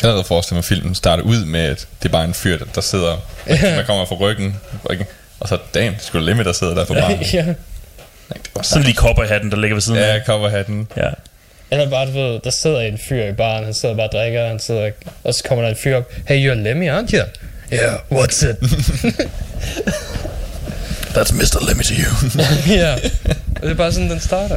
[0.00, 2.58] kan allerede forestille mig, at filmen starter ud med, at det er bare en fyr,
[2.58, 3.16] der, der sidder,
[3.46, 4.56] der kommer fra ryggen,
[4.90, 5.06] ryggen
[5.40, 7.18] og så, damn, det skulle Lemmy, der sidder der på baren.
[7.32, 7.44] ja.
[7.44, 7.54] Nej,
[8.32, 10.12] det var Sådan lige kopper i hatten, der ligger ved siden Ja, af.
[10.14, 10.88] jeg cover hatten.
[11.74, 11.80] Ja.
[11.80, 14.46] Eller bare, du ved, der sidder en fyr i baren, han sidder bare og drikker,
[14.48, 14.90] han sidder,
[15.24, 17.22] og så kommer der en fyr op, Hey, you're Lemmy, aren't you?
[17.72, 18.56] Yeah, what's it?
[21.14, 21.60] That's Mr.
[21.68, 22.10] Lemmy to you.
[22.80, 22.92] ja,
[23.56, 24.54] og det er bare sådan, den starter.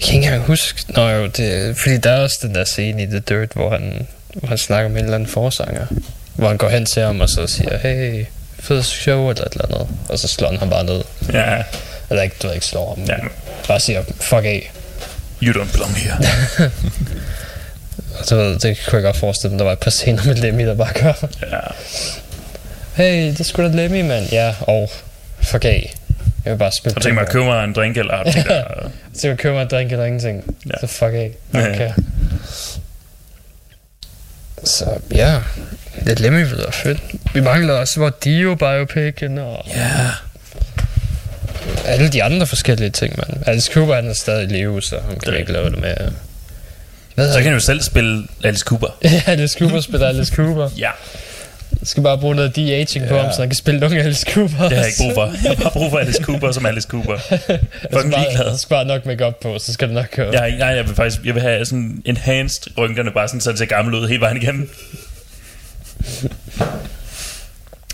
[0.00, 3.02] Jeg kan ikke engang huske, Nå jo, det, fordi der er også den der scene
[3.02, 5.86] i The Dirt, hvor han, hvor han snakker med en eller anden forsanger,
[6.34, 8.24] hvor han går hen til ham og så siger, hey,
[8.58, 11.02] fed show eller et eller andet, og så slår han ham bare ned.
[11.32, 11.62] ja.
[12.10, 13.12] Eller ikke, du ved ikke slår ham, Ja.
[13.12, 13.28] ja.
[13.68, 14.72] bare siger, fuck af.
[15.42, 16.16] You don't belong here.
[18.30, 20.66] Du ved, det kunne jeg godt forestille mig, der var et par scener med Lemmy,
[20.66, 21.12] der bare gør,
[21.52, 21.58] ja.
[22.94, 24.26] hey, det er sgu da Lemmy, mand.
[24.32, 24.90] Ja, og
[25.42, 25.94] fuck af.
[26.44, 28.62] Jeg vil bare spille Og tænk mig at købe mig en drink, eller tænker,
[29.14, 30.56] Så jeg købe mig en drink eller ingenting.
[30.66, 30.70] Ja.
[30.82, 30.86] Ja.
[30.86, 31.30] Så fuck af.
[31.54, 31.70] Ja.
[31.72, 31.90] Okay.
[34.64, 35.38] Så ja,
[36.06, 36.98] det Lemmy ville være fedt.
[37.34, 39.90] Vi mangler også hvor Dio biopicen og ja.
[41.84, 43.42] Alle de andre forskellige ting, man.
[43.46, 45.94] Alice Cooper han er stadig i live, så han kan ikke lave det med.
[47.14, 48.86] Hvad Så kan du selv spille Alice Cooper.
[49.02, 49.22] det?
[49.26, 50.70] Alice Cooper spiller Alice Cooper.
[50.78, 50.90] Ja,
[51.80, 53.22] Jeg skal bare bruge noget de-aging på Ja.
[53.22, 54.62] ham, så han kan spille nogle Alice Cooper.
[54.68, 55.24] det har jeg ikke brug for.
[55.42, 57.12] Jeg har bare brug for Alice Cooper som Alice Cooper.
[57.30, 57.58] Jeg skal
[57.92, 58.50] Fucking bare, ligeglad.
[58.50, 60.32] jeg skal bare nok make op på, så skal det nok køre.
[60.42, 63.58] Jeg, nej, jeg vil faktisk jeg vil have sådan enhanced rynkerne, bare sådan, så det
[63.58, 64.70] ser gammel ud hele vejen igennem.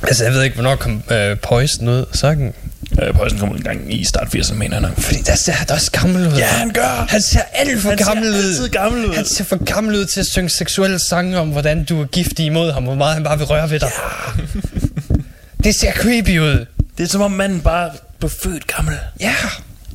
[0.06, 2.52] Altså, jeg ved ikke, hvornår kom øh, Poison ud, sangen.
[3.02, 5.00] Øh, Poison kom ud en gang i start 80'erne, mener nok.
[5.00, 6.32] Fordi der ser han også gammel ud.
[6.32, 7.06] Ja, han gør.
[7.08, 8.34] Han ser alt for Han ser gammel ud.
[8.34, 9.14] altid gammel ud.
[9.14, 12.46] Han ser for gammel ud til at synge seksuelle sange om, hvordan du er giftig
[12.46, 13.90] imod ham, hvor meget han bare vil røre ved dig.
[14.38, 14.42] Ja.
[15.64, 16.66] det ser creepy ud.
[16.98, 18.94] Det er som om manden bare blev født gammel.
[19.20, 19.34] Ja.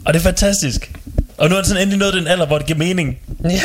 [0.05, 0.91] Og det er fantastisk.
[1.37, 3.17] Og nu er han sådan endelig nået den alder, hvor det giver mening.
[3.43, 3.61] Ja.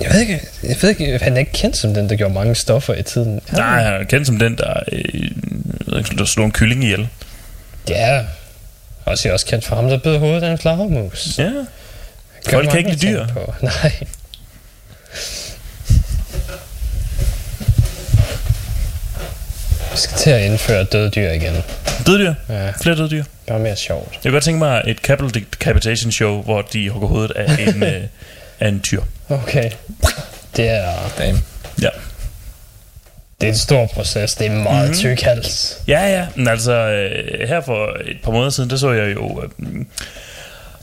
[0.00, 2.54] Jeg ved ikke, jeg ved ikke, han er ikke kendt som den, der gjorde mange
[2.54, 3.40] stoffer i tiden.
[3.52, 7.08] Nej, han er kendt som den, der, øh, der slog en kylling ihjel.
[7.88, 8.24] Ja.
[9.04, 11.38] Også jeg er også kendt for ham, der bød hovedet af en flagermus.
[11.38, 11.44] Ja.
[11.44, 11.64] Gør
[12.50, 13.26] Folk kan ikke lide dyr.
[13.26, 13.54] På.
[13.62, 13.92] Nej.
[19.92, 21.54] Vi skal til at indføre døde dyr igen.
[22.06, 22.34] Døddyr.
[22.48, 23.24] Ja, Flere døddyr.
[23.46, 24.12] bare mere sjovt.
[24.12, 27.82] Jeg kunne godt tænke mig et Capital Decapitation show, hvor de hugger hovedet af en,
[27.94, 28.02] øh,
[28.60, 29.02] af en tyr.
[29.30, 29.70] Okay.
[30.56, 31.38] Det er, Damn.
[31.82, 31.88] Ja.
[33.40, 34.34] det er en stor proces.
[34.34, 34.88] Det er meget Mhm.
[34.88, 34.98] mm.
[34.98, 35.78] tyk hals.
[35.88, 36.26] Ja, ja.
[36.36, 39.42] Men altså, øh, her for et par måneder siden, der så jeg jo...
[39.58, 39.84] Øh,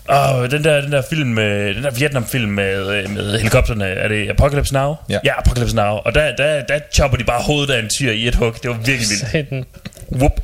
[0.09, 4.07] Åh, den der, den der film med, den der Vietnam-film med, øh, med helikopterne, er
[4.07, 4.95] det Apocalypse Now?
[5.09, 5.19] Ja.
[5.25, 5.85] ja Apocalypse Now.
[5.95, 8.53] Og der, der, der chopper de bare hovedet af en tyr i et hug.
[8.63, 9.31] Det var virkelig vildt.
[9.31, 9.65] Satan.
[10.11, 10.39] Whoop.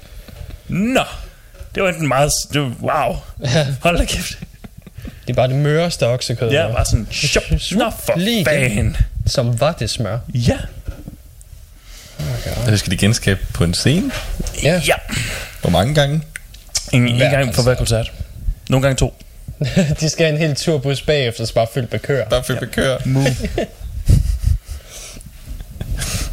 [0.67, 1.01] Nå.
[1.75, 2.29] Det var enten meget...
[2.53, 3.15] Det var, wow.
[3.81, 4.37] Hold da kæft.
[5.27, 6.51] Det er bare det møreste oksekød.
[6.51, 7.07] Ja, bare sådan...
[7.11, 7.43] Shop.
[7.71, 8.97] Nå, for Lige fan.
[9.27, 10.17] Som var det smør.
[10.33, 10.57] Ja.
[12.65, 14.11] Og det skal de genskabe på en scene.
[14.63, 14.81] Ja.
[14.87, 14.95] Ja.
[15.61, 16.21] Hvor mange gange?
[16.91, 18.11] En, en Hver gang for hver koncert.
[18.69, 19.13] Nogle gange to.
[19.99, 22.29] De skal have en hel turbus bagefter, så bare fyldt med køer.
[22.29, 22.99] Bare for at køre.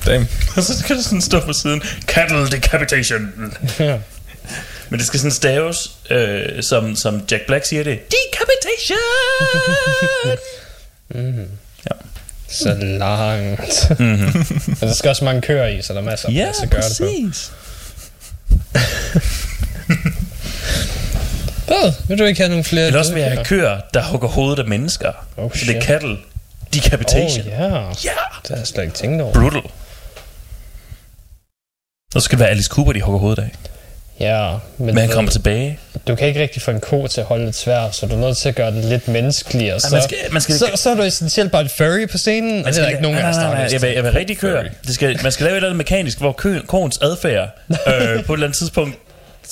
[0.06, 0.28] Damn.
[0.56, 3.32] Og så skal der sådan stå på siden, cattle decapitation.
[3.78, 3.98] Ja.
[4.90, 7.98] Men det skal sådan staves, øh, som, som Jack Black siger det.
[8.10, 8.98] Decapitation!
[12.48, 13.90] Så langt.
[14.00, 14.72] Mm-hmm.
[14.80, 16.70] Og der skal også mange køer i, så der er masser af ja, plads at
[16.70, 17.04] gøre det på.
[17.04, 17.52] præcis.
[21.66, 21.92] Hvad?
[22.08, 22.86] Vil du ikke have nogle flere?
[22.86, 25.12] Eller også vil jeg døde have køer, der hugger hovedet af mennesker.
[25.36, 25.84] Oh, så det er shit.
[25.84, 26.16] cattle
[26.74, 27.46] decapitation.
[27.46, 27.64] Oh, ja.
[27.64, 28.10] Ja.
[28.42, 29.32] Det har jeg slet ikke tænkt over.
[29.32, 29.62] Brutal.
[32.14, 33.50] Og så skal det være Alice Cooper, de hugger hovedet af.
[34.20, 35.78] Ja, men, Men han du- kommer tilbage.
[36.08, 38.18] du kan ikke rigtig få en ko til at holde et svær, så du er
[38.18, 39.80] nødt til at gøre den lidt menneskeligere.
[39.80, 42.64] Så, man skal- man skal- så, så er du essentielt bare et furry på scenen,
[42.66, 44.38] og det er der ikke nogen af os, der har jeg, vil, jeg vil rigtig
[44.38, 44.64] køre.
[44.86, 47.76] Det skal, man skal lave et eller andet mekanisk, hvor kø, koens adfærd øh,
[48.26, 48.98] på et eller andet tidspunkt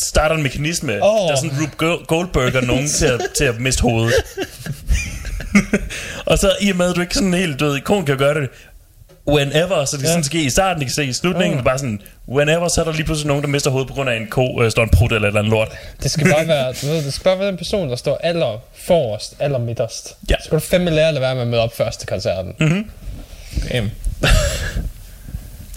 [0.02, 1.28] starter en mekanisme, oh.
[1.28, 4.14] der er sådan Rube Go- Goldberger nogen til at, til at miste hovedet.
[6.26, 8.48] og så i og med, at du ikke sådan helt død, konen kan gøre det
[9.28, 10.12] whenever, så det kan Ja.
[10.12, 11.64] sådan ske i starten, det kan ske i slutningen, oh.
[11.64, 14.16] bare sådan, whenever, så er der lige pludselig nogen, der mister hovedet på grund af
[14.16, 15.68] en ko, øh, står en prut eller et eller andet lort.
[16.02, 18.58] Det skal bare være, du ved, det skal bare være den person, der står aller
[18.86, 20.16] forrest, aller midterst.
[20.30, 20.34] Ja.
[20.38, 22.54] Så skal du fandme lære at lade være med at møde op først til koncerten.
[22.60, 22.90] Mm.
[23.72, 23.90] Damn.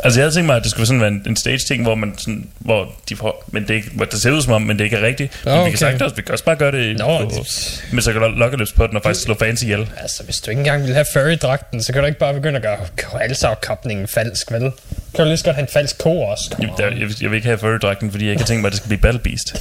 [0.03, 2.13] Altså jeg havde tænkt mig, at det skulle sådan være en, en stage-ting, hvor man
[2.17, 4.77] sådan, hvor de får, men det, er ikke, hvor det ser ud som om, men
[4.79, 5.41] det ikke er rigtigt.
[5.45, 5.69] Men vi okay.
[5.69, 8.71] kan sagt også, vi kan også bare gøre det Nå, på, det- med så lokkerløbs
[8.71, 9.89] på den og faktisk slå fans ihjel.
[9.97, 12.61] Altså, hvis du ikke engang vil have furry-dragten, så kan du ikke bare begynde at
[12.61, 12.77] gøre
[13.21, 14.61] halsafkapningen falsk, vel?
[14.61, 14.71] Kan
[15.17, 16.55] du lige så godt have en falsk ko også?
[16.59, 18.71] Jeg, der, jeg, jeg vil ikke have furry-dragten, fordi jeg ikke har tænkt mig, at
[18.71, 19.55] det skal blive Battle Beast.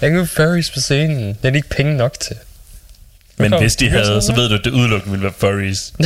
[0.00, 1.28] Jeg kan furries på scenen.
[1.28, 2.36] Det er de ikke penge nok til.
[3.36, 5.92] Men hvis de havde, så ved du, at det udelukkende ville være furries.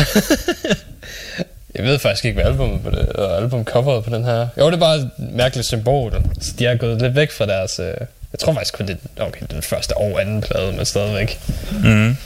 [1.74, 4.48] Jeg ved faktisk ikke, hvad albumet på det, og albumcoveret på den her.
[4.58, 6.22] Jo, det er bare et mærkeligt symbol.
[6.40, 7.78] Så de er gået lidt væk fra deres...
[7.78, 7.86] Øh,
[8.32, 11.40] jeg tror faktisk kun, det er okay, den første og anden plade, men stadigvæk.
[11.84, 12.16] Mm.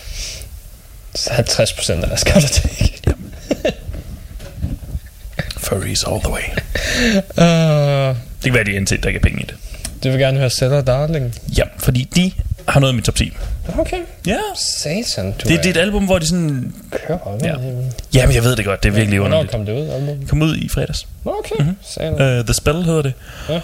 [1.14, 3.05] Så 50 procent af deres kartotek.
[5.59, 6.43] Furries all the way.
[7.28, 9.55] Uh, Det kan være, de indtil, der ikke er penge i det.
[10.05, 11.35] du vil gerne høre Seller Darling.
[11.59, 12.32] Ja, fordi de
[12.69, 13.32] har noget i min top 10.
[13.78, 13.98] Okay.
[14.26, 14.39] Ja.
[14.56, 16.74] Satan, du Det, det er et album, hvor de sådan...
[16.90, 17.47] kører Ja.
[17.48, 17.55] ja.
[18.14, 19.52] Jamen, jeg ved det godt, det er virkelig Hvornår underligt.
[19.52, 20.16] kom det ud, album?
[20.18, 21.06] Det kom ud i fredags.
[21.24, 22.14] Okay, mm-hmm.
[22.14, 23.12] Uh, The Spell hedder det.
[23.48, 23.60] Ja.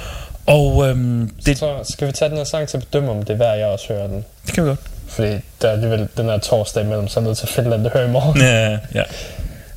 [0.47, 3.31] Og øhm, det, Så skal vi tage den her sang til at bedømme, om det
[3.31, 4.25] er værd, jeg også hører den.
[4.47, 4.81] det kan vi godt.
[5.09, 5.29] Fordi
[5.63, 7.85] der er alligevel den her torsdag imellem, så er jeg nødt til at finde den,
[7.85, 8.41] det hører i morgen.
[8.41, 9.03] Ja, ja.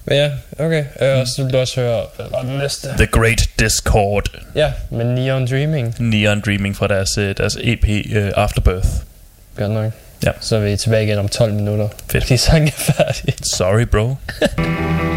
[0.05, 0.31] Men ja,
[0.65, 0.85] okay.
[1.01, 2.87] Øh, og så vil du også høre, hvad var den næste?
[2.97, 4.29] The Great Discord.
[4.55, 5.95] Ja, med Neon Dreaming.
[5.99, 7.83] Neon Dreaming fra deres, øh, deres EP
[8.15, 8.87] uh, Afterbirth.
[9.57, 9.91] Godt nok.
[10.25, 10.31] Ja.
[10.39, 11.87] Så er vi tilbage igen om 12 minutter.
[12.11, 12.29] Fedt.
[12.29, 13.33] De sang er færdige.
[13.43, 14.15] Sorry, bro.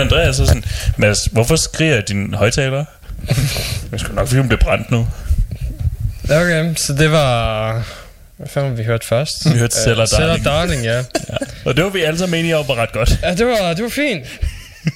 [0.00, 0.64] øh, ven Andreas så sådan,
[0.96, 2.84] Mads, hvorfor skriger din højtaler?
[3.92, 5.08] Jeg skulle nok fordi hun blev brændt nu.
[6.24, 7.72] Okay, så det var...
[8.36, 9.52] Hvad fanden vi hørt først?
[9.52, 10.44] Vi hørte Seller Seller Darling.
[10.44, 11.04] Darling, ja.
[11.64, 13.18] Og det var vi alle sammen enige om var ret godt.
[13.22, 14.24] Ja, det var, det var fint.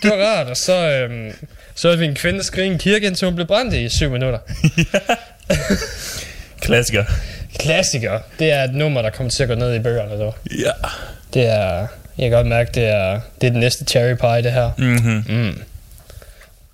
[0.02, 1.32] Det var rart, og så, øhm,
[1.74, 4.10] så hørte vi en kvinde skrige i en kirke, indtil hun blev brændt i syv
[4.10, 4.38] minutter.
[6.60, 7.04] Klassiker.
[7.58, 8.18] Klassiker.
[8.38, 10.34] Det er et nummer, der kommer til at gå ned i bøgerne, dog.
[10.58, 10.72] Ja.
[11.34, 11.86] Det er...
[12.20, 14.70] Jeg kan godt mærke, det er, det er den næste cherry pie, det her.
[14.78, 15.24] Mm-hmm.
[15.28, 15.52] Mm.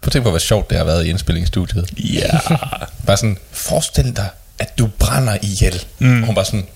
[0.01, 1.91] Prøv at tænke på, hvor sjovt det har været i indspillingsstudiet.
[1.99, 2.39] Ja.
[3.07, 4.29] Bare sådan, forestil dig,
[4.59, 5.85] at du brænder ihjel.
[5.99, 6.21] Mm.
[6.21, 6.67] Og hun bare sådan,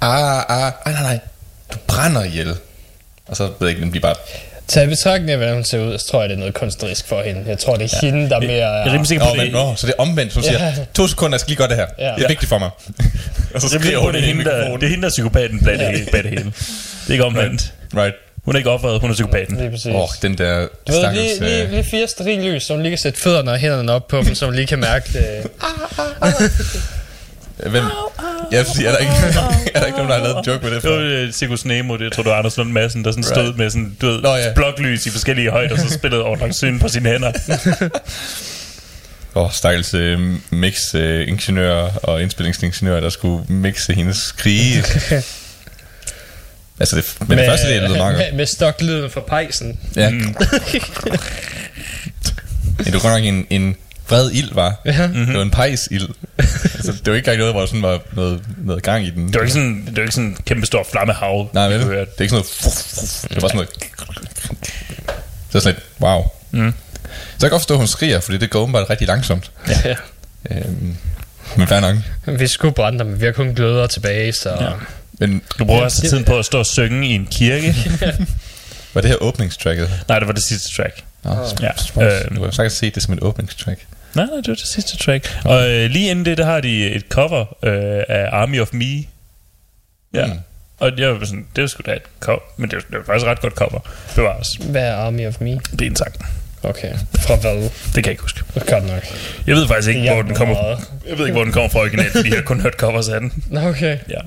[0.00, 1.18] ah, ah, ah, nej, nej,
[1.72, 2.56] du brænder ihjel.
[3.26, 4.14] Og så ved jeg ikke, bliver bare...
[4.68, 7.08] Tag i betragtning af, hvordan hun ser ud, så tror jeg, det er noget kunstnerisk
[7.08, 7.44] for hende.
[7.46, 8.06] Jeg tror, det er ja.
[8.10, 8.86] hende, der mere Jeg er er...
[8.86, 10.34] rimelig sikker på, men, det, nå, så det er omvendt.
[10.34, 10.48] Hun Ja.
[10.48, 11.86] siger, to sekunder, jeg skal lige gøre det her.
[11.98, 12.14] Ja.
[12.16, 12.70] Det er vigtigt for mig.
[13.54, 15.10] og så jeg er på, hun det, er hende, der, det er hende, der er
[15.10, 16.44] psykopaten bag det, hele, bag det hele.
[16.44, 17.72] Det er ikke omvendt.
[17.96, 18.14] Right.
[18.44, 19.56] Hun er ikke offeret, hun er psykopaten.
[19.56, 19.86] Lige præcis.
[19.86, 22.90] Åh, oh, den der Du ved, lige, lige, øh, lige fire sterillys, så hun lige
[22.90, 25.50] kan sætte fødderne og hænderne op på dem, så hun lige kan mærke det.
[27.56, 27.84] Hvem?
[28.52, 29.12] Jeg vil sige, er der ikke,
[29.74, 31.22] er der ikke nogen, der har lavet en joke med det Det var før?
[31.26, 33.56] øh, Circus Nemo, det jeg tror var Anders Lund Madsen, der sådan stod Right.
[33.56, 34.52] med sådan, du ved, Nå, ja.
[34.54, 37.32] bloklys i forskellige højder, og så spillede Orlok Syn på sine hænder.
[39.34, 40.20] Åh, oh, stakkels øh,
[40.50, 44.78] mix-ingeniører og indspillingsingeniører, der skulle mixe hendes krige.
[46.80, 48.26] altså, det, men det første del lyder meget godt.
[48.30, 49.78] med, med stoklyden fra pejsen.
[49.96, 50.10] Ja.
[50.10, 50.34] Mm.
[52.78, 53.76] ja, det var godt nok en, en
[54.08, 54.74] vred ild, var.
[54.84, 55.06] Ja.
[55.06, 55.26] Mm-hmm.
[55.26, 56.08] Det var en pejsild.
[56.38, 59.26] altså, det var ikke engang noget, hvor der sådan var noget, noget gang i den.
[59.26, 61.50] Det var ikke sådan, det var ikke sådan en kæmpe stor flammehav.
[61.54, 61.78] Nej, vel?
[61.78, 62.10] Det hørte.
[62.18, 63.28] er ikke sådan noget...
[63.34, 63.68] Det var sådan noget...
[65.46, 65.84] Det var sådan lidt...
[66.00, 66.22] Wow.
[66.50, 66.72] Mm.
[67.12, 69.50] Så jeg kan godt forstå, at hun skriger, fordi det går åbenbart rigtig langsomt.
[69.84, 69.94] Ja.
[70.50, 70.96] Øhm,
[71.56, 71.96] men fair nok.
[72.40, 74.50] Vi skulle brænde dem, men vi har kun gløder tilbage, så...
[74.60, 74.70] Ja.
[75.18, 77.76] Men Du bruger også tiden på at stå og synge i en kirke.
[78.94, 79.90] var det her åbningstracket?
[80.08, 81.02] Nej, det var det sidste track.
[81.26, 81.70] Nå, Ja.
[81.96, 82.20] ja.
[82.24, 82.34] Øhm.
[82.36, 83.86] Du kan sagtens se det som et åbningstrack.
[84.14, 85.38] Nej, nej, det var det sidste track.
[85.44, 88.84] Og øh, lige inden det, der har de et cover øh, af Army of Me.
[90.14, 90.26] Ja.
[90.26, 90.32] Mm.
[90.78, 93.04] Og jeg var sådan, det var sgu da et cover, men det var, det var
[93.04, 93.80] faktisk et ret godt cover.
[94.16, 95.50] Det var også, Hvad er Army of Me?
[95.72, 96.14] det er en sang.
[96.62, 96.94] Okay.
[97.18, 97.62] Fra hvad?
[97.62, 98.40] Det kan jeg ikke huske.
[98.54, 99.02] Godt nok.
[99.46, 100.78] Jeg ved faktisk ikke, Det hvor den kommer meget.
[101.08, 103.20] Jeg ved ikke, hvor den kommer fra originalt, fordi jeg har kun hørt covers af
[103.20, 103.32] den.
[103.70, 103.98] Okay.
[104.08, 104.20] Ja,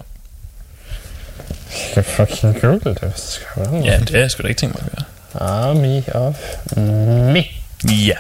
[1.72, 3.84] Jeg skal fucking google det, hvis det skal være.
[3.86, 5.06] ja det har jeg sgu da ikke tænkt mig at gøre.
[5.36, 6.36] Army of
[7.34, 7.44] Me.
[7.84, 8.18] Ja.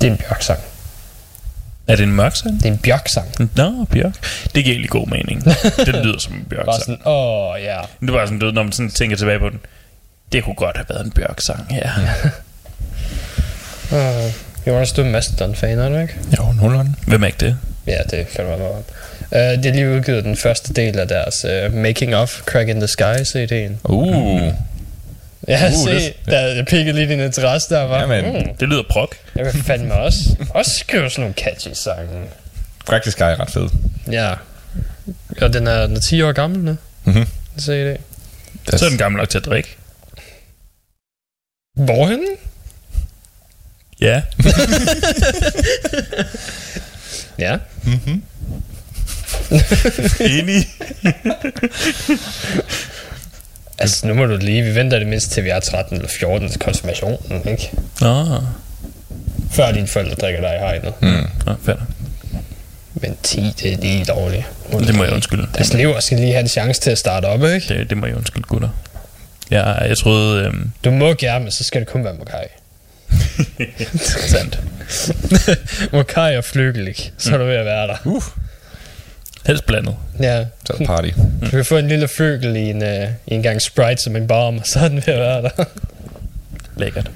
[0.00, 0.60] Det er en bjørksang.
[1.88, 2.54] Er det en mørk sang?
[2.54, 3.28] Det er en bjørksang.
[3.56, 4.14] Nå, Bjørk.
[4.54, 5.44] Det giver egentlig god mening.
[5.76, 7.80] Det lyder som en Bjørk Bare sådan, åh, oh, ja.
[8.00, 9.60] Det er bare sådan, du når man sådan tænker tilbage på den.
[10.32, 11.90] Det kunne godt have været en Bjørk sang, ja.
[13.90, 14.32] Uh,
[14.66, 16.14] var også du Mastodon-fan, er du ikke?
[16.38, 16.94] Jo, nogenlunde.
[17.06, 17.58] Hvem er ikke det?
[17.86, 18.82] Ja, det være noget om.
[19.30, 22.76] Uh, de har lige udgivet den første del af deres uh, Making of Crack in
[22.80, 23.72] the Sky CD'en.
[23.84, 24.42] Uh.
[25.48, 28.00] Ja, Uh, se, det- der, jeg pikkede lige din interesse der, var.
[28.00, 28.32] Jamen.
[28.32, 29.16] Mm, Det lyder prok.
[29.36, 30.18] jeg vil fandme også,
[30.50, 32.20] også skrive sådan nogle catchy sange.
[32.90, 33.68] Faktisk er ret fed.
[34.10, 34.34] Ja.
[35.40, 36.76] Og den er, den er 10 år gammel nu.
[37.04, 37.26] Mhm.
[37.60, 37.96] CD.
[38.76, 39.76] Så er den gammel nok til at drikke.
[41.74, 42.24] Hvorhen?
[44.00, 44.22] Ja.
[47.38, 47.56] Ja.
[50.38, 50.68] Enig.
[53.80, 56.48] Altså, nu må du lige, vi venter det mindst til vi er 13 eller 14
[56.48, 57.70] til konfirmationen, ikke?
[58.00, 58.24] Nå.
[59.50, 60.92] Før dine forældre drikker dig i hegnet.
[61.02, 61.28] Mm.
[61.46, 61.76] Nå, fair.
[62.94, 64.44] Men 10, det er lige dårligt.
[64.86, 65.46] Det må jeg undskylde.
[65.54, 67.68] Deres lever skal lige have en chance til at starte op, ikke?
[67.68, 68.68] Det, det må jeg undskylde, gutter.
[69.50, 70.44] Ja, jeg troede...
[70.44, 72.44] Øhm, Du må gerne, men så skal det kun være Mokai.
[74.32, 74.60] sandt.
[75.92, 77.12] Mokai og flygel, ikke?
[77.18, 77.96] Så er du ved at være der.
[78.04, 78.22] Uh.
[79.48, 79.96] Helst blandet.
[80.20, 80.44] Ja.
[80.64, 81.08] Så er party.
[81.40, 84.26] Du kan få en lille flygel i en, uh, i en gang Sprite som en
[84.26, 85.64] barm, og så er den ved at være der.
[86.76, 87.10] Lækkert.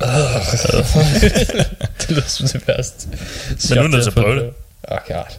[2.00, 3.08] det lyder som det værste.
[3.68, 4.52] Men nu er nødt til at prøve det.
[4.90, 5.38] Åh, oh, god.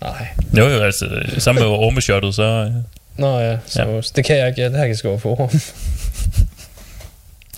[0.00, 0.26] Nej.
[0.56, 2.42] Jo, jo, altså, sammen med ormeshottet, så...
[2.42, 2.72] Øh,
[3.16, 4.00] Nå ja, så ja.
[4.16, 4.60] det kan jeg ikke.
[4.60, 5.50] Jeg er allergisk over for orm.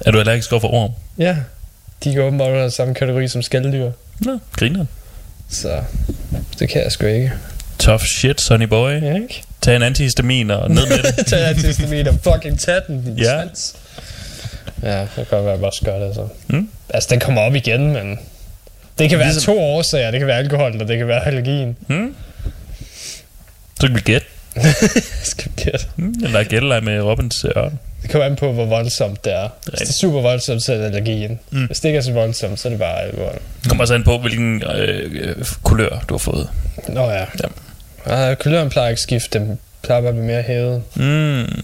[0.07, 0.91] er du allergisk over for orm?
[1.19, 1.37] ja.
[2.05, 3.91] De går åbenbart under samme kategori som skalddyr.
[4.19, 4.87] Nå, griner.
[5.53, 5.83] Så
[6.59, 7.33] det kan jeg sgu ikke.
[7.79, 8.91] Tough shit, Sonny boy.
[9.03, 9.43] Ja, ikke?
[9.63, 11.27] Tag en antihistamin og ned med det.
[11.31, 13.25] Tag antihistamin og fucking tag den, din Ja.
[13.25, 13.75] svans.
[14.83, 16.29] Ja, det kan godt være, at jeg bare skal gøre det så.
[16.49, 16.69] Mm.
[16.89, 18.19] Altså, den kommer op igen, men...
[18.99, 20.11] Det kan være Ligesom- to årsager.
[20.11, 21.77] Det kan være alkohol, og det kan være allergien.
[21.87, 22.15] Hmm?
[23.81, 24.27] Så kan vi gætte.
[25.33, 25.87] skal vi gætte.
[25.97, 27.79] Den der gætteleg med Robins øh, ørn.
[28.03, 29.49] Det kommer an på, hvor voldsomt det er.
[29.69, 31.41] Hvis det er super voldsomt, så er det allergien.
[31.51, 31.67] Mm.
[31.67, 33.39] Hvis det ikke er så voldsomt, så er det bare alkohol.
[33.63, 36.49] Det kommer også an på, hvilken øh, øh, kulør du har fået.
[36.89, 37.25] Nå ja.
[38.07, 38.29] Ja.
[38.29, 38.35] ja.
[38.35, 39.39] kuløren plejer ikke at skifte.
[39.39, 40.83] Den plejer bare at blive mere hævet.
[40.95, 41.63] Mm.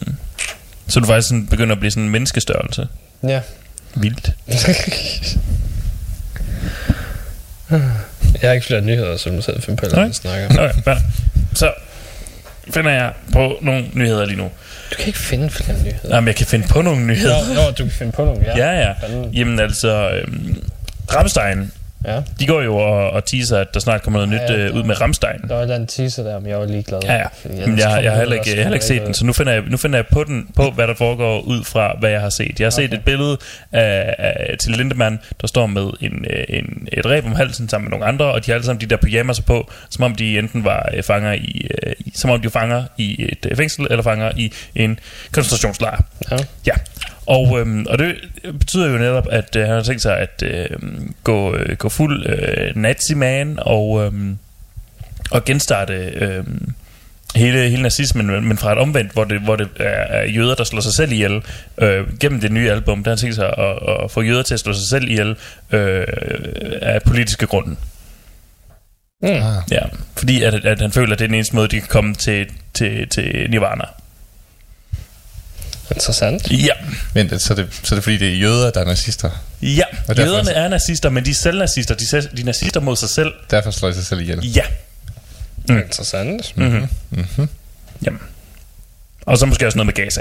[0.89, 2.89] Så du faktisk sådan begynder at blive sådan en menneskestørrelse.
[3.23, 3.41] Ja.
[3.95, 4.31] Vildt.
[8.43, 10.05] Jeg har ikke flere nyheder, som du selv finder på, Nej.
[10.05, 10.47] at snakke.
[10.61, 10.97] Okay, fair.
[11.55, 11.73] Så
[12.75, 14.51] finder jeg på nogle nyheder lige nu.
[14.91, 16.15] Du kan ikke finde flere nyheder.
[16.15, 17.49] Jamen, jeg kan finde på nogle nyheder.
[17.49, 18.57] Nå, nå, du kan finde på nogle, ja.
[18.57, 18.93] Ja, ja.
[19.33, 20.63] Jamen altså, øhm,
[21.15, 21.73] Ramstein,
[22.05, 24.67] Ja, de går jo og, og teaser, at der snart kommer noget Ja, nyt ja,
[24.67, 25.41] øh, ud med Ramstein.
[25.49, 27.01] der var den teaser der, men jeg var ligeglad.
[27.05, 27.25] Ja, ja.
[27.45, 29.33] Men jeg, jeg, jeg har heller ikke, jeg har heller ikke set den, så nu
[29.33, 32.21] finder jeg, nu finder jeg på, den, på, hvad der foregår ud fra, hvad jeg
[32.21, 32.61] har set.
[32.61, 32.97] Jeg har set Okay.
[32.99, 33.39] et billede
[33.73, 37.85] af, af til Lindemann, der står med en, øh, en, et ræb om halsen sammen
[37.91, 40.39] med nogle andre, og de har alle sammen de der pyjamas på, som om de
[40.39, 41.69] enten var øh, fanger i,
[42.15, 44.99] som om de var fanger i et fængsel, eller fanger i en
[45.33, 46.01] koncentrationslejr.
[46.31, 46.37] Ja.
[46.67, 46.73] Ja,
[47.29, 48.17] og, øhm, og det
[48.59, 50.79] betyder jo netop, at øh, han har tænkt sig at øh,
[51.25, 54.39] gå, øh, gå fuld øh, nazi-man og, øhm,
[55.31, 56.45] og genstarte øh,
[57.35, 60.55] hele, hele nazismen, men, men fra et omvendt, hvor det, hvor det er, er jøder,
[60.55, 61.43] der slår sig selv ihjel
[61.79, 63.05] øh, gennem det nye album.
[63.05, 65.37] Der har tænkt sig at, at få jøder til at slå sig selv ihjel
[65.71, 66.07] øh,
[66.83, 67.77] af politiske grunde.
[69.23, 69.29] Mm.
[69.29, 69.63] Ah.
[69.71, 69.83] Ja,
[70.17, 72.47] fordi at, at han føler, at det er den eneste måde, de kan komme til,
[72.75, 73.85] til, til Nirvana.
[75.91, 76.51] Interessant.
[76.51, 76.73] Ja,
[77.15, 79.31] Vent, så er, det, så er det fordi, det er jøder, der er nazister.
[79.63, 79.83] ja.
[80.09, 81.95] Og derfor- jøderne er nazister, men de er selv nazister.
[81.95, 83.33] De, er- de er nazister mod sig selv.
[83.51, 84.47] Derfor slår de sig selv ihjel.
[84.47, 84.63] Ja.
[85.69, 85.79] Mm.
[85.79, 86.57] Interessant.
[86.57, 86.89] Mm-hmm.
[87.11, 87.49] Mhm.
[88.07, 88.21] Jamen.
[89.27, 90.21] Og så måske også noget med Gaza.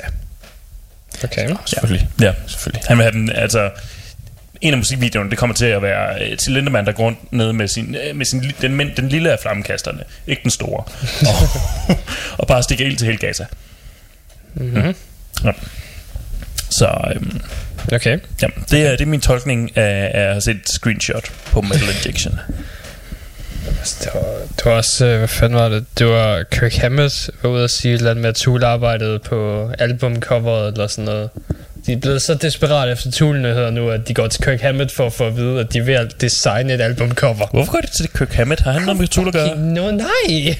[1.23, 1.49] Okay.
[1.65, 2.09] Selvfølgelig.
[2.21, 2.83] Ja, selvfølgelig.
[2.87, 3.69] Han vil have den, altså...
[4.61, 7.53] En af musikvideoerne, det kommer til at være øh, til Lindemann, der går rundt nede
[7.53, 10.03] med, sin, øh, med sin, den, men- den lille af flammekasterne.
[10.27, 10.83] Ikke den store.
[11.89, 11.97] og,
[12.37, 13.45] og bare stikke ild til hele Gaza.
[14.53, 14.95] Mm-hmm.
[15.43, 15.51] Ja.
[16.69, 17.41] Så øhm,
[17.93, 18.19] Okay.
[18.41, 21.61] ja, det, er, det er min tolkning af, af at have set et screenshot på
[21.61, 22.39] Metal Injection.
[24.03, 24.21] Det var,
[24.57, 25.85] det var også, øh, hvad fanden var det?
[25.97, 29.19] Det var Kirk Hammett var ude at sige et eller andet med, at Tool arbejdede
[29.19, 31.29] på albumcoveret eller sådan noget.
[31.85, 35.05] De er blevet så desperat efter Tool-nyheder nu, at de går til Kirk Hammett for
[35.05, 37.47] at få at vide, at de er ved at designe et albumcover.
[37.51, 38.61] Hvorfor går det til Kirk Hammett?
[38.61, 39.57] Har han noget med Tool at gøre?
[39.57, 40.57] Nå, nej!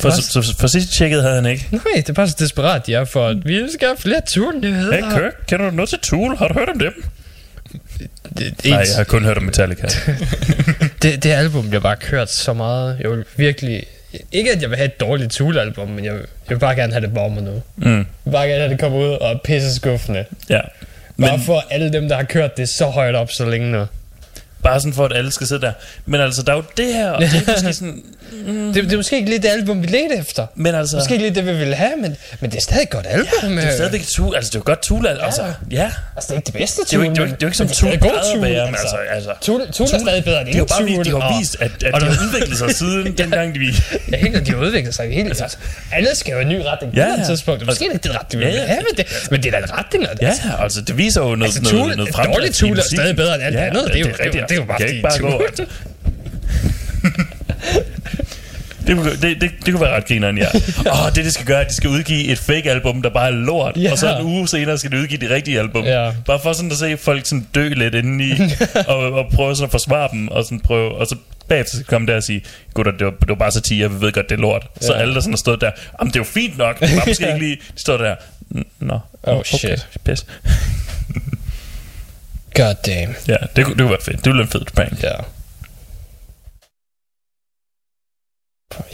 [0.00, 1.66] For, så, så, for sidst tjekket havde han ikke.
[1.70, 4.92] Nej, det er bare så desperat, de er for, at vi skal have flere Tool-nyheder.
[4.94, 6.36] Hey Kirk, kender du noget til Tool?
[6.36, 7.04] Har du hørt om dem?
[8.38, 9.86] Det, Nej, jeg har kun hørt om Metallica.
[11.02, 12.96] det, det album bliver bare kørt så meget.
[13.00, 13.84] Jeg vil virkelig...
[14.32, 16.92] Ikke at jeg vil have et dårligt Tool-album, men jeg vil, jeg vil bare gerne
[16.92, 17.50] have det bomber nu.
[17.50, 20.24] Jeg Mm, vil bare gerne have, det kommer ud og er pisse skuffende.
[20.48, 20.60] ja.
[21.20, 23.86] Bare Men for alle dem, der har kørt det så højt op så længe nu.
[24.62, 25.72] bare sådan for, at alle skal sidde der.
[26.06, 27.84] Men altså, der er jo det her, og det er måske
[28.30, 28.66] sådan...
[28.74, 30.46] Det, det er måske ikke lige det album, vi ledte efter.
[30.54, 30.96] Men altså...
[30.96, 33.56] Måske ikke lige det, vi ville have, men, men det er stadig et godt album.
[33.56, 35.90] det er stadigvæk Tool, altså det er jo godt Tool, altså, ja.
[36.16, 37.46] Altså, det er ikke det bedste er ikke, det er jo ikke, det er jo
[37.46, 40.40] ikke som er stadig plejede at være, men altså, altså Tool, Tool, er stadig bedre
[40.40, 42.70] end det er jo bare de har vist, at, at og de har udviklet sig
[42.74, 43.68] siden dengang, de vi...
[44.12, 45.28] Ja, helt, de har udviklet sig helt.
[45.28, 45.56] Altså,
[45.92, 47.24] alle skal jo en ny retning på Ja, et ja.
[47.24, 47.66] tidspunkt.
[47.66, 48.66] Måske er det ikke den retning, vi Ja, vil ja.
[48.66, 50.04] have, men det, men det er da en retning.
[50.22, 52.82] Ja, altså det viser jo noget, Altså, noget, noget et fremdrift dårligt i Tool er
[52.82, 53.84] stadig bedre end alt andet.
[53.86, 54.24] Det er jo- er
[54.62, 55.64] er bare fordi ikke bare Tool- gå, altså.
[58.86, 60.46] Det kunne, det, det, det kunne være ret grineren, ja.
[60.90, 63.30] Åh, oh, det de skal gøre, de skal udgive et fake album, der bare er
[63.30, 63.92] lort, Ja.
[63.92, 65.84] og så en uge senere skal de udgive det rigtige album.
[65.84, 66.12] Ja.
[66.26, 68.32] Bare for sådan at se folk sådan dø lidt indeni,
[68.88, 71.16] og, og prøve sådan at forsvare dem, og, sådan prøve, og så
[71.48, 72.42] bagefter komme der og sige,
[72.74, 74.66] gutter, det var, det var bare satire, vi ved godt, det er lort.
[74.80, 75.00] Så Ja.
[75.00, 75.70] alle, der sådan har stået der,
[76.00, 78.14] jamen det er jo fint nok, det var måske ikke lige, de står der,
[78.54, 79.86] "N- nå, Oh, okay, shit.
[80.04, 80.26] pis.
[82.54, 83.14] God damn.
[83.28, 84.16] Ja, det, det kunne være fedt.
[84.16, 85.02] Det ville være en fed prank.
[85.02, 85.12] Ja.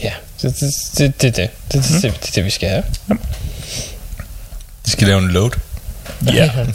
[0.02, 0.12] Ja,
[0.42, 1.50] det det, det, det, det.
[1.72, 2.84] Det, det, det, det, det vi skal have.
[4.84, 5.50] Vi skal lave en load.
[6.26, 6.32] Ja.
[6.32, 6.68] Yeah.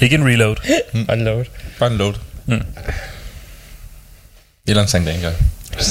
[0.02, 0.56] Ikke en reload.
[0.92, 1.06] Mm.
[1.06, 1.44] Bare en load.
[1.78, 2.14] Bare en load.
[2.46, 2.62] Mm.
[4.66, 5.32] Eller en sangdanger.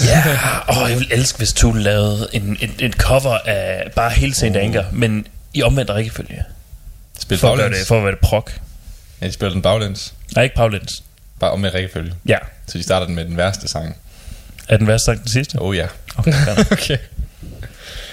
[0.06, 0.24] Ja,
[0.70, 0.90] yeah.
[0.90, 4.44] jeg vil elske, hvis Tool lavede en, en, en cover af bare hele St.
[4.44, 4.50] Uh.
[4.50, 4.56] Mm.
[4.56, 6.44] Anger, men i omvendt rækkefølge.
[7.20, 7.78] Spil for baglæns.
[7.78, 8.60] det, for at være det prok.
[9.22, 10.14] Ja, de spiller den baglæns.
[10.36, 11.04] Nej, ikke baglæns.
[11.40, 12.14] Bare omvendt rækkefølge.
[12.26, 12.38] Ja.
[12.68, 13.96] Så de starter den med den værste sang.
[14.72, 15.56] Er den værste sang den sidste?
[15.60, 15.88] Oh ja.
[16.18, 16.34] Okay.
[16.72, 16.98] Okay.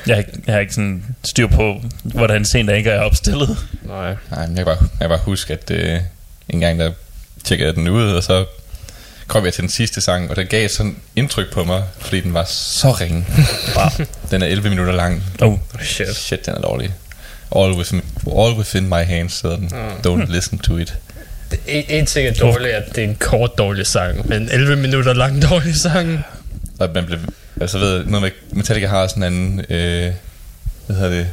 [0.06, 3.56] jeg, har ikke, jeg har ikke sådan styr på, hvordan Saint Anger er opstillet.
[3.82, 4.14] Nej.
[4.30, 6.01] Nej, men jeg kan bare, jeg bare huske, at øh,
[6.48, 6.93] en gang der
[7.44, 8.44] tjekkede jeg den ud, og så
[9.26, 12.35] kom jeg til den sidste sang, og den gav sådan indtryk på mig, fordi den
[12.35, 13.26] var så ringe.
[13.76, 14.06] Wow.
[14.30, 15.22] Den er 11 minutter lang.
[15.43, 16.16] Oh, Shit.
[16.16, 16.90] Shit, den er dårlig.
[17.56, 19.70] All within, all within my hands, hedder den.
[20.06, 20.94] Don't listen to it.
[21.66, 25.12] En, en ting er dårligt, at det er en kort dårlig sang, men 11 minutter
[25.12, 26.24] lang dårlig sang.
[26.78, 27.18] Og man blev,
[27.60, 30.12] altså ved noget med, Metallica har sådan en, øh,
[30.86, 31.28] hvad hedder det,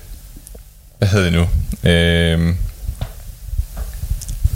[0.97, 1.49] hvad hedder det nu?
[1.89, 2.55] Øh,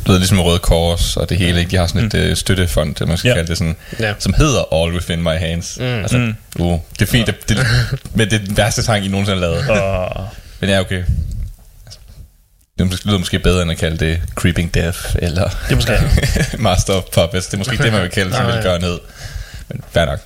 [0.06, 1.72] du ved, ligesom Røde Kors og det hele, ikke?
[1.72, 3.36] De har sådan et øh, støttefond, det man skal Ja.
[3.36, 4.14] kalde det sådan, Ja.
[4.20, 5.78] som hedder All Within My Hands.
[5.80, 5.86] Mm.
[5.86, 6.36] Altså, Mm.
[6.60, 7.58] uh, det er fint, det, det,
[8.14, 9.70] men det er den værste sang, I nogensinde har lavet.
[9.70, 10.28] og
[10.60, 11.04] Men ja, okay.
[12.78, 15.76] Det er måske- lyder måske bedre end at kalde det Creeping Death, eller Det er
[15.76, 15.94] måske
[16.64, 17.46] Master of Puppets.
[17.48, 18.54] Det er måske ikke det, man vil kalde, som Nej.
[18.56, 19.00] vil gøre ned.
[19.70, 20.20] Men fair nok.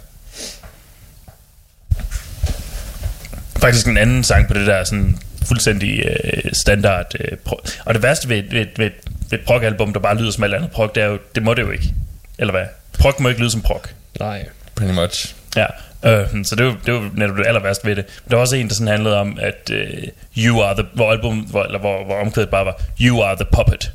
[3.63, 7.15] Faktisk en anden sang på det der sådan fuldstændig øh, standard.
[7.19, 8.89] Øh, pro- og det værste ved, ved, ved,
[9.29, 11.53] ved et prog-album, der bare lyder som alt andet prog, det er jo, det må
[11.53, 11.93] det jo ikke.
[12.37, 12.65] Eller hvad?
[12.99, 13.81] Prog må ikke lyde som prog.
[14.19, 14.45] Nej.
[14.75, 15.35] Pretty much.
[15.55, 15.65] Ja,
[16.05, 18.05] øh, så det var, det var netop det aller værste ved det.
[18.23, 20.03] Men der var også en, der sådan handlede om, at øh,
[20.37, 23.45] you are the, hvor album, hvor, eller hvor, hvor omkvædet bare var, you are the
[23.53, 23.91] puppet.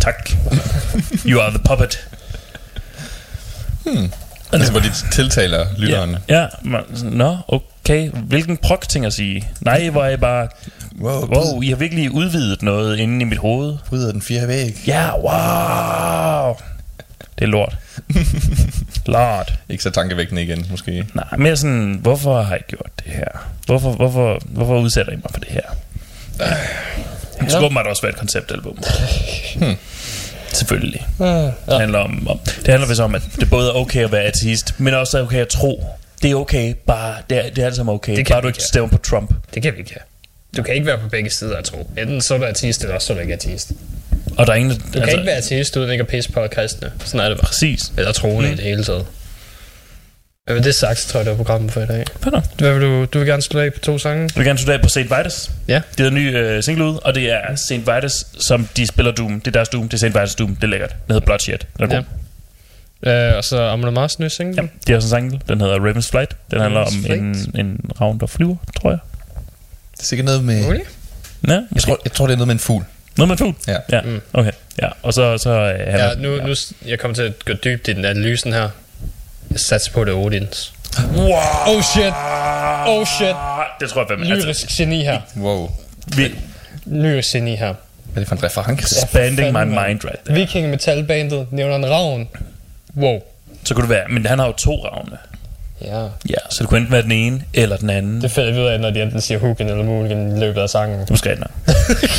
[0.00, 0.30] Tak.
[1.30, 2.08] you are the puppet.
[4.52, 6.16] Altså, hvor de tiltaler lytteren.
[6.28, 8.10] Ja, ja man, nå, okay.
[8.10, 9.48] Hvilken prog ting at sige?
[9.60, 10.48] Nej, hvor jeg bare,
[11.00, 13.78] Wow, wow, I har virkelig udvidet noget inde i mit hoved.
[13.92, 14.76] Af den fjerde væg.
[14.86, 16.56] Ja, wow.
[17.38, 17.76] Det er lort.
[19.06, 19.52] lort.
[19.68, 21.06] Ikke så tankevækkende igen, måske.
[21.14, 23.28] Nej, mere sådan, hvorfor har jeg gjort det her?
[23.66, 25.62] Hvorfor, hvorfor, hvorfor udsætter I mig for det her?
[27.40, 28.78] Det skulle åbenbart også være et konceptalbum.
[29.56, 29.76] Hmm.
[30.52, 31.06] Selvfølgelig.
[31.18, 34.22] Det handler, om, om, det handler vist om, at det både er okay at være
[34.22, 35.84] ateist, men også er okay at tro.
[36.22, 38.16] Det er okay, bare, det er, det er alt sammen okay.
[38.16, 39.34] Det kan bare du ikke stemmer på Trump.
[39.54, 40.02] Det kan vi ikke have.
[40.56, 41.90] Du kan ikke være på begge sider af tro.
[41.98, 43.72] Enten så er du ateist, eller også så er du ikke ateist.
[44.38, 44.78] Og der er ingen...
[44.94, 46.92] Du kan ikke være ateist, uden ikke at pisse på kristne.
[47.04, 47.46] Sådan er det bare.
[47.46, 47.92] Præcis.
[47.98, 48.54] Eller troende mm.
[48.54, 49.06] i det hele taget.
[50.46, 52.04] Men med det sagt, så tror jeg, det var programmet for i dag.
[52.22, 52.32] Hvad?
[52.58, 54.22] Hvad vil du, du vil gerne slutte af på to sange?
[54.22, 54.96] Jeg vil gerne studere på St.
[54.98, 55.50] Vitus.
[55.68, 55.80] Ja.
[55.98, 57.72] Det er en ny øh, single ud, og det er St.
[57.72, 59.40] Vitus, som de spiller Doom.
[59.40, 60.14] Det er deres Doom, det er St.
[60.20, 60.54] Vitus Doom.
[60.56, 60.90] Det er lækkert.
[60.90, 61.58] Det hedder Bloodshed.
[61.78, 62.02] Den er god.
[63.04, 63.30] Ja.
[63.30, 64.62] Øh, og så Amon Mars nye single.
[64.62, 65.40] Ja, de har også en single.
[65.48, 66.36] Den hedder Raven's Flight.
[66.50, 67.56] Den handler om en, Flight.
[67.58, 68.98] en ravn, der flyver, tror jeg.
[69.92, 70.66] Det er sikkert noget med...
[70.66, 70.80] Okay.
[71.48, 72.84] Ja, Jeg tror, jeg tror, det er noget med en fugl.
[73.16, 73.54] Noget med en fugl?
[73.68, 73.76] Ja.
[73.96, 74.20] Ja, Mm.
[74.32, 74.52] okay.
[74.82, 75.38] Ja, og så...
[75.38, 78.52] så øh, Ja, nu, nu, s- jeg kommer til at gå dybt i den analysen
[78.52, 78.68] her.
[79.50, 80.72] Jeg satser på det er Odins.
[81.16, 81.30] Wow!
[81.66, 82.12] Oh shit!
[82.86, 83.36] Oh shit!
[83.80, 84.26] Det tror jeg fandme.
[84.26, 85.20] Altså, Lyrisk geni her.
[85.36, 85.70] Wow.
[86.16, 86.34] vi,
[86.86, 87.74] Lyrisk geni her.
[88.04, 88.96] Hvad er det for en reference?
[89.04, 90.34] expanding my mind right there.
[90.40, 92.28] Viking metalbandet nævner en ravn.
[92.96, 93.20] Wow.
[93.64, 94.04] Så kunne det være...
[94.10, 95.16] Men han har jo to ravne.
[95.84, 96.02] Ja.
[96.28, 98.22] Ja, så det kunne enten være den ene eller den anden.
[98.22, 100.70] Det finder vi ud af, når de enten siger Hooken eller Mulligan i løbet af
[100.70, 101.00] sangen.
[101.00, 101.50] Det er måske nok.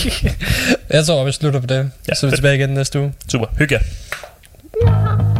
[0.90, 1.92] Jeg tror, vi slutter på det.
[2.10, 2.36] Ja, så er vi fedt.
[2.38, 3.14] tilbage igen næste uge.
[3.32, 3.46] Super.
[3.58, 5.33] Hygge jer.